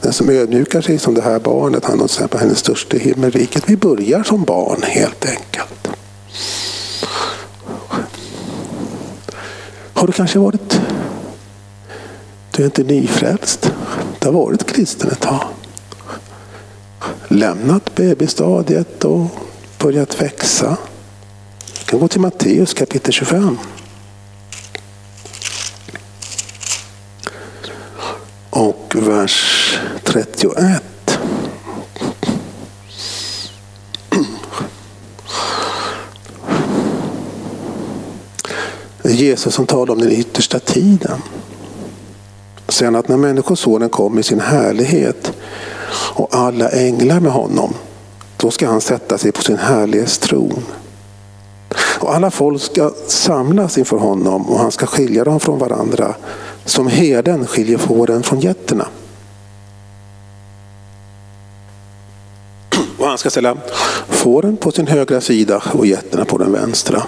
Den 0.02 0.12
som 0.12 0.30
ödmjukar 0.30 0.80
sig 0.80 0.98
som 0.98 1.14
det 1.14 1.22
här 1.22 1.38
barnet, 1.38 1.84
han 1.84 2.00
har 2.00 2.28
på 2.28 2.38
hennes 2.38 2.58
största 2.58 2.96
himmelriket. 2.96 3.64
Vi 3.66 3.76
börjar 3.76 4.22
som 4.22 4.44
barn 4.44 4.82
helt 4.82 5.26
enkelt. 5.26 5.88
Har 9.94 10.06
du 10.06 10.12
kanske 10.12 10.38
varit 10.38 10.80
du 12.60 12.64
är 12.64 12.66
inte 12.66 12.82
nyfrälst. 12.82 13.72
Du 14.18 14.28
har 14.28 14.32
varit 14.32 14.72
kristen 14.72 15.10
ett 15.10 15.20
tag. 15.20 15.44
Lämnat 17.28 17.94
bebisstadiet 17.94 19.04
och 19.04 19.26
börjat 19.78 20.22
växa. 20.22 20.76
Du 21.78 21.84
kan 21.84 22.00
gå 22.00 22.08
till 22.08 22.20
Matteus 22.20 22.74
kapitel 22.74 23.12
25. 23.12 23.58
Och 28.50 28.94
vers 29.10 29.78
31. 30.04 30.82
Jesus 39.02 39.54
som 39.54 39.66
talar 39.66 39.94
om 39.94 40.00
den 40.00 40.12
yttersta 40.12 40.58
tiden 40.58 41.22
sen 42.68 42.96
att 42.96 43.08
när 43.08 43.16
Människosonen 43.16 43.88
kom 43.88 44.18
i 44.18 44.22
sin 44.22 44.40
härlighet 44.40 45.32
och 45.92 46.34
alla 46.34 46.68
änglar 46.68 47.20
med 47.20 47.32
honom, 47.32 47.74
då 48.36 48.50
ska 48.50 48.68
han 48.68 48.80
sätta 48.80 49.18
sig 49.18 49.32
på 49.32 49.42
sin 49.42 49.58
härlighetstron. 49.58 50.62
Och 52.00 52.14
alla 52.14 52.30
folk 52.30 52.62
ska 52.62 52.92
samlas 53.06 53.78
inför 53.78 53.96
honom 53.96 54.50
och 54.50 54.58
han 54.58 54.72
ska 54.72 54.86
skilja 54.86 55.24
dem 55.24 55.40
från 55.40 55.58
varandra 55.58 56.14
som 56.64 56.86
herden 56.86 57.46
skiljer 57.46 57.78
fåren 57.78 58.22
från 58.22 58.40
getterna. 58.40 58.88
Och 62.98 63.06
han 63.06 63.09
ska 63.20 63.30
ställa 63.30 63.56
fåren 64.08 64.56
på 64.56 64.72
sin 64.72 64.86
högra 64.86 65.20
sida 65.20 65.62
och 65.72 65.86
getterna 65.86 66.24
på 66.24 66.38
den 66.38 66.52
vänstra. 66.52 67.02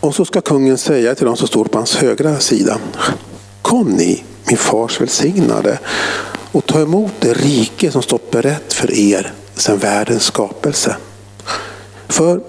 Och 0.00 0.14
så 0.14 0.24
ska 0.24 0.40
kungen 0.40 0.78
säga 0.78 1.14
till 1.14 1.26
dem 1.26 1.36
som 1.36 1.48
står 1.48 1.64
på 1.64 1.78
hans 1.78 1.96
högra 1.96 2.38
sida. 2.38 2.78
Kom 3.62 3.86
ni, 3.86 4.24
min 4.46 4.56
fars 4.56 5.00
välsignade, 5.00 5.78
och 6.52 6.66
ta 6.66 6.80
emot 6.80 7.12
det 7.20 7.32
rike 7.32 7.90
som 7.90 8.02
stått 8.02 8.30
berett 8.30 8.72
för 8.72 8.92
er 8.92 9.32
sedan 9.54 9.78
världens 9.78 10.24
skapelse. 10.24 10.96
För 12.08 12.40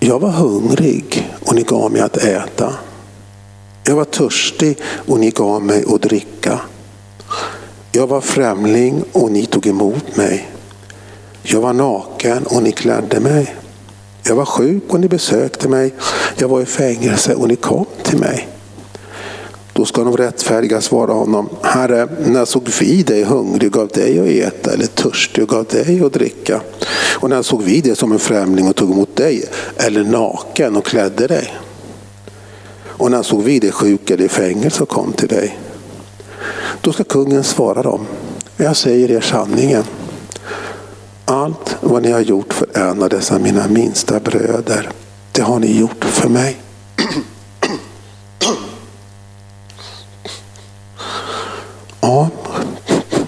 jag 0.00 0.18
var 0.18 0.30
hungrig 0.30 1.32
och 1.44 1.54
ni 1.54 1.62
gav 1.62 1.92
mig 1.92 2.00
att 2.00 2.16
äta. 2.16 2.74
Jag 3.84 3.96
var 3.96 4.04
törstig 4.04 4.78
och 5.06 5.20
ni 5.20 5.30
gav 5.30 5.62
mig 5.62 5.84
att 5.88 6.02
dricka. 6.02 6.60
Jag 7.94 8.06
var 8.06 8.20
främling 8.20 9.04
och 9.12 9.32
ni 9.32 9.46
tog 9.46 9.66
emot 9.66 10.16
mig. 10.16 10.50
Jag 11.42 11.60
var 11.60 11.72
naken 11.72 12.46
och 12.46 12.62
ni 12.62 12.72
klädde 12.72 13.20
mig. 13.20 13.54
Jag 14.22 14.36
var 14.36 14.44
sjuk 14.44 14.82
och 14.88 15.00
ni 15.00 15.08
besökte 15.08 15.68
mig. 15.68 15.94
Jag 16.36 16.48
var 16.48 16.60
i 16.60 16.66
fängelse 16.66 17.34
och 17.34 17.48
ni 17.48 17.56
kom 17.56 17.86
till 18.02 18.18
mig. 18.18 18.48
Då 19.72 19.84
ska 19.84 20.04
de 20.04 20.16
rättfärdiga 20.16 20.80
svara 20.80 21.12
honom, 21.12 21.48
Herre, 21.62 22.08
när 22.26 22.44
såg 22.44 22.68
vi 22.80 23.02
dig 23.02 23.24
hungrig 23.24 23.66
och 23.66 23.72
gav 23.72 23.88
dig 23.88 24.20
att 24.20 24.54
äta 24.54 24.72
eller 24.72 24.86
törstig 24.86 25.44
och 25.44 25.50
gav 25.50 25.64
dig 25.64 26.02
att 26.04 26.12
dricka? 26.12 26.60
Och 27.20 27.30
när 27.30 27.42
såg 27.42 27.62
vi 27.62 27.80
dig 27.80 27.96
som 27.96 28.12
en 28.12 28.18
främling 28.18 28.68
och 28.68 28.76
tog 28.76 28.90
emot 28.90 29.16
dig 29.16 29.44
eller 29.76 30.04
naken 30.04 30.76
och 30.76 30.84
klädde 30.84 31.26
dig? 31.26 31.54
Och 32.84 33.10
när 33.10 33.22
såg 33.22 33.42
vi 33.42 33.58
dig 33.58 33.72
sjuk 33.72 34.10
eller 34.10 34.24
i 34.24 34.28
fängelse 34.28 34.82
och 34.82 34.88
kom 34.88 35.12
till 35.12 35.28
dig? 35.28 35.58
Då 36.80 36.92
ska 36.92 37.04
kungen 37.04 37.44
svara 37.44 37.82
dem, 37.82 38.06
jag 38.56 38.76
säger 38.76 39.10
er 39.10 39.20
sanningen. 39.20 39.84
Allt 41.24 41.76
vad 41.80 42.02
ni 42.02 42.10
har 42.10 42.20
gjort 42.20 42.52
för 42.52 42.78
en 42.78 43.02
av 43.02 43.08
dessa 43.08 43.38
mina 43.38 43.68
minsta 43.68 44.20
bröder, 44.20 44.90
det 45.32 45.42
har 45.42 45.58
ni 45.58 45.78
gjort 45.78 46.04
för 46.04 46.28
mig. 46.28 46.56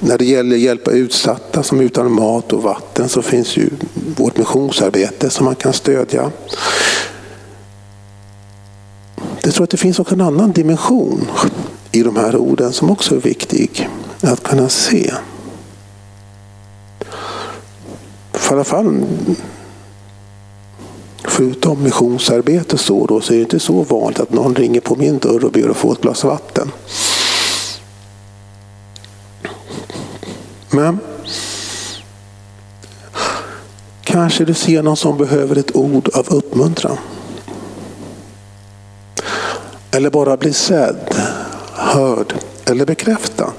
när 0.04 0.18
det 0.18 0.24
gäller 0.24 0.56
att 0.56 0.62
hjälpa 0.62 0.90
utsatta 0.90 1.62
som 1.62 1.80
är 1.80 1.84
utan 1.84 2.12
mat 2.12 2.52
och 2.52 2.62
vatten 2.62 3.08
så 3.08 3.22
finns 3.22 3.56
ju 3.56 3.70
vårt 4.16 4.38
missionsarbete 4.38 5.30
som 5.30 5.44
man 5.44 5.54
kan 5.54 5.72
stödja. 5.72 6.30
Jag 9.42 9.54
tror 9.54 9.64
att 9.64 9.70
det 9.70 9.76
finns 9.76 9.98
också 9.98 10.14
en 10.14 10.20
annan 10.20 10.52
dimension 10.52 11.26
i 11.94 12.02
de 12.02 12.16
här 12.16 12.36
orden 12.36 12.72
som 12.72 12.90
också 12.90 13.16
är 13.16 13.20
viktig 13.20 13.88
att 14.20 14.42
kunna 14.42 14.68
se. 14.68 15.14
För 18.32 18.54
alla 18.54 18.64
fall 18.64 19.04
förutom 21.24 21.82
missionsarbete 21.82 22.78
så, 22.78 23.06
då, 23.06 23.20
så 23.20 23.32
är 23.32 23.36
det 23.36 23.42
inte 23.42 23.60
så 23.60 23.82
vanligt 23.82 24.20
att 24.20 24.32
någon 24.32 24.54
ringer 24.54 24.80
på 24.80 24.96
min 24.96 25.18
dörr 25.18 25.44
och 25.44 25.52
ber 25.52 25.68
att 25.68 25.76
få 25.76 25.92
ett 25.92 26.00
glas 26.00 26.24
vatten. 26.24 26.70
Men 30.70 30.98
kanske 34.04 34.44
du 34.44 34.54
ser 34.54 34.82
någon 34.82 34.96
som 34.96 35.18
behöver 35.18 35.56
ett 35.58 35.76
ord 35.76 36.08
av 36.14 36.28
uppmuntran. 36.28 36.96
Eller 39.90 40.10
bara 40.10 40.36
bli 40.36 40.52
sedd, 40.52 41.14
hörd 41.84 42.34
eller 42.64 42.86
bekräftad. 42.86 43.52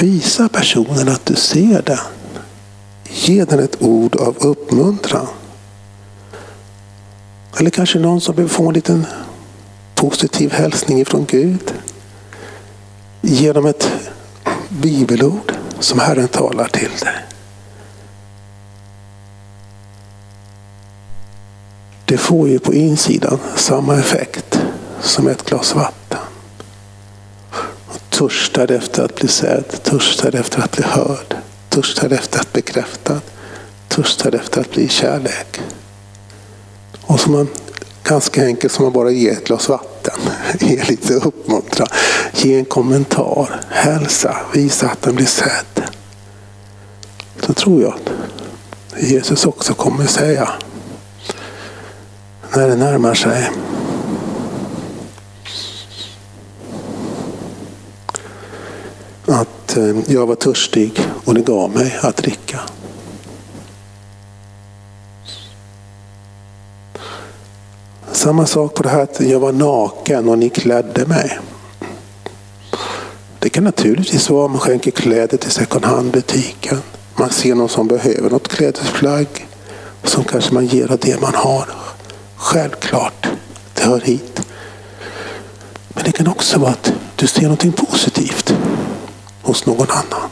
Visa 0.00 0.48
personen 0.48 1.08
att 1.08 1.26
du 1.26 1.34
ser 1.34 1.82
den. 1.82 1.98
Ge 3.04 3.44
den 3.44 3.58
ett 3.58 3.82
ord 3.82 4.16
av 4.16 4.36
uppmuntran. 4.38 5.26
Eller 7.58 7.70
kanske 7.70 7.98
någon 7.98 8.20
som 8.20 8.34
behöver 8.34 8.54
få 8.54 8.68
en 8.68 8.74
liten 8.74 9.06
positiv 9.94 10.52
hälsning 10.52 11.00
ifrån 11.00 11.24
Gud. 11.28 11.72
genom 13.20 13.66
ett 13.66 13.88
bibelord 14.68 15.52
som 15.80 15.98
Herren 15.98 16.28
talar 16.28 16.68
till 16.68 16.90
dig. 17.00 17.29
Det 22.10 22.18
får 22.18 22.48
ju 22.48 22.58
på 22.58 22.74
insidan 22.74 23.38
samma 23.56 23.98
effekt 23.98 24.60
som 25.00 25.28
ett 25.28 25.44
glas 25.44 25.74
vatten. 25.74 26.18
Törstade 28.10 28.76
efter 28.76 29.02
att 29.02 29.14
bli 29.14 29.28
sedd, 29.28 29.82
törstade 29.82 30.38
efter 30.38 30.62
att 30.62 30.72
bli 30.72 30.84
hörd, 30.84 31.36
törstade 31.68 32.14
efter 32.14 32.40
att 32.40 32.52
bekräftad, 32.52 33.20
törstar 33.88 34.34
efter 34.34 34.60
att 34.60 34.70
bli 34.70 34.88
kärlek. 34.88 35.60
Och 37.00 37.20
som 37.20 37.32
man 37.32 37.48
ganska 38.04 38.44
enkelt 38.44 38.72
som 38.72 38.86
att 38.86 38.92
bara 38.92 39.10
ge 39.10 39.28
ett 39.28 39.46
glas 39.46 39.68
vatten, 39.68 40.20
ge 40.60 40.84
lite 40.84 41.14
uppmuntran, 41.14 41.88
ge 42.34 42.58
en 42.58 42.64
kommentar, 42.64 43.60
hälsa, 43.68 44.36
visa 44.54 44.88
att 44.88 45.02
den 45.02 45.14
blir 45.14 45.26
sedd. 45.26 45.82
Så 47.46 47.52
tror 47.52 47.82
jag 47.82 47.92
att 47.92 49.02
Jesus 49.02 49.46
också 49.46 49.74
kommer 49.74 50.06
säga 50.06 50.48
när 52.56 52.68
det 52.68 52.76
närmar 52.76 53.14
sig. 53.14 53.50
Att 59.26 59.76
eh, 59.76 59.96
jag 60.06 60.26
var 60.26 60.34
törstig 60.34 61.00
och 61.24 61.34
ni 61.34 61.42
gav 61.42 61.74
mig 61.74 61.98
att 62.02 62.16
dricka. 62.16 62.60
Samma 68.12 68.46
sak 68.46 68.74
på 68.74 68.82
det 68.82 68.88
här 68.88 69.02
att 69.02 69.20
jag 69.20 69.40
var 69.40 69.52
naken 69.52 70.28
och 70.28 70.38
ni 70.38 70.48
klädde 70.48 71.06
mig. 71.06 71.38
Det 73.38 73.48
kan 73.48 73.64
naturligtvis 73.64 74.30
vara 74.30 74.44
om 74.44 74.50
man 74.50 74.60
skänker 74.60 74.90
kläder 74.90 75.36
till 75.36 75.50
second 75.50 75.84
hand-butiken. 75.84 76.78
Man 77.14 77.30
ser 77.30 77.54
någon 77.54 77.68
som 77.68 77.88
behöver 77.88 78.30
något 78.30 78.48
klädesplagg. 78.48 79.46
Som 80.04 80.24
kanske 80.24 80.54
man 80.54 80.66
ger 80.66 80.92
av 80.92 80.98
det 80.98 81.20
man 81.20 81.34
har. 81.34 81.68
Självklart, 82.42 83.26
det 83.74 83.82
hör 83.82 84.00
hit. 84.00 84.40
Men 85.88 86.04
det 86.04 86.12
kan 86.12 86.28
också 86.28 86.58
vara 86.58 86.70
att 86.70 86.92
du 87.16 87.26
ser 87.26 87.42
någonting 87.42 87.72
positivt 87.72 88.54
hos 89.42 89.66
någon 89.66 89.90
annan. 89.90 90.30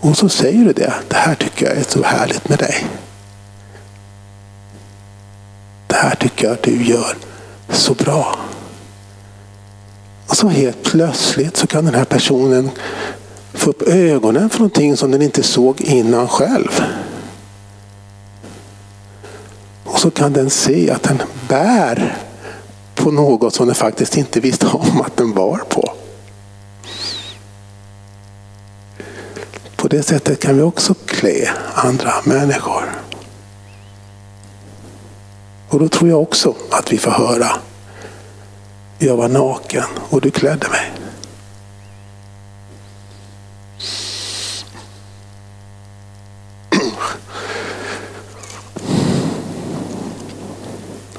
Och 0.00 0.16
så 0.16 0.28
säger 0.28 0.64
du 0.64 0.72
det. 0.72 0.94
Det 1.08 1.16
här 1.16 1.34
tycker 1.34 1.66
jag 1.66 1.76
är 1.76 1.82
så 1.82 2.02
härligt 2.02 2.48
med 2.48 2.58
dig. 2.58 2.86
Det 5.86 5.96
här 5.96 6.14
tycker 6.14 6.44
jag 6.44 6.54
att 6.54 6.62
du 6.62 6.84
gör 6.84 7.16
så 7.68 7.94
bra. 7.94 8.38
Och 10.26 10.36
så 10.36 10.48
helt 10.48 10.82
plötsligt 10.82 11.56
så 11.56 11.66
kan 11.66 11.84
den 11.84 11.94
här 11.94 12.04
personen 12.04 12.70
få 13.52 13.70
upp 13.70 13.82
ögonen 13.82 14.50
för 14.50 14.58
någonting 14.58 14.96
som 14.96 15.10
den 15.10 15.22
inte 15.22 15.42
såg 15.42 15.80
innan 15.80 16.28
själv. 16.28 16.82
Och 19.96 20.02
så 20.02 20.10
kan 20.10 20.32
den 20.32 20.50
se 20.50 20.90
att 20.90 21.02
den 21.02 21.22
bär 21.48 22.16
på 22.94 23.10
något 23.10 23.54
som 23.54 23.66
den 23.66 23.74
faktiskt 23.74 24.16
inte 24.16 24.40
visste 24.40 24.66
om 24.66 25.00
att 25.00 25.16
den 25.16 25.34
bar 25.34 25.62
på. 25.68 25.92
På 29.76 29.88
det 29.88 30.02
sättet 30.02 30.40
kan 30.40 30.56
vi 30.56 30.62
också 30.62 30.94
klä 31.06 31.50
andra 31.74 32.12
människor. 32.24 32.84
Och 35.68 35.78
då 35.78 35.88
tror 35.88 36.10
jag 36.10 36.22
också 36.22 36.54
att 36.70 36.92
vi 36.92 36.98
får 36.98 37.10
höra. 37.10 37.50
Jag 38.98 39.16
var 39.16 39.28
naken 39.28 39.84
och 40.10 40.20
du 40.20 40.30
klädde 40.30 40.68
mig. 40.68 41.05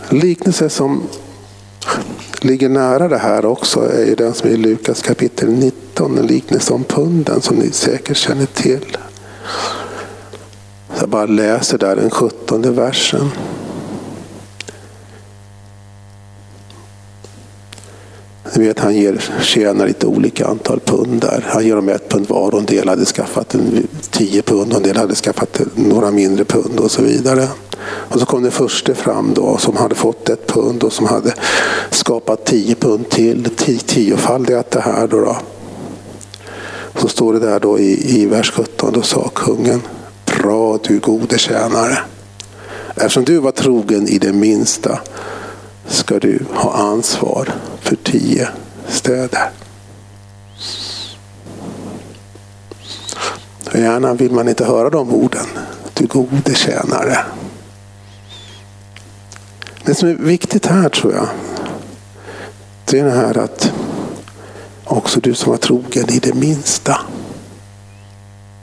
Liknelse 0.10 0.70
som 0.70 1.04
ligger 2.42 2.70
nära 2.70 3.08
det 3.08 3.18
här 3.18 3.46
också 3.46 3.80
är 3.80 4.06
ju 4.06 4.16
den 4.16 4.34
som 4.34 4.50
är 4.50 4.54
i 4.54 4.58
Lukas 4.58 5.02
kapitel 5.02 5.50
19, 5.50 6.18
en 6.18 6.28
liknelse 6.28 6.74
om 6.74 6.84
punden 6.84 7.42
som 7.42 7.58
ni 7.58 7.72
säkert 7.72 8.18
känner 8.18 8.46
till. 8.46 8.98
Jag 11.00 11.10
bara 11.10 11.26
läser 11.26 11.78
där 11.78 11.96
den 11.96 12.10
sjuttonde 12.10 12.72
versen. 12.72 13.30
Ni 18.58 18.68
vet, 18.68 18.80
han 18.80 18.96
ger 18.96 19.24
tjänar 19.42 19.88
lite 19.88 20.08
olika 20.08 20.48
antal 20.48 20.80
pund 20.80 21.22
där. 21.22 21.46
Han 21.48 21.66
ger 21.66 21.76
dem 21.76 21.90
ett 21.90 22.10
pund 22.10 22.28
var 22.28 22.54
och 22.54 22.60
en 22.60 22.66
del 22.66 22.90
hade 22.90 23.06
skaffat 23.06 23.54
en, 23.54 23.88
tio 24.12 24.42
pund 24.42 24.72
och 24.72 24.78
en 24.78 24.84
del 24.84 24.98
hade 24.98 25.16
skaffat 25.16 25.62
några 25.76 26.12
mindre 26.12 26.46
pund 26.46 26.80
och 26.80 26.92
så 26.92 27.02
vidare. 27.02 27.48
Och 27.88 28.20
så 28.20 28.26
kom 28.26 28.44
den 28.44 28.52
första 28.52 28.96
fram 28.96 29.34
då 29.34 29.58
som 29.58 29.78
hade 29.78 29.96
fått 29.96 30.30
ett 30.30 30.48
pund 30.48 30.84
och 30.84 30.94
som 30.94 31.06
hade 31.06 31.34
skapat 31.90 32.46
tio 32.46 32.76
pund 32.76 33.10
till, 33.10 33.50
tiofaldigat 33.86 34.72
det 34.72 34.82
här. 34.82 35.08
Då, 35.08 35.20
då. 35.20 35.38
Så 36.96 37.08
står 37.08 37.34
det 37.34 37.40
där 37.40 37.60
då 37.60 37.80
i, 37.80 38.22
i 38.22 38.26
vers 38.26 38.52
17, 38.52 38.94
då 38.94 39.02
sa 39.02 39.30
kungen, 39.36 39.82
bra 40.42 40.80
du 40.84 41.00
gode 41.00 41.38
tjänare. 41.38 41.98
Eftersom 42.96 43.24
du 43.24 43.38
var 43.38 43.52
trogen 43.52 44.08
i 44.08 44.18
det 44.18 44.34
minsta 44.34 45.00
ska 45.88 46.20
du 46.20 46.46
ha 46.54 46.74
ansvar 46.74 47.54
för 47.82 47.96
tio 47.96 48.48
städer. 48.88 49.50
Och 53.72 53.80
gärna 53.80 54.14
vill 54.14 54.32
man 54.32 54.50
inte 54.50 54.66
höra 54.66 54.90
de 54.90 55.14
orden. 55.14 55.46
Du 55.94 56.06
gode 56.08 56.56
tjänare. 56.56 57.18
Det 59.86 59.96
som 59.96 60.10
är 60.10 60.14
viktigt 60.14 60.66
här 60.66 60.90
tror 60.90 61.14
jag, 61.14 61.28
det 62.86 63.00
är 63.00 63.06
det 63.06 63.12
här 63.12 63.38
att 63.38 63.72
också 64.84 65.20
du 65.20 65.34
som 65.34 65.52
var 65.52 65.58
trogen 65.58 66.10
i 66.10 66.20
det 66.20 66.34
minsta. 66.34 67.00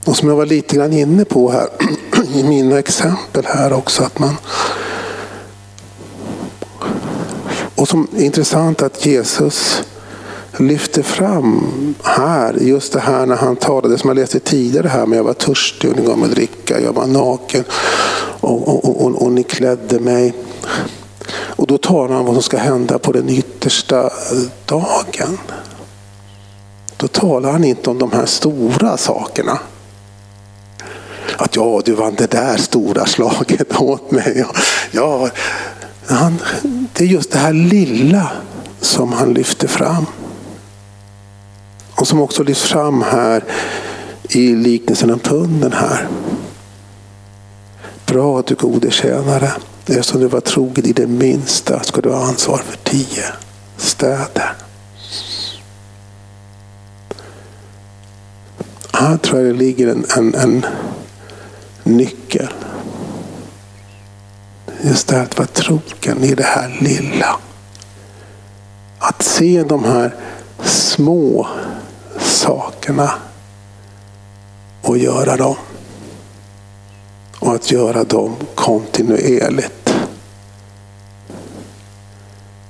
Och 0.05 0.17
som 0.17 0.29
jag 0.29 0.37
var 0.37 0.47
lite 0.47 0.77
grann 0.77 0.93
inne 0.93 1.25
på 1.25 1.51
här 1.51 1.69
i 2.35 2.43
mina 2.43 2.79
exempel 2.79 3.45
här 3.47 3.73
också, 3.73 4.05
att 4.05 4.19
man 4.19 4.37
och 7.85 7.89
som 7.89 8.09
är 8.17 8.25
intressant 8.25 8.83
att 8.83 9.07
Jesus 9.07 9.83
lyfter 10.57 11.03
fram 11.03 11.95
här, 12.03 12.55
just 12.61 12.93
det 12.93 13.01
här 13.01 13.27
när 13.27 13.37
han 13.37 13.57
talade, 13.57 13.99
som 13.99 14.09
jag 14.09 14.17
läste 14.17 14.41
tidigare 14.41 14.89
här, 14.89 15.07
men 15.07 15.17
jag 15.17 15.25
var 15.25 15.33
törstig 15.33 15.91
och 15.91 15.97
ni 15.97 16.07
gav 16.07 16.19
mig 16.19 16.29
dricka, 16.29 16.81
jag 16.81 16.93
var 16.93 17.07
naken 17.07 17.65
och, 18.41 18.69
och, 18.69 19.05
och, 19.05 19.23
och 19.23 19.33
ni 19.33 19.43
klädde 19.43 20.01
mig. 20.01 20.35
Och 21.33 21.67
då 21.67 21.79
talar 21.79 22.09
han 22.09 22.21
om 22.21 22.27
vad 22.27 22.35
som 22.35 22.43
ska 22.43 22.57
hända 22.57 22.99
på 22.99 23.13
den 23.13 23.29
yttersta 23.29 24.11
dagen. 24.67 25.39
Då 26.97 27.09
talar 27.09 27.53
han 27.53 27.65
inte 27.65 27.91
om 27.91 27.99
de 27.99 28.13
här 28.13 28.27
stora 28.27 28.97
sakerna. 28.97 29.59
Att 31.37 31.57
ja, 31.57 31.83
du 31.85 31.93
vann 31.93 32.15
det 32.15 32.31
där 32.31 32.57
stora 32.57 33.07
slaget 33.07 33.77
åt 33.81 34.11
mig. 34.11 34.45
Ja, 34.91 35.31
han, 36.07 36.39
det 36.93 37.05
är 37.05 37.09
just 37.09 37.31
det 37.31 37.39
här 37.39 37.53
lilla 37.53 38.31
som 38.81 39.13
han 39.13 39.35
lyfter 39.35 39.69
fram. 39.69 40.07
Och 41.95 42.09
som 42.09 42.21
också 42.21 42.43
lyfts 42.43 42.63
fram 42.63 43.03
här 43.03 43.45
i 44.29 44.55
liknelsen 44.55 45.11
om 45.11 45.19
tunden 45.19 45.73
här. 45.73 46.09
Bra 48.07 48.43
du 48.43 48.55
gode 48.55 48.91
tjänare. 48.91 49.53
Eftersom 49.87 50.21
du 50.21 50.27
var 50.27 50.41
trogen 50.41 50.87
i 50.87 50.93
det 50.93 51.07
minsta 51.07 51.83
ska 51.83 52.01
du 52.01 52.11
ha 52.11 52.25
ansvar 52.25 52.59
för 52.59 52.77
tio 52.77 53.25
städer. 53.77 54.53
Här 58.93 59.17
tror 59.17 59.41
jag 59.41 59.55
det 59.55 59.59
ligger 59.59 59.89
en, 59.89 60.05
en, 60.17 60.35
en 60.35 60.67
nyckel. 61.83 62.49
Just 64.87 65.09
det 65.09 65.23
att 65.23 65.39
vara 65.39 65.49
trogen 65.49 66.25
i 66.25 66.35
det 66.35 66.43
här 66.43 66.77
lilla. 66.81 67.37
Att 68.99 69.23
se 69.23 69.63
de 69.63 69.85
här 69.85 70.15
små 70.65 71.49
sakerna 72.21 73.13
och 74.83 74.99
göra 74.99 75.37
dem. 75.37 75.57
Och 77.39 77.55
att 77.55 77.71
göra 77.71 78.05
dem 78.05 78.37
kontinuerligt. 78.55 79.95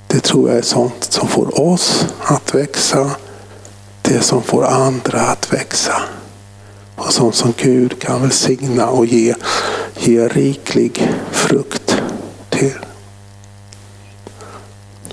Det 0.07 0.19
tror 0.19 0.49
jag 0.49 0.57
är 0.57 0.61
sånt 0.61 1.03
som 1.03 1.27
får 1.27 1.61
oss 1.61 2.07
att 2.23 2.55
växa. 2.55 3.11
Det 4.01 4.21
som 4.21 4.41
får 4.41 4.65
andra 4.65 5.21
att 5.21 5.53
växa. 5.53 6.01
Och 6.95 7.13
sånt 7.13 7.35
som 7.35 7.53
Gud 7.57 8.01
kan 8.01 8.21
välsigna 8.21 8.87
och 8.87 9.05
ge, 9.05 9.35
ge 9.99 10.27
riklig 10.27 11.13
frukt 11.31 11.84
till. 12.59 12.85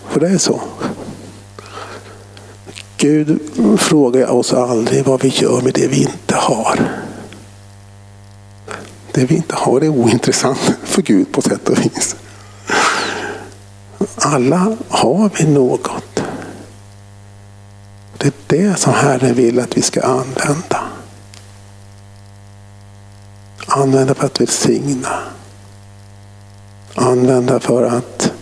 För 0.09 0.21
det 0.21 0.29
är 0.29 0.39
så. 0.39 0.61
Gud 2.97 3.41
frågar 3.81 4.29
oss 4.29 4.53
aldrig 4.53 5.05
vad 5.05 5.23
vi 5.23 5.29
gör 5.29 5.61
med 5.61 5.75
det 5.75 5.87
vi 5.87 6.01
inte 6.01 6.35
har. 6.35 7.03
Det 9.13 9.25
vi 9.25 9.35
inte 9.37 9.55
har 9.55 9.81
är 9.81 9.89
ointressant 9.89 10.73
för 10.85 11.03
Gud 11.03 11.33
på 11.33 11.43
sätt 11.43 11.69
och 11.69 11.79
vis. 11.79 12.17
Alla 14.17 14.77
har 14.89 15.31
vi 15.39 15.45
något. 15.45 16.23
Det 18.19 18.27
är 18.27 18.33
det 18.47 18.79
som 18.79 18.93
Herren 18.95 19.35
vill 19.35 19.61
att 19.61 19.77
vi 19.77 19.83
ska 19.83 20.03
använda. 20.03 20.83
Använda 23.67 24.15
för 24.15 24.27
att 24.27 24.41
välsigna. 24.41 25.19
Använda 26.95 27.61
för 27.61 27.83
att 27.83 28.33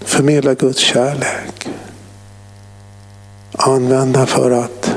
förmedla 0.00 0.54
Guds 0.54 0.78
kärlek. 0.78 1.68
Använda 3.52 4.26
för 4.26 4.50
att 4.50 4.90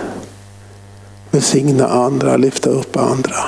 välsigna 1.31 1.87
andra, 1.87 2.37
lyfta 2.37 2.69
upp 2.69 2.97
andra. 2.97 3.45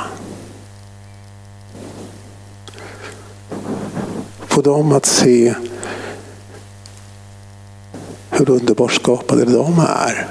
Få 4.47 4.61
dem 4.61 4.91
att 4.91 5.05
se 5.05 5.55
hur 8.29 8.49
underbart 8.49 8.93
skapade 8.93 9.45
de 9.45 9.79
är 9.79 10.27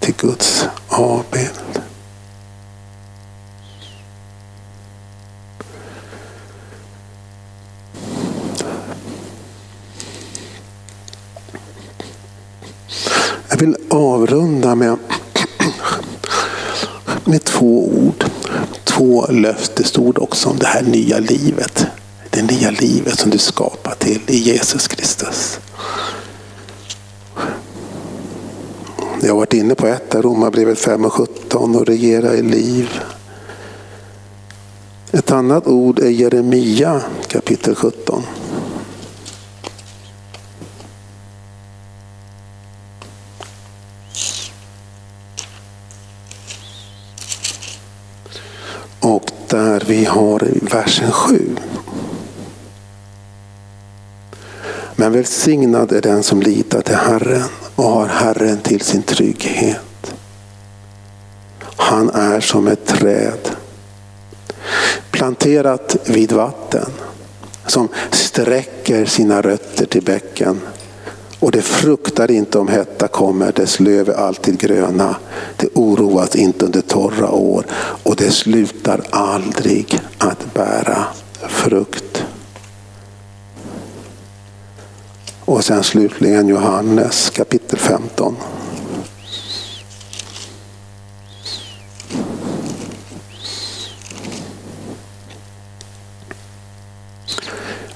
till 0.00 0.14
Guds 0.16 0.66
avbild. 0.88 1.85
Jag 13.56 13.60
vill 13.60 13.76
avrunda 13.90 14.74
med, 14.74 14.98
med 17.24 17.44
två 17.44 17.88
ord. 17.88 18.24
Två 18.84 19.26
löftesord 19.26 20.18
också 20.18 20.48
om 20.48 20.56
det 20.58 20.66
här 20.66 20.82
nya 20.82 21.18
livet. 21.18 21.86
Det 22.30 22.42
nya 22.42 22.70
livet 22.70 23.18
som 23.18 23.30
du 23.30 23.38
skapar 23.38 23.94
till 23.98 24.20
i 24.26 24.36
Jesus 24.36 24.88
Kristus. 24.88 25.58
Jag 29.22 29.28
har 29.28 29.36
varit 29.36 29.54
inne 29.54 29.74
på 29.74 29.86
ett 29.86 30.10
där, 30.10 30.22
Romarbrevet 30.22 30.78
5 30.78 31.04
och 31.04 31.12
17 31.12 31.76
och 31.76 31.86
regera 31.86 32.34
i 32.34 32.42
liv. 32.42 33.00
Ett 35.12 35.30
annat 35.30 35.66
ord 35.66 35.98
är 35.98 36.10
Jeremia 36.10 37.00
kapitel 37.28 37.74
17. 37.74 38.22
Och 49.06 49.30
vi 49.86 50.04
har 50.04 50.48
versen 50.62 51.12
7. 51.12 51.56
Men 54.96 55.12
välsignad 55.12 55.92
är 55.92 56.00
den 56.00 56.22
som 56.22 56.42
litar 56.42 56.80
till 56.80 56.94
Herren 56.96 57.48
och 57.74 57.84
har 57.84 58.06
Herren 58.06 58.58
till 58.58 58.80
sin 58.80 59.02
trygghet. 59.02 60.14
Han 61.76 62.10
är 62.10 62.40
som 62.40 62.68
ett 62.68 62.86
träd 62.86 63.50
planterat 65.10 65.96
vid 66.04 66.32
vatten 66.32 66.90
som 67.66 67.88
sträcker 68.10 69.04
sina 69.04 69.42
rötter 69.42 69.86
till 69.86 70.02
bäcken 70.02 70.60
och 71.40 71.50
det 71.50 71.62
fruktar 71.62 72.30
inte 72.30 72.58
om 72.58 72.68
hetta 72.68 73.08
kommer, 73.08 73.52
dess 73.52 73.80
löv 73.80 74.08
är 74.08 74.14
alltid 74.14 74.58
gröna. 74.58 75.16
Det 75.56 75.68
oroas 75.74 76.36
inte 76.36 76.64
under 76.64 76.80
torra 76.80 77.30
år 77.30 77.66
och 78.02 78.16
det 78.16 78.30
slutar 78.30 79.00
aldrig 79.10 80.00
att 80.18 80.54
bära 80.54 81.04
frukt. 81.48 82.24
Och 85.44 85.64
sen 85.64 85.84
slutligen 85.84 86.48
Johannes 86.48 87.30
kapitel 87.30 87.78
15. 87.78 88.36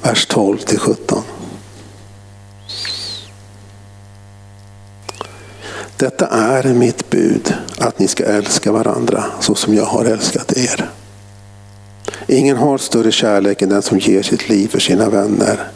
Vers 0.02 0.26
12 0.26 0.58
till 0.58 0.78
17. 0.78 1.19
Detta 6.00 6.26
är 6.26 6.74
mitt 6.74 7.10
bud, 7.10 7.54
att 7.78 7.98
ni 7.98 8.08
ska 8.08 8.24
älska 8.24 8.72
varandra 8.72 9.24
så 9.40 9.54
som 9.54 9.74
jag 9.74 9.84
har 9.84 10.04
älskat 10.04 10.56
er. 10.56 10.90
Ingen 12.26 12.56
har 12.56 12.78
större 12.78 13.12
kärlek 13.12 13.62
än 13.62 13.68
den 13.68 13.82
som 13.82 13.98
ger 13.98 14.22
sitt 14.22 14.48
liv 14.48 14.68
för 14.68 14.80
sina 14.80 15.10
vänner. 15.10 15.68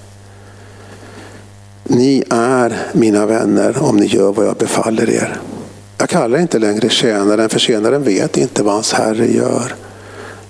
Ni 1.84 2.24
är 2.30 2.76
mina 2.92 3.26
vänner 3.26 3.82
om 3.82 3.96
ni 3.96 4.06
gör 4.06 4.32
vad 4.32 4.46
jag 4.46 4.56
befaller 4.56 5.10
er. 5.10 5.36
Jag 5.98 6.08
kallar 6.08 6.38
inte 6.38 6.58
längre 6.58 6.88
tjänaren, 6.88 7.48
för 7.48 7.58
tjänaren 7.58 8.02
vet 8.02 8.36
inte 8.36 8.62
vad 8.62 8.74
hans 8.74 8.92
herre 8.92 9.26
gör. 9.32 9.74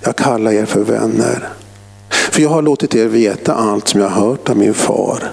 Jag 0.01 0.15
kallar 0.15 0.51
er 0.51 0.65
för 0.65 0.83
vänner. 0.83 1.49
För 2.09 2.41
jag 2.41 2.49
har 2.49 2.61
låtit 2.61 2.95
er 2.95 3.05
veta 3.05 3.53
allt 3.53 3.87
som 3.87 4.01
jag 4.01 4.09
har 4.09 4.27
hört 4.27 4.49
av 4.49 4.57
min 4.57 4.73
far. 4.73 5.31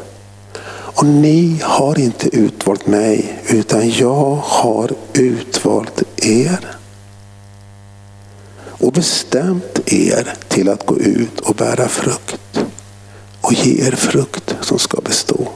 Och 0.94 1.06
ni 1.06 1.60
har 1.62 1.98
inte 1.98 2.36
utvalt 2.36 2.86
mig, 2.86 3.40
utan 3.48 3.90
jag 3.90 4.36
har 4.42 4.90
utvalt 5.12 6.02
er. 6.16 6.76
Och 8.66 8.92
bestämt 8.92 9.92
er 9.92 10.34
till 10.48 10.68
att 10.68 10.86
gå 10.86 10.98
ut 10.98 11.40
och 11.40 11.54
bära 11.54 11.88
frukt. 11.88 12.64
Och 13.40 13.52
ge 13.52 13.86
er 13.86 13.92
frukt 13.92 14.56
som 14.60 14.78
ska 14.78 15.00
bestå. 15.00 15.48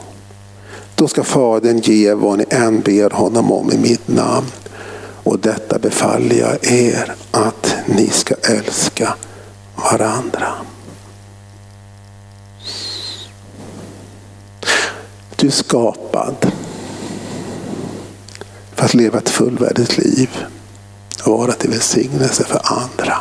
Då 0.94 1.08
ska 1.08 1.24
Fadern 1.24 1.78
ge 1.78 2.14
vad 2.14 2.38
ni 2.38 2.44
än 2.50 2.80
ber 2.80 3.10
honom 3.10 3.52
om 3.52 3.72
i 3.72 3.78
mitt 3.78 4.08
namn. 4.08 4.46
Och 5.22 5.38
detta 5.38 5.78
befaller 5.78 6.36
jag 6.36 6.72
er 6.72 7.14
att 7.30 7.74
ni 7.86 8.06
ska 8.08 8.34
älska 8.34 9.14
varandra. 9.74 10.52
Du 15.36 15.46
är 15.46 15.50
skapad 15.50 16.52
för 18.74 18.84
att 18.84 18.94
leva 18.94 19.18
ett 19.18 19.28
fullvärdigt 19.28 19.98
liv 19.98 20.30
och 21.24 21.38
vara 21.38 21.52
till 21.52 21.70
välsignelse 21.70 22.44
för 22.44 22.60
andra. 22.64 23.16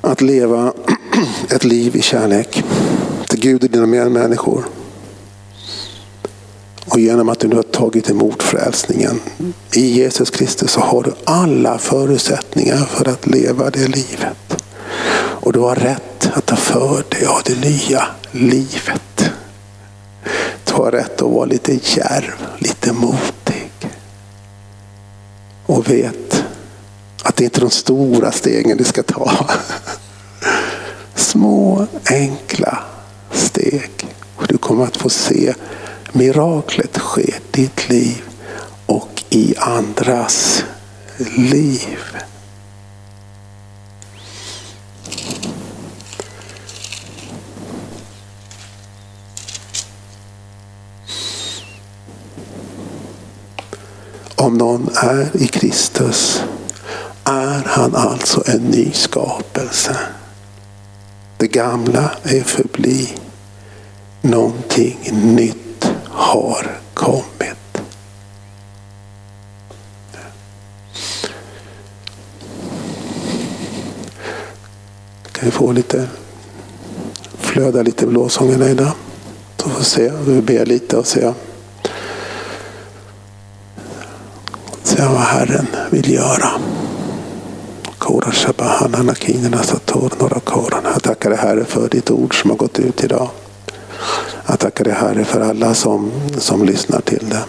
Att 0.00 0.20
leva 0.20 0.72
ett 1.50 1.64
liv 1.64 1.96
i 1.96 2.02
kärlek 2.02 2.64
till 3.28 3.40
Gud 3.40 3.64
och 3.64 3.70
dina 3.70 3.86
medmänniskor. 3.86 4.64
Och 6.86 7.00
genom 7.00 7.28
att 7.28 7.38
du 7.40 7.48
nu 7.48 7.56
har 7.56 7.62
tagit 7.62 8.10
emot 8.10 8.42
frälsningen 8.42 9.20
i 9.72 9.86
Jesus 9.86 10.30
Kristus 10.30 10.70
så 10.70 10.80
har 10.80 11.02
du 11.02 11.12
alla 11.24 11.78
förutsättningar 11.78 12.76
för 12.76 13.08
att 13.08 13.26
leva 13.26 13.70
det 13.70 13.88
livet. 13.88 14.64
Och 15.16 15.52
du 15.52 15.58
har 15.58 15.74
rätt 15.74 16.30
att 16.32 16.46
ta 16.46 16.56
för 16.56 17.04
dig 17.10 17.26
av 17.26 17.40
det 17.44 17.60
nya 17.60 18.04
livet. 18.32 19.30
har 20.78 20.90
rätt 20.90 21.22
att 21.22 21.30
vara 21.30 21.44
lite 21.44 21.72
djärv, 21.82 22.34
lite 22.58 22.92
motig. 22.92 23.90
Och 25.66 25.90
vet 25.90 26.44
att 27.22 27.36
det 27.36 27.44
inte 27.44 27.58
är 27.58 27.60
de 27.60 27.70
stora 27.70 28.32
stegen 28.32 28.76
du 28.76 28.84
ska 28.84 29.02
ta. 29.02 29.46
Små 31.14 31.86
enkla 32.10 32.78
steg. 33.32 33.90
Och 34.36 34.46
du 34.48 34.58
kommer 34.58 34.84
att 34.84 34.96
få 34.96 35.08
se 35.08 35.54
miraklet 36.12 36.98
ske 36.98 37.22
i 37.22 37.34
ditt 37.50 37.88
liv 37.88 38.22
och 38.86 39.24
i 39.30 39.54
andras 39.58 40.64
liv. 41.36 41.98
Om 54.38 54.58
någon 54.58 54.88
är 54.94 55.36
i 55.36 55.46
Kristus 55.46 56.42
är 57.24 57.62
han 57.66 57.94
alltså 57.94 58.42
en 58.46 58.60
ny 58.60 58.92
skapelse. 58.92 59.96
Det 61.38 61.46
gamla 61.46 62.10
är 62.22 62.40
förbli. 62.40 63.08
Någonting 64.22 64.98
nytt 65.12 65.90
har 66.04 66.80
kommit. 66.94 67.82
Kan 75.32 75.44
vi 75.44 75.50
få 75.50 75.72
lite 75.72 76.08
flöda 77.38 77.82
lite 77.82 78.06
blåsångerna 78.06 78.68
idag? 78.68 78.92
Så 79.56 79.68
får 79.68 79.78
vi 79.78 79.84
se, 79.84 80.12
vi 80.26 80.40
ber 80.40 80.66
lite 80.66 80.96
och 80.96 81.06
se 81.06 81.32
se 84.98 85.04
vad 85.04 85.20
Herren 85.20 85.66
vill 85.90 86.12
göra. 86.12 86.50
Jag 90.94 91.02
tackar 91.02 91.30
dig 91.30 91.38
Herre 91.38 91.64
för 91.64 91.88
ditt 91.88 92.10
ord 92.10 92.40
som 92.40 92.50
har 92.50 92.56
gått 92.56 92.78
ut 92.78 93.04
idag. 93.04 93.28
Jag 94.46 94.58
tackar 94.58 94.84
dig 94.84 94.92
Herre 94.92 95.24
för 95.24 95.40
alla 95.40 95.74
som, 95.74 96.10
som 96.38 96.64
lyssnar 96.64 97.00
till 97.00 97.26
det. 97.30 97.44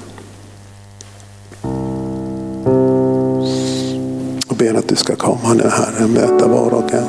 Och 4.47 4.56
ber 4.56 4.74
att 4.74 4.88
du 4.88 4.95
ska 4.95 5.16
komma 5.16 5.54
nu 5.54 5.70
Herre 5.70 6.04
och 6.04 6.10
möta 6.10 6.47
var 6.47 6.74
och 6.74 6.93
en. 6.93 7.08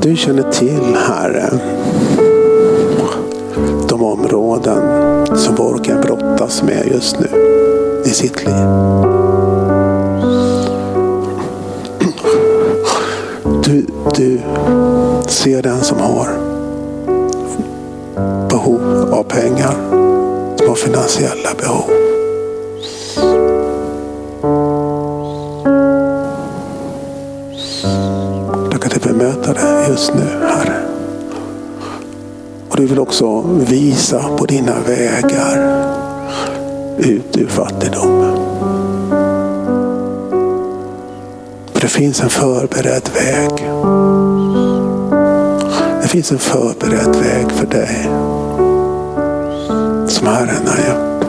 Du 0.00 0.16
känner 0.16 0.52
till 0.52 0.96
Herre 1.08 1.50
områden 4.32 5.36
som 5.36 5.54
var 5.54 5.74
och 5.74 5.88
en 5.88 6.00
brottas 6.00 6.62
med 6.62 6.88
just 6.90 7.20
nu 7.20 7.28
i 8.04 8.08
sitt 8.08 8.46
liv. 8.46 8.54
Du, 13.64 13.86
du 14.16 14.40
ser 15.26 15.62
den 15.62 15.80
som 15.80 15.98
har 15.98 16.28
behov 18.48 19.14
av 19.14 19.22
pengar, 19.22 19.74
som 20.56 20.68
har 20.68 20.74
finansiella 20.74 21.50
behov. 21.58 22.07
Vill 32.88 32.98
också 32.98 33.42
visa 33.68 34.28
på 34.38 34.44
dina 34.44 34.80
vägar 34.86 35.84
ut 36.98 37.36
ur 37.36 37.46
fattigdom. 37.46 38.24
För 41.72 41.80
det 41.80 41.88
finns 41.88 42.20
en 42.20 42.30
förberedd 42.30 43.10
väg. 43.14 43.50
Det 46.02 46.08
finns 46.08 46.32
en 46.32 46.38
förberedd 46.38 47.16
väg 47.16 47.52
för 47.52 47.66
dig. 47.66 48.08
Som 50.08 50.26
Herren 50.26 50.66
har 50.66 50.78
gjort. 50.88 51.24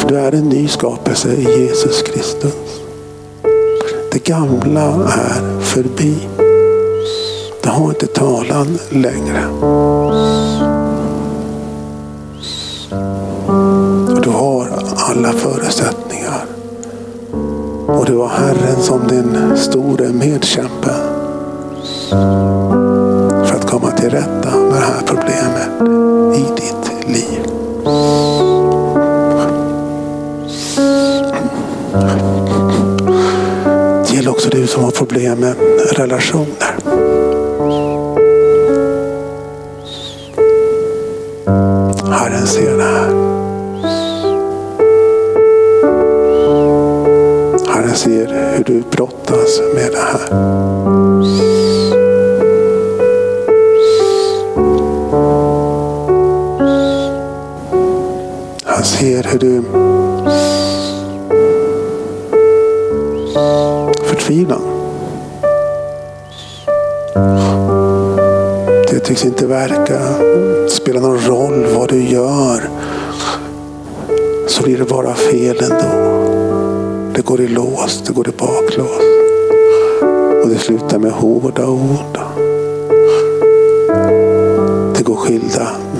För 0.00 0.08
du 0.08 0.16
är 0.16 0.32
en 0.32 0.48
ny 0.48 0.68
skapelse 0.68 1.28
i 1.28 1.42
Jesus 1.42 2.02
Kristus. 2.02 2.63
Det 4.24 4.30
gamla 4.30 4.82
är 5.04 5.60
förbi. 5.60 6.28
Det 7.62 7.68
har 7.68 7.88
inte 7.88 8.06
talan 8.06 8.78
längre. 8.90 9.44
Du 14.22 14.30
har 14.30 14.68
alla 14.96 15.32
förutsättningar. 15.32 16.44
Och 17.86 18.06
du 18.06 18.16
har 18.16 18.28
Herren 18.28 18.82
som 18.82 19.08
din 19.08 19.56
store 19.56 20.08
medkämpe. 20.08 20.94
För 23.46 23.54
att 23.54 23.70
komma 23.70 23.90
till 23.90 24.10
rätta 24.10 24.56
med 24.56 24.72
det 24.72 24.86
här 24.86 25.02
problemet 25.06 25.68
i 26.36 26.60
ditt 26.60 27.08
liv. 27.08 27.63
Också 34.34 34.48
du 34.48 34.66
som 34.66 34.84
har 34.84 34.90
problem 34.90 35.38
med 35.40 35.54
relationer. 35.96 37.33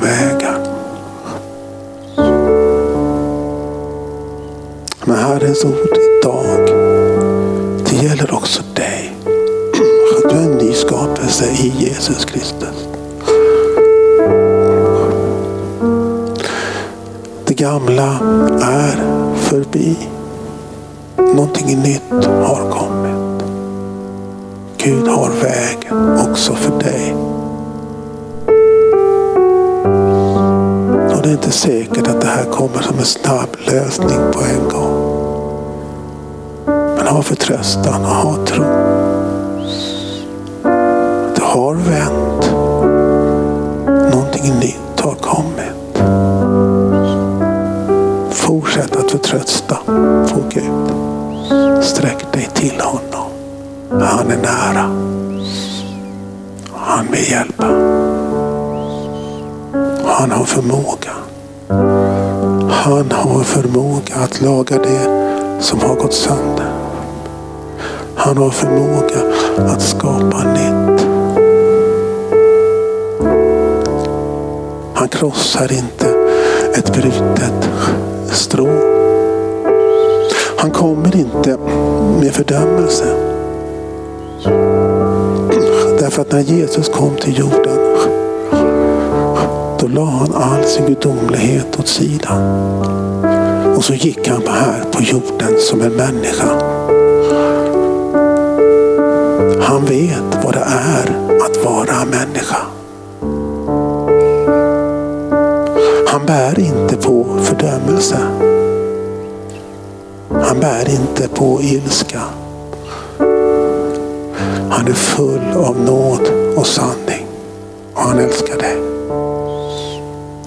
Vägar. 0.01 0.59
Men 5.05 5.17
Herrens 5.17 5.65
ord 5.65 5.99
idag, 6.21 6.67
det 7.85 7.97
gäller 8.07 8.35
också 8.35 8.63
dig. 8.75 9.17
Att 10.17 10.31
du 10.31 10.37
är 10.37 10.43
en 10.43 10.59
ny 10.59 10.73
skapelse 10.73 11.45
i 11.45 11.73
Jesus 11.79 12.25
Kristus. 12.25 12.89
Det 17.47 17.55
gamla 17.55 18.19
är 18.63 19.05
förbi. 19.37 19.97
Någonting 21.17 21.83
nytt 21.83 22.25
har 22.27 22.71
kommit. 22.71 23.45
Gud 24.77 25.09
har 25.09 25.31
vägen 25.43 26.19
också 26.31 26.55
för 26.55 26.79
dig. 26.79 27.04
Det 31.25 31.31
är 31.31 31.33
inte 31.33 31.51
säkert 31.51 32.09
att 32.09 32.21
det 32.21 32.27
här 32.27 32.45
kommer 32.45 32.83
som 32.83 32.99
en 32.99 33.05
snabb 33.05 33.57
lösning 33.67 34.33
på 34.33 34.41
en 34.41 34.69
gång. 34.69 35.15
Men 36.67 37.07
ha 37.07 37.23
förtröstan 37.23 38.05
och 38.05 38.11
ha 38.11 38.47
tro. 38.47 38.65
Det 41.35 41.43
har 41.43 41.75
vänt. 41.75 42.51
Någonting 44.15 44.55
nytt 44.61 45.01
har 45.01 45.15
kommit. 45.15 45.99
Fortsätt 48.31 48.97
att 48.97 49.11
förtrösta 49.11 49.77
på 50.33 50.45
Gud. 50.51 50.95
Sträck 51.85 52.33
dig 52.33 52.49
till 52.55 52.81
honom. 52.81 53.31
Han 53.91 54.31
är 54.31 54.37
nära. 54.37 54.91
Han 56.75 57.07
vill 57.11 57.31
hjälpa. 57.31 57.67
Han 60.07 60.31
har 60.31 60.45
förmåga. 60.45 61.14
Han 61.69 63.13
har 63.13 63.45
förmåga 63.45 64.15
att 64.15 64.41
laga 64.41 64.79
det 64.79 65.09
som 65.61 65.81
har 65.81 65.95
gått 65.95 66.15
sönder. 66.15 66.73
Han 68.15 68.37
har 68.37 68.51
förmåga 68.51 69.17
att 69.73 69.83
skapa 69.83 70.45
nytt. 70.45 71.07
Han 74.95 75.09
krossar 75.09 75.73
inte 75.73 76.09
ett 76.75 76.93
brutet 76.93 77.71
strå. 78.33 78.69
Han 80.57 80.71
kommer 80.71 81.17
inte 81.17 81.57
med 82.21 82.33
fördömelse. 82.33 83.05
Därför 85.99 86.23
att 86.23 86.33
när 86.33 86.41
Jesus 86.41 86.89
kom 86.89 87.17
till 87.17 87.39
jorden 87.39 87.84
då 89.85 89.89
la 89.89 90.05
han 90.05 90.35
all 90.35 90.65
sin 90.65 90.87
gudomlighet 90.87 91.79
åt 91.79 91.89
sidan. 91.89 92.39
Och 93.77 93.85
så 93.85 93.95
gick 93.95 94.29
han 94.29 94.43
här 94.47 94.85
på 94.93 95.03
jorden 95.03 95.61
som 95.61 95.81
en 95.81 95.93
människa. 95.93 96.49
Han 99.63 99.85
vet 99.85 100.45
vad 100.45 100.55
det 100.55 100.67
är 100.67 101.37
att 101.47 101.65
vara 101.65 102.05
människa. 102.05 102.59
Han 106.09 106.27
bär 106.27 106.59
inte 106.59 106.97
på 106.97 107.27
fördömelse. 107.43 108.19
Han 110.31 110.61
bär 110.61 110.91
inte 110.91 111.29
på 111.29 111.63
ilska. 111.63 112.21
Han 114.71 114.89
är 114.89 114.95
full 114.95 115.53
av 115.57 115.81
nåd 115.81 116.29
och 116.57 116.67
sanning. 116.67 117.27
Och 117.95 118.03
han 118.03 118.19
älskar 118.19 118.59
dig. 118.59 118.94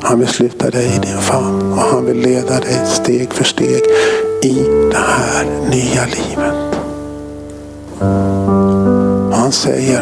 Han 0.08 0.20
vill 0.20 0.28
sluta 0.28 0.70
dig 0.70 0.86
i 0.96 1.00
din 1.00 1.18
famn 1.18 1.72
och 1.74 1.78
han 1.78 2.06
vill 2.06 2.18
leda 2.18 2.60
dig 2.60 2.86
steg 2.86 3.34
för 3.34 3.44
steg 3.44 3.82
i 4.44 4.66
det 4.92 4.98
här 4.98 5.46
nya 5.70 6.06
livet. 6.06 6.80
Och 9.30 9.38
han 9.38 9.52
säger, 9.52 10.02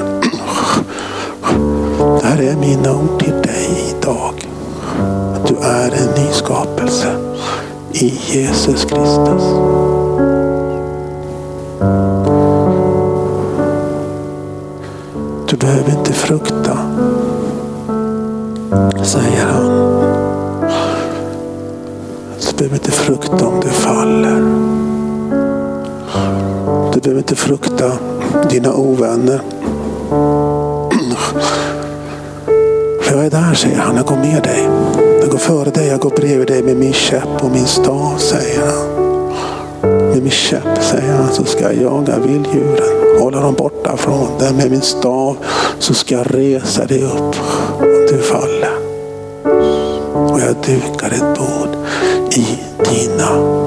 det 2.22 2.28
här 2.28 2.42
är 2.42 2.56
mina 2.56 2.96
ord 2.96 3.20
till 3.20 3.42
dig 3.42 3.96
idag. 3.98 4.34
Att 5.36 5.48
du 5.48 5.56
är 5.56 5.92
en 5.92 6.24
ny 6.24 6.32
skapelse 6.32 7.16
i 7.92 8.20
Jesus 8.26 8.86
Kristus. 8.86 9.44
Dina 28.66 28.78
ovänner. 28.78 29.42
För 33.02 33.16
jag 33.16 33.26
är 33.26 33.30
där, 33.30 33.54
säger 33.54 33.78
han. 33.78 33.96
Jag 33.96 34.06
går 34.06 34.16
med 34.16 34.44
dig. 34.44 34.70
Jag 35.22 35.30
går 35.30 35.38
före 35.38 35.70
dig. 35.70 35.88
Jag 35.88 36.00
går 36.00 36.10
bredvid 36.10 36.48
dig 36.48 36.64
med 36.64 36.78
min 36.78 36.94
käpp 36.94 37.44
och 37.44 37.52
min 37.52 37.66
stav, 37.66 38.18
säger 38.18 38.62
han. 38.66 38.88
Med 39.82 40.22
min 40.22 40.32
käpp, 40.32 40.84
säger 40.84 41.14
han, 41.14 41.34
så 41.34 41.46
ska 41.46 41.64
jag 41.64 41.82
jaga 41.82 42.20
vilddjuren. 42.20 43.20
Hålla 43.20 43.42
dem 43.42 43.54
borta 43.54 43.98
från 43.98 44.38
dig. 44.40 44.54
Med 44.54 44.72
min 44.72 44.82
stav 44.82 45.38
så 45.80 45.94
ska 45.94 46.16
jag 46.16 46.28
resa 46.36 46.86
dig 46.86 47.04
upp 47.04 47.36
om 47.80 48.08
du 48.10 48.18
faller. 48.18 48.76
Och 50.32 50.40
jag 50.40 50.56
dukar 50.66 51.08
ett 51.08 51.40
bord 51.40 51.76
i 52.32 52.60
dina 52.90 53.65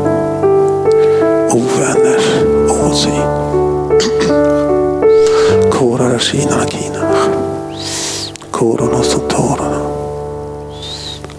Kora 6.19 6.27
Rashina 6.27 6.67
Kina. 6.67 7.01
Korono 8.51 9.03
Sotorona. 9.03 9.81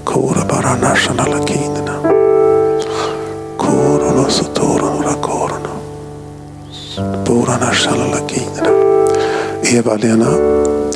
Kora 0.05 0.45
Baranashana 0.45 1.25
Lakinina. 1.25 1.99
Korono 3.57 4.29
Sotorona 4.29 5.03
Rakorana. 5.03 5.69
Boranashana 7.25 8.07
Lakinina. 8.07 8.69
Eva-Lena, 9.63 10.29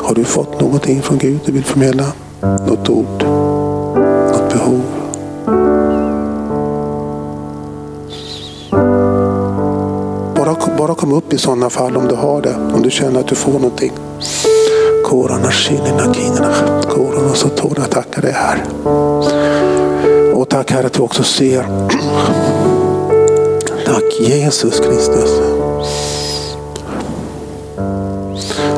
har 0.02 0.16
du 0.16 0.24
fått 0.24 0.62
någonting 0.62 1.02
från 1.02 1.18
Gud 1.18 1.40
du 1.46 1.52
vill 1.52 1.66
förmedla? 1.66 2.14
Något 2.42 2.90
ord? 2.90 3.24
Något 3.24 4.54
behov? 4.54 5.03
Kom 11.04 11.14
upp 11.14 11.34
i 11.34 11.38
sådana 11.38 11.70
fall 11.70 11.98
om 11.98 12.08
du 12.08 12.16
har 12.16 12.42
det. 12.42 12.56
Om 12.74 12.82
du 12.82 12.92
känner 12.92 13.20
att 13.20 13.28
du 13.28 13.36
får 13.36 13.52
någonting. 13.52 13.92
Korana 15.04 15.52
shinina 15.52 16.14
kinina. 16.14 16.54
Korana 16.90 17.34
sotora. 17.34 17.84
Tackar 17.84 18.22
dig 18.22 18.32
här. 18.32 18.64
Och 20.34 20.50
tack 20.50 20.72
Herre 20.72 20.86
att 20.88 20.94
du 20.94 21.02
också 21.02 21.24
ser. 21.24 21.64
Tack 23.86 24.20
Jesus 24.20 24.80
Kristus. 24.80 25.40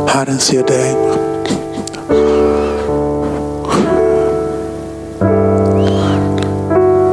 Herren 0.07 0.39
ser 0.39 0.63
dig. 0.63 0.95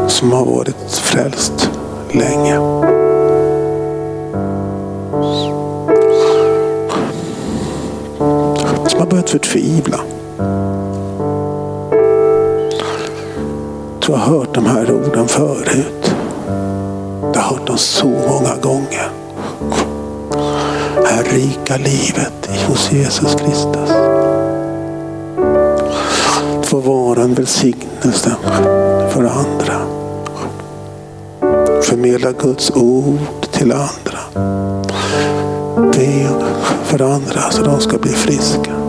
Som 0.09 0.33
har 0.33 0.45
varit 0.45 0.91
frälst 0.91 1.71
länge. 2.13 2.82
Att 9.23 9.31
förtvivla. 9.31 10.01
Du 14.07 14.13
har 14.13 14.19
hört 14.19 14.55
de 14.55 14.67
här 14.67 14.93
orden 14.93 15.29
förut. 15.29 16.15
Du 17.33 17.39
har 17.39 17.43
hört 17.43 17.67
dem 17.67 17.79
så 17.79 18.07
många 18.07 18.57
gånger. 18.63 19.11
Här 21.07 21.25
rika 21.25 21.77
livet 21.77 22.51
hos 22.67 22.93
Jesus 22.93 23.35
Kristus. 23.35 23.91
Få 26.63 26.81
vara 26.81 27.23
en 27.23 27.35
välsignelse 27.35 28.37
för 29.11 29.25
andra. 29.25 29.81
Förmedla 31.83 32.33
Guds 32.33 32.71
ord 32.71 33.47
till 33.53 33.73
andra. 33.73 34.19
Be 35.93 36.29
för 36.85 37.03
andra 37.03 37.51
så 37.51 37.63
de 37.63 37.81
ska 37.81 37.99
bli 37.99 38.13
friska. 38.13 38.82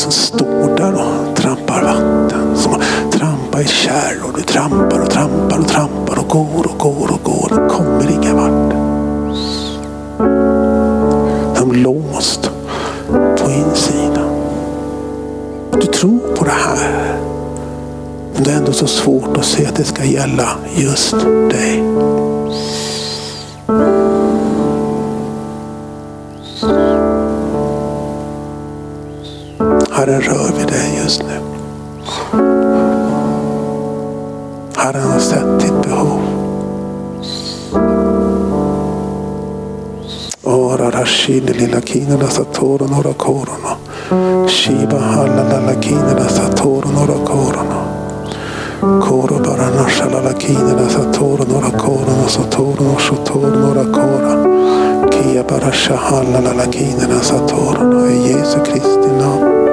Som 0.00 0.12
står 0.12 0.76
där 0.76 0.92
och 0.92 1.36
trampar 1.36 1.82
vatten. 1.82 2.56
Som 2.56 2.72
att 2.72 3.12
trampa 3.12 3.60
i 3.60 3.66
kärr 3.66 4.16
och 4.24 4.32
du 4.36 4.42
trampar 4.42 5.00
och 5.00 5.10
trampar 5.10 5.58
och 5.58 5.68
trampar 5.68 6.18
och 6.18 6.28
går 6.28 6.66
och 6.66 6.78
går 6.78 7.12
och 7.12 7.22
går. 7.22 7.48
Det 7.48 7.68
kommer 7.68 8.10
ingen 8.10 8.36
vart. 8.36 8.74
De 11.58 11.72
låst 11.72 12.50
på 13.10 13.50
insidan. 13.50 14.30
Du 15.72 15.86
tror 15.86 16.36
på 16.36 16.44
det 16.44 16.50
här. 16.50 17.16
Men 18.34 18.44
det 18.44 18.50
är 18.50 18.56
ändå 18.56 18.72
så 18.72 18.86
svårt 18.86 19.36
att 19.36 19.44
se 19.44 19.66
att 19.66 19.76
det 19.76 19.84
ska 19.84 20.04
gälla 20.04 20.48
just 20.76 21.16
dig. 21.50 21.82
Herren 30.10 30.22
rör 30.22 30.52
vid 30.58 30.66
dig 30.66 31.00
just 31.04 31.22
nu. 31.22 31.40
Herren 34.76 35.10
har 35.10 35.18
sett 35.18 35.60
ditt 35.60 35.82
behov. 35.82 36.20
Ora 40.42 40.90
rashini 40.90 41.52
lilla 41.52 41.80
kinala 41.80 42.28
satoro 42.28 42.86
några 42.86 43.12
korona. 43.12 43.76
Shiba 44.48 44.98
halala 44.98 45.60
la 45.66 45.80
kinala 45.80 46.28
satoro 46.28 46.88
några 46.88 47.24
korona. 47.26 47.80
Koro 48.80 49.38
bara 49.44 49.70
nashala 49.82 50.20
la 50.20 50.32
kinala 50.32 50.88
satoro 50.88 51.44
några 51.48 51.70
korona 51.70 52.28
satoro 52.28 52.84
no 52.84 52.98
shotoro 52.98 53.58
några 53.58 53.84
kora. 53.84 54.44
Kia 55.10 55.42
bara 55.42 55.72
shahalala 55.72 56.52
la 56.56 56.66
kinala 56.72 57.20
satoro 57.20 58.08
i 58.08 58.32
Jesu 58.32 58.58
Kristi 58.64 59.08
namn. 59.18 59.69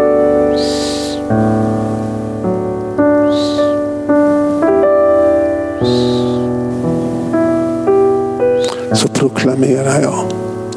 Så 8.94 9.08
proklamerar 9.08 10.02
jag. 10.02 10.26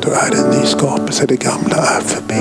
Du 0.02 0.10
är 0.10 0.44
en 0.44 0.60
ny 0.60 0.66
skapelse, 0.66 1.26
det 1.26 1.36
gamla 1.36 1.76
är 1.76 2.00
förbi. 2.00 2.40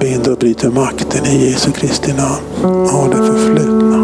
binder 0.00 0.32
och 0.32 0.38
bryter 0.38 0.70
makten 0.70 1.26
i 1.26 1.50
Jesu 1.50 1.72
Kristi 1.72 2.12
namn 2.12 2.88
av 2.88 3.10
det 3.10 3.16
förflutna. 3.16 3.96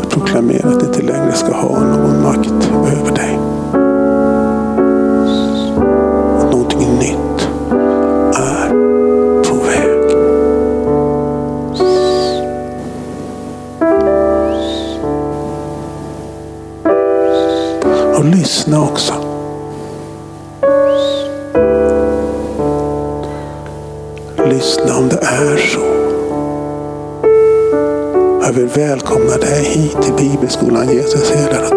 Jag 0.00 0.10
proklamerar 0.10 0.72
att 0.72 0.80
det 0.80 0.86
inte 0.86 1.02
längre 1.02 1.32
ska 1.32 1.52
ha 1.52 1.80
någon 1.80 2.22
makt 2.22 2.70
över 2.72 3.16
dig. 3.16 3.39
Till 30.70 30.86
Bibelskolan 30.86 31.69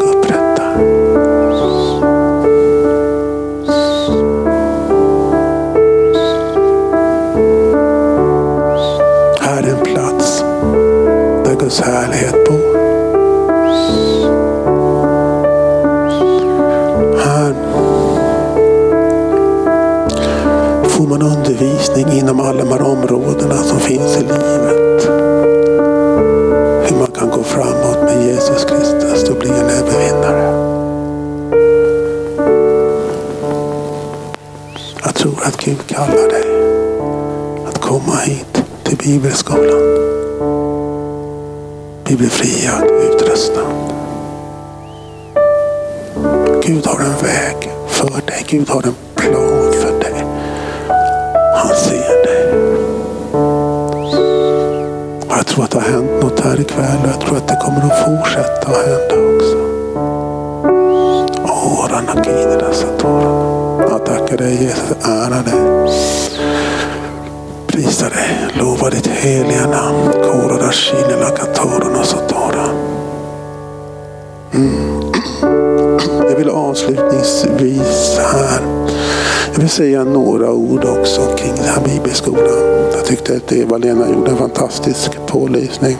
pålysning. 85.84 85.98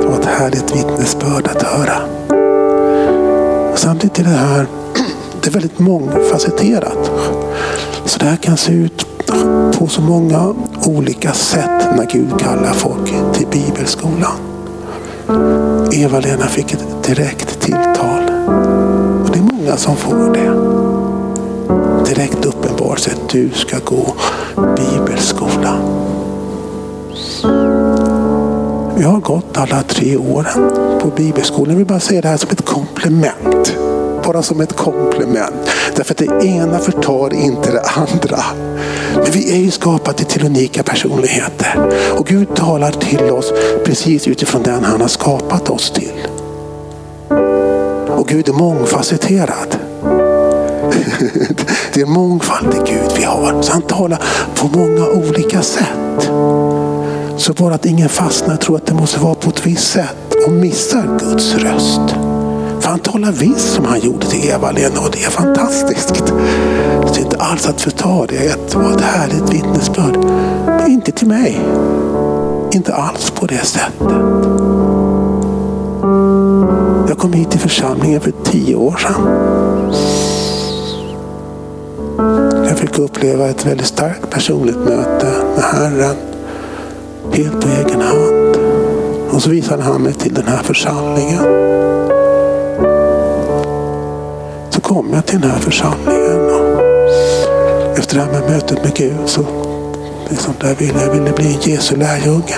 Det 0.00 0.06
var 0.06 0.18
ett 0.18 0.24
härligt 0.24 0.76
vittnesbörd 0.76 1.48
att 1.48 1.62
höra. 1.62 1.98
Och 3.72 3.78
samtidigt 3.78 4.18
är 4.18 4.24
det 4.24 4.30
här 4.30 4.66
det 5.40 5.50
är 5.50 5.52
väldigt 5.52 5.78
mångfacetterat. 5.78 7.10
Så 8.04 8.18
det 8.18 8.24
här 8.24 8.36
kan 8.36 8.56
se 8.56 8.72
ut 8.72 9.06
på 9.78 9.86
så 9.88 10.00
många 10.00 10.54
olika 10.86 11.32
sätt 11.32 11.96
när 11.96 12.06
Gud 12.12 12.38
kallar 12.38 12.72
folk 12.72 13.34
till 13.34 13.46
bibelskolan. 13.46 14.36
Eva-Lena 15.92 16.46
fick 16.46 16.72
ett 16.72 17.02
direkt 17.06 17.60
tilltal. 17.60 18.22
Och 19.24 19.30
det 19.32 19.38
är 19.38 19.56
många 19.56 19.76
som 19.76 19.96
får 19.96 20.34
det. 20.34 20.50
Direkt 22.14 22.44
uppenbart 22.44 22.98
att 23.06 23.28
du 23.28 23.50
ska 23.50 23.78
gå 23.84 24.14
bibelskola. 24.76 25.78
Vi 28.98 29.04
har 29.04 29.20
gått 29.20 29.58
alla 29.58 29.82
tre 29.82 30.16
åren 30.16 30.70
på 31.00 31.08
bibelskolan. 31.16 31.70
Jag 31.70 31.76
vill 31.76 31.86
bara 31.86 32.00
säga 32.00 32.20
det 32.20 32.28
här 32.28 32.36
som 32.36 32.50
ett 32.50 32.64
komplement. 32.64 33.76
Bara 34.24 34.42
som 34.42 34.60
ett 34.60 34.76
komplement. 34.76 35.70
Därför 35.96 36.14
att 36.14 36.18
det 36.18 36.46
ena 36.46 36.78
förtar 36.78 37.34
inte 37.34 37.72
det 37.72 37.80
andra. 37.80 38.42
Men 39.14 39.32
vi 39.32 39.52
är 39.52 39.56
ju 39.56 39.70
skapade 39.70 40.24
till 40.24 40.46
unika 40.46 40.82
personligheter. 40.82 41.90
Och 42.18 42.26
Gud 42.26 42.56
talar 42.56 42.92
till 42.92 43.30
oss 43.30 43.52
precis 43.84 44.28
utifrån 44.28 44.62
den 44.62 44.84
han 44.84 45.00
har 45.00 45.08
skapat 45.08 45.70
oss 45.70 45.90
till. 45.90 46.26
Och 48.08 48.28
Gud 48.28 48.48
är 48.48 48.52
mångfacetterad. 48.52 49.76
Det 51.94 52.00
är 52.00 52.06
mångfald 52.06 52.74
i 52.74 52.92
Gud 52.92 53.12
vi 53.16 53.24
har. 53.24 53.62
Så 53.62 53.72
han 53.72 53.82
talar 53.82 54.22
på 54.54 54.78
många 54.78 55.06
olika 55.06 55.62
sätt. 55.62 56.30
Så 57.38 57.52
bara 57.52 57.74
att 57.74 57.86
ingen 57.86 58.08
fastnar 58.08 58.54
och 58.54 58.60
tror 58.60 58.76
att 58.76 58.86
det 58.86 58.94
måste 58.94 59.20
vara 59.20 59.34
på 59.34 59.50
ett 59.50 59.66
visst 59.66 59.92
sätt 59.92 60.34
och 60.46 60.52
missar 60.52 61.18
Guds 61.20 61.54
röst. 61.54 62.14
För 62.80 62.88
han 62.88 62.98
talar 62.98 63.32
visst 63.32 63.72
som 63.72 63.84
han 63.84 64.00
gjorde 64.00 64.26
till 64.26 64.48
Eva-Lena 64.48 65.00
och 65.00 65.10
det 65.12 65.24
är 65.24 65.30
fantastiskt. 65.30 66.14
Det 67.14 67.20
är 67.20 67.24
inte 67.24 67.36
alls 67.36 67.66
att 67.66 67.80
förta 67.80 68.26
det. 68.26 68.70
Det 68.70 68.78
var 68.78 68.92
ett 68.92 69.00
härligt 69.00 69.54
vittnesbörd. 69.54 70.16
Men 70.66 70.90
inte 70.90 71.12
till 71.12 71.28
mig. 71.28 71.60
Inte 72.72 72.94
alls 72.94 73.30
på 73.30 73.46
det 73.46 73.64
sättet. 73.66 73.92
Jag 77.08 77.18
kom 77.18 77.32
hit 77.32 77.50
till 77.50 77.60
församlingen 77.60 78.20
för 78.20 78.32
tio 78.44 78.76
år 78.76 78.96
sedan. 78.96 79.14
Jag 82.68 82.78
fick 82.78 82.98
uppleva 82.98 83.46
ett 83.46 83.66
väldigt 83.66 83.86
starkt 83.86 84.30
personligt 84.30 84.78
möte 84.78 85.32
med 85.56 85.64
Herren. 85.64 86.35
Helt 87.32 87.60
på 87.60 87.68
egen 87.68 88.00
hand. 88.00 88.56
Och 89.30 89.42
så 89.42 89.50
visade 89.50 89.82
han 89.82 90.02
mig 90.02 90.12
till 90.12 90.34
den 90.34 90.46
här 90.46 90.62
församlingen. 90.62 91.42
Så 94.70 94.80
kom 94.80 95.10
jag 95.12 95.26
till 95.26 95.40
den 95.40 95.50
här 95.50 95.60
församlingen. 95.60 96.50
Och 96.50 97.98
efter 97.98 98.16
det 98.16 98.22
här 98.22 98.32
med 98.32 98.50
mötet 98.50 98.84
med 98.84 98.94
Gud 98.94 99.28
så 99.28 99.44
liksom 100.30 100.54
där 100.60 100.74
ville 100.74 101.02
jag 101.02 101.12
ville 101.12 101.32
bli 101.32 101.54
en 101.54 101.60
Jesu 101.72 101.96
lärjunge. 101.96 102.56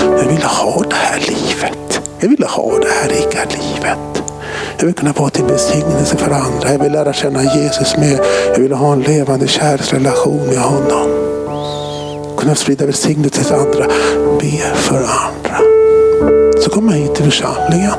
Jag 0.00 0.26
ville 0.28 0.46
ha 0.46 0.82
det 0.90 0.96
här 0.96 1.18
livet. 1.18 2.00
Jag 2.20 2.28
ville 2.28 2.46
ha 2.46 2.78
det 2.78 2.88
här 3.00 3.08
rika 3.08 3.38
livet. 3.44 4.22
Jag 4.78 4.86
vill 4.86 4.94
kunna 4.94 5.12
vara 5.12 5.30
till 5.30 5.44
välsignelse 5.44 6.16
för 6.16 6.30
andra. 6.30 6.72
Jag 6.72 6.78
vill 6.78 6.92
lära 6.92 7.12
känna 7.12 7.42
Jesus 7.42 7.96
mer. 7.96 8.20
Jag 8.54 8.60
vill 8.60 8.72
ha 8.72 8.92
en 8.92 9.00
levande 9.00 9.48
kärleksrelation 9.48 10.46
med 10.46 10.58
honom. 10.58 11.29
Kunna 12.40 12.54
sprida 12.54 12.86
välsignelse 12.86 13.44
till 13.44 13.54
andra. 13.54 13.86
Be 14.40 14.74
för 14.74 14.96
andra. 14.96 15.58
Så 16.60 16.70
kom 16.70 16.88
jag 16.88 16.96
hit 16.96 17.14
till 17.14 17.24
församlingen. 17.24 17.92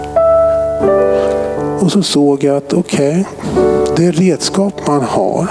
Och 1.80 1.92
så 1.92 2.04
såg 2.04 2.44
jag 2.44 2.58
att 2.58 2.74
okej, 2.74 3.26
okay, 3.44 3.96
det 3.96 4.12
redskap 4.12 4.88
man 4.88 5.02
har 5.02 5.48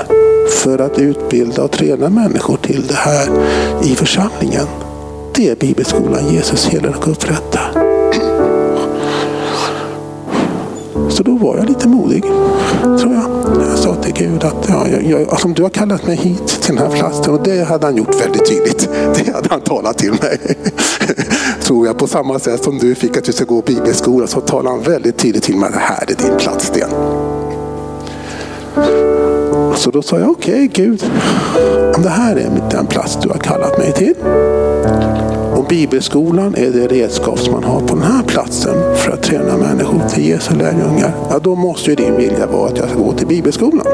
för 0.51 0.79
att 0.79 0.99
utbilda 0.99 1.63
och 1.63 1.71
träna 1.71 2.09
människor 2.09 2.57
till 2.57 2.87
det 2.87 2.95
här 2.95 3.29
i 3.83 3.95
församlingen. 3.95 4.67
Det 5.35 5.49
är 5.49 5.57
Bibelskolan 5.57 6.29
Jesus 6.35 6.67
helar 6.67 6.97
och 6.97 7.09
upprättar. 7.09 7.73
Så 11.11 11.23
då 11.23 11.37
var 11.37 11.57
jag 11.57 11.69
lite 11.69 11.89
modig, 11.89 12.23
tror 12.83 13.15
jag. 13.15 13.40
Jag 13.91 13.97
sa 13.97 14.03
till 14.03 14.15
Gud 14.15 14.45
att 14.45 14.69
ja, 14.69 14.89
jag, 14.89 15.03
jag, 15.03 15.29
alltså, 15.29 15.49
du 15.49 15.63
har 15.63 15.71
kallat 15.71 16.07
mig 16.07 16.17
hit 16.17 16.47
till 16.47 16.77
den 16.77 16.79
här 16.79 16.99
platsen 16.99 17.35
och 17.35 17.43
det 17.43 17.65
hade 17.65 17.87
han 17.87 17.97
gjort 17.97 18.21
väldigt 18.21 18.47
tydligt. 18.47 18.89
Det 19.15 19.33
hade 19.33 19.49
han 19.51 19.61
talat 19.61 19.99
till 19.99 20.11
mig. 20.11 20.39
tror 21.61 21.87
jag. 21.87 21.99
På 21.99 22.07
samma 22.07 22.39
sätt 22.39 22.65
som 22.65 22.79
du 22.79 22.95
fick 22.95 23.17
att 23.17 23.25
du 23.25 23.33
ska 23.33 23.45
gå 23.45 23.63
bibelskola 23.63 24.27
så 24.27 24.41
talade 24.41 24.69
han 24.69 24.83
väldigt 24.83 25.19
tydligt 25.19 25.43
till 25.43 25.57
mig 25.57 25.67
att 25.67 25.73
det 25.73 25.81
här 25.81 26.05
är 26.09 26.29
din 26.29 26.39
plats 26.39 26.67
Sten. 26.67 26.91
Så 29.77 29.91
då 29.91 30.03
sa 30.03 30.19
jag 30.19 30.31
okej 30.31 30.55
okay, 30.55 30.85
Gud, 30.85 31.05
om 31.97 32.03
det 32.03 32.09
här 32.09 32.37
är 32.37 32.69
den 32.71 32.87
plats 32.87 33.19
du 33.23 33.29
har 33.29 33.39
kallat 33.39 33.79
mig 33.79 33.93
till. 33.93 34.15
Bibelskolan 35.71 36.55
är 36.55 36.71
det 36.71 36.87
redskap 36.87 37.39
som 37.39 37.53
man 37.53 37.65
har 37.65 37.81
på 37.81 37.95
den 37.95 38.03
här 38.03 38.23
platsen 38.23 38.97
för 38.97 39.13
att 39.13 39.23
träna 39.23 39.57
människor 39.57 40.09
till 40.09 40.29
Jesu 40.29 40.55
lärjungar. 40.55 41.15
Ja, 41.31 41.39
då 41.39 41.55
måste 41.55 41.91
ju 41.91 41.97
din 41.97 42.17
vilja 42.17 42.47
vara 42.47 42.69
att 42.69 42.79
jag 42.79 42.89
ska 42.89 42.99
gå 42.99 43.13
till 43.13 43.27
bibelskolan. 43.27 43.87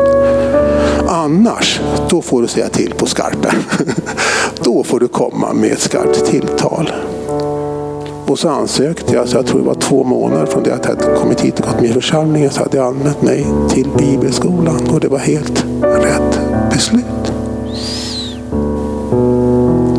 Annars, 1.08 1.80
då 2.10 2.22
får 2.22 2.42
du 2.42 2.48
säga 2.48 2.68
till 2.68 2.94
på 2.94 3.06
skarpen. 3.06 3.54
Då 4.64 4.84
får 4.84 5.00
du 5.00 5.08
komma 5.08 5.52
med 5.52 5.72
ett 5.72 5.80
skarpt 5.80 6.24
tilltal. 6.24 6.92
Och 8.26 8.38
så 8.38 8.48
ansökte 8.48 9.14
jag, 9.14 9.28
så 9.28 9.36
jag 9.36 9.46
tror 9.46 9.60
det 9.60 9.66
var 9.66 9.74
två 9.74 10.04
månader 10.04 10.46
från 10.46 10.62
det 10.62 10.74
att 10.74 10.84
jag 10.84 10.96
hade 10.96 11.16
kommit 11.16 11.40
hit 11.40 11.60
och 11.60 11.66
gått 11.66 11.80
med 11.80 11.90
i 11.90 11.92
församlingen 11.92 12.50
så 12.50 12.62
hade 12.62 12.76
jag 12.76 12.86
anmält 12.86 13.22
mig 13.22 13.46
till 13.70 13.88
bibelskolan 13.98 14.88
och 14.92 15.00
det 15.00 15.08
var 15.08 15.18
helt 15.18 15.64
rätt 15.82 16.40
beslut. 16.70 17.32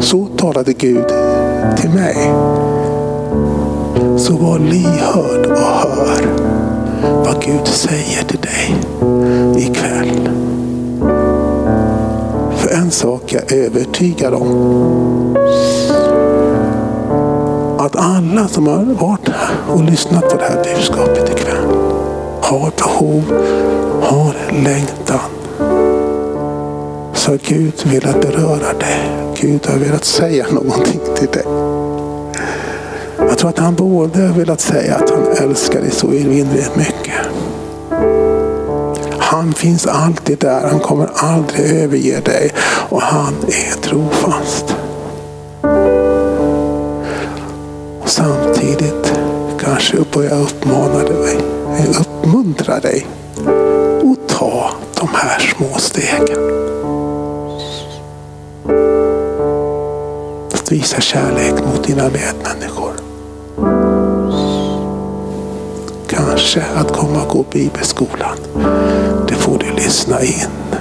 Så 0.02 0.28
talade 0.38 0.74
Gud 0.74 1.06
till 1.78 1.90
mig. 1.90 2.16
Så 4.18 4.34
var 4.34 4.60
lyhörd 4.60 5.46
och 5.46 5.58
hör 5.58 6.28
vad 7.26 7.42
Gud 7.42 7.68
säger 7.68 8.24
till 8.24 8.40
dig 8.42 8.76
ikväll. 9.58 10.30
För 12.58 12.70
en 12.76 12.92
sak 12.92 13.34
är 13.34 13.38
jag 13.38 13.52
övertygad 13.66 14.34
om. 14.34 15.38
Att 17.80 17.96
alla 17.96 18.48
som 18.48 18.68
har 18.68 19.08
varit 19.08 19.30
här 19.30 19.74
och 19.74 19.84
lyssnat 19.84 20.30
på 20.30 20.38
det 20.38 20.44
här 20.44 20.64
budskapet 20.64 21.30
ikväll 21.30 21.68
har 22.42 22.72
behov, 22.78 23.24
har 24.02 24.36
längtan. 24.64 25.30
Så 27.14 27.32
har 27.32 27.40
Gud 27.48 27.74
velat 27.86 28.22
beröra 28.22 28.74
dig. 28.80 29.27
Gud 29.42 29.68
har 29.68 29.78
velat 29.78 30.06
säga 30.06 30.46
någonting 30.52 31.00
till 31.16 31.28
dig. 31.28 31.44
Jag 33.18 33.38
tror 33.38 33.50
att 33.50 33.60
han 33.60 33.76
både 33.76 34.22
har 34.22 34.34
velat 34.34 34.62
säga 34.62 34.96
att 34.96 35.10
han 35.10 35.50
älskar 35.50 35.82
dig 35.82 35.92
så 35.92 36.08
evinnerligt 36.08 36.76
mycket. 36.76 37.14
Han 39.20 39.54
finns 39.54 39.88
alltid 39.88 40.38
där. 40.40 40.68
Han 40.68 40.80
kommer 40.80 41.10
aldrig 41.14 41.84
överge 41.84 42.20
dig. 42.20 42.52
Och 42.90 43.02
han 43.02 43.34
är 43.48 43.82
trofast. 43.82 44.76
Och 48.02 48.10
samtidigt 48.10 49.14
kanske 49.60 49.98
jag 49.98 50.42
uppmana 50.42 51.04
dig, 51.04 51.38
uppmuntra 52.00 52.80
dig 52.80 53.08
och 54.04 54.18
ta 54.28 54.72
de 55.00 55.08
här 55.14 55.40
små 55.40 55.78
stegen. 55.78 56.57
Att 60.68 60.72
visa 60.72 61.02
kärlek 61.02 61.54
mot 61.66 61.84
dina 61.84 62.04
medmänniskor. 62.04 62.92
Kanske 66.08 66.64
att 66.76 66.92
komma 66.92 67.22
och 67.22 67.30
gå 67.30 67.46
bibelskolan. 67.52 68.38
Det 69.28 69.34
får 69.34 69.58
du 69.60 69.72
lyssna 69.76 70.22
in. 70.22 70.78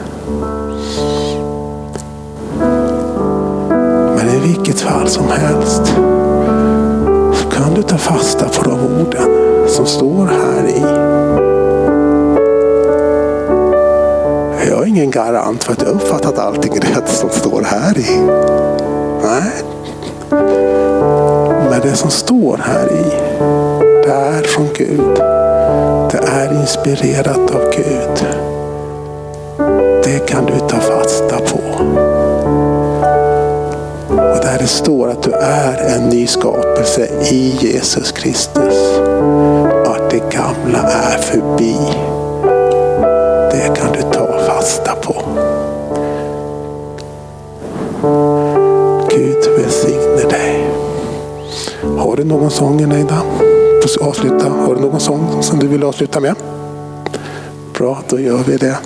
Men 4.17 4.29
i 4.29 4.39
vilket 4.47 4.81
fall 4.81 5.09
som 5.09 5.29
helst 5.29 5.87
så 7.35 7.51
kan 7.51 7.75
du 7.75 7.83
ta 7.83 7.99
fasta 7.99 8.49
på 8.49 8.63
de 8.63 8.81
orden 8.81 9.29
som 9.69 9.87
står 9.87 10.27
här 10.27 10.69
i. 10.69 10.81
Jag 14.69 14.83
är 14.83 14.87
ingen 14.87 15.11
garant 15.11 15.65
för 15.65 15.73
att 15.73 15.83
jag 15.83 15.91
uppfattat 15.91 16.39
allting 16.39 16.81
rätt 16.81 17.09
som 17.09 17.31
står 17.31 17.63
här 17.63 17.99
i. 17.99 18.21
Nej. 19.23 19.76
Det 21.87 21.97
som 21.97 22.11
står 22.11 22.57
här 22.57 22.93
i, 22.93 23.05
det 24.03 24.13
är 24.13 24.43
från 24.43 24.69
Gud. 24.75 25.17
Det 26.11 26.19
är 26.29 26.61
inspirerat 26.61 27.51
av 27.55 27.71
Gud. 27.77 28.27
Det 30.05 30.19
kan 30.29 30.47
du 30.47 30.59
ta 30.59 30.77
fasta 30.77 31.37
på. 31.37 31.61
Och 34.09 34.41
där 34.43 34.59
det 34.59 34.67
står 34.67 35.09
att 35.09 35.23
du 35.23 35.33
är 35.33 35.97
en 35.97 36.09
ny 36.09 36.27
skapelse 36.27 37.09
i 37.31 37.57
Jesus 37.61 38.13
Kristus. 38.13 38.99
Att 39.87 40.11
det 40.11 40.23
gamla 40.31 40.83
är 40.89 41.19
förbi. 41.19 41.77
Det 43.51 43.81
kan 43.81 43.93
du 43.93 44.03
ta 44.03 44.39
fasta 44.47 44.95
på. 44.95 45.16
Har 52.17 52.23
du 52.23 52.29
någon 52.29 52.51
sång 52.51 52.81
Eneida? 52.81 53.23
Avsluta. 54.01 54.49
Har 54.49 54.75
du 54.75 54.81
någon 54.81 55.01
sång 55.01 55.43
som 55.43 55.59
du 55.59 55.67
vill 55.69 55.83
avsluta 55.83 56.21
med? 56.21 56.35
Bra, 57.79 58.03
då 58.09 58.21
gör 58.21 58.39
vi 58.47 58.57
det. 58.57 58.79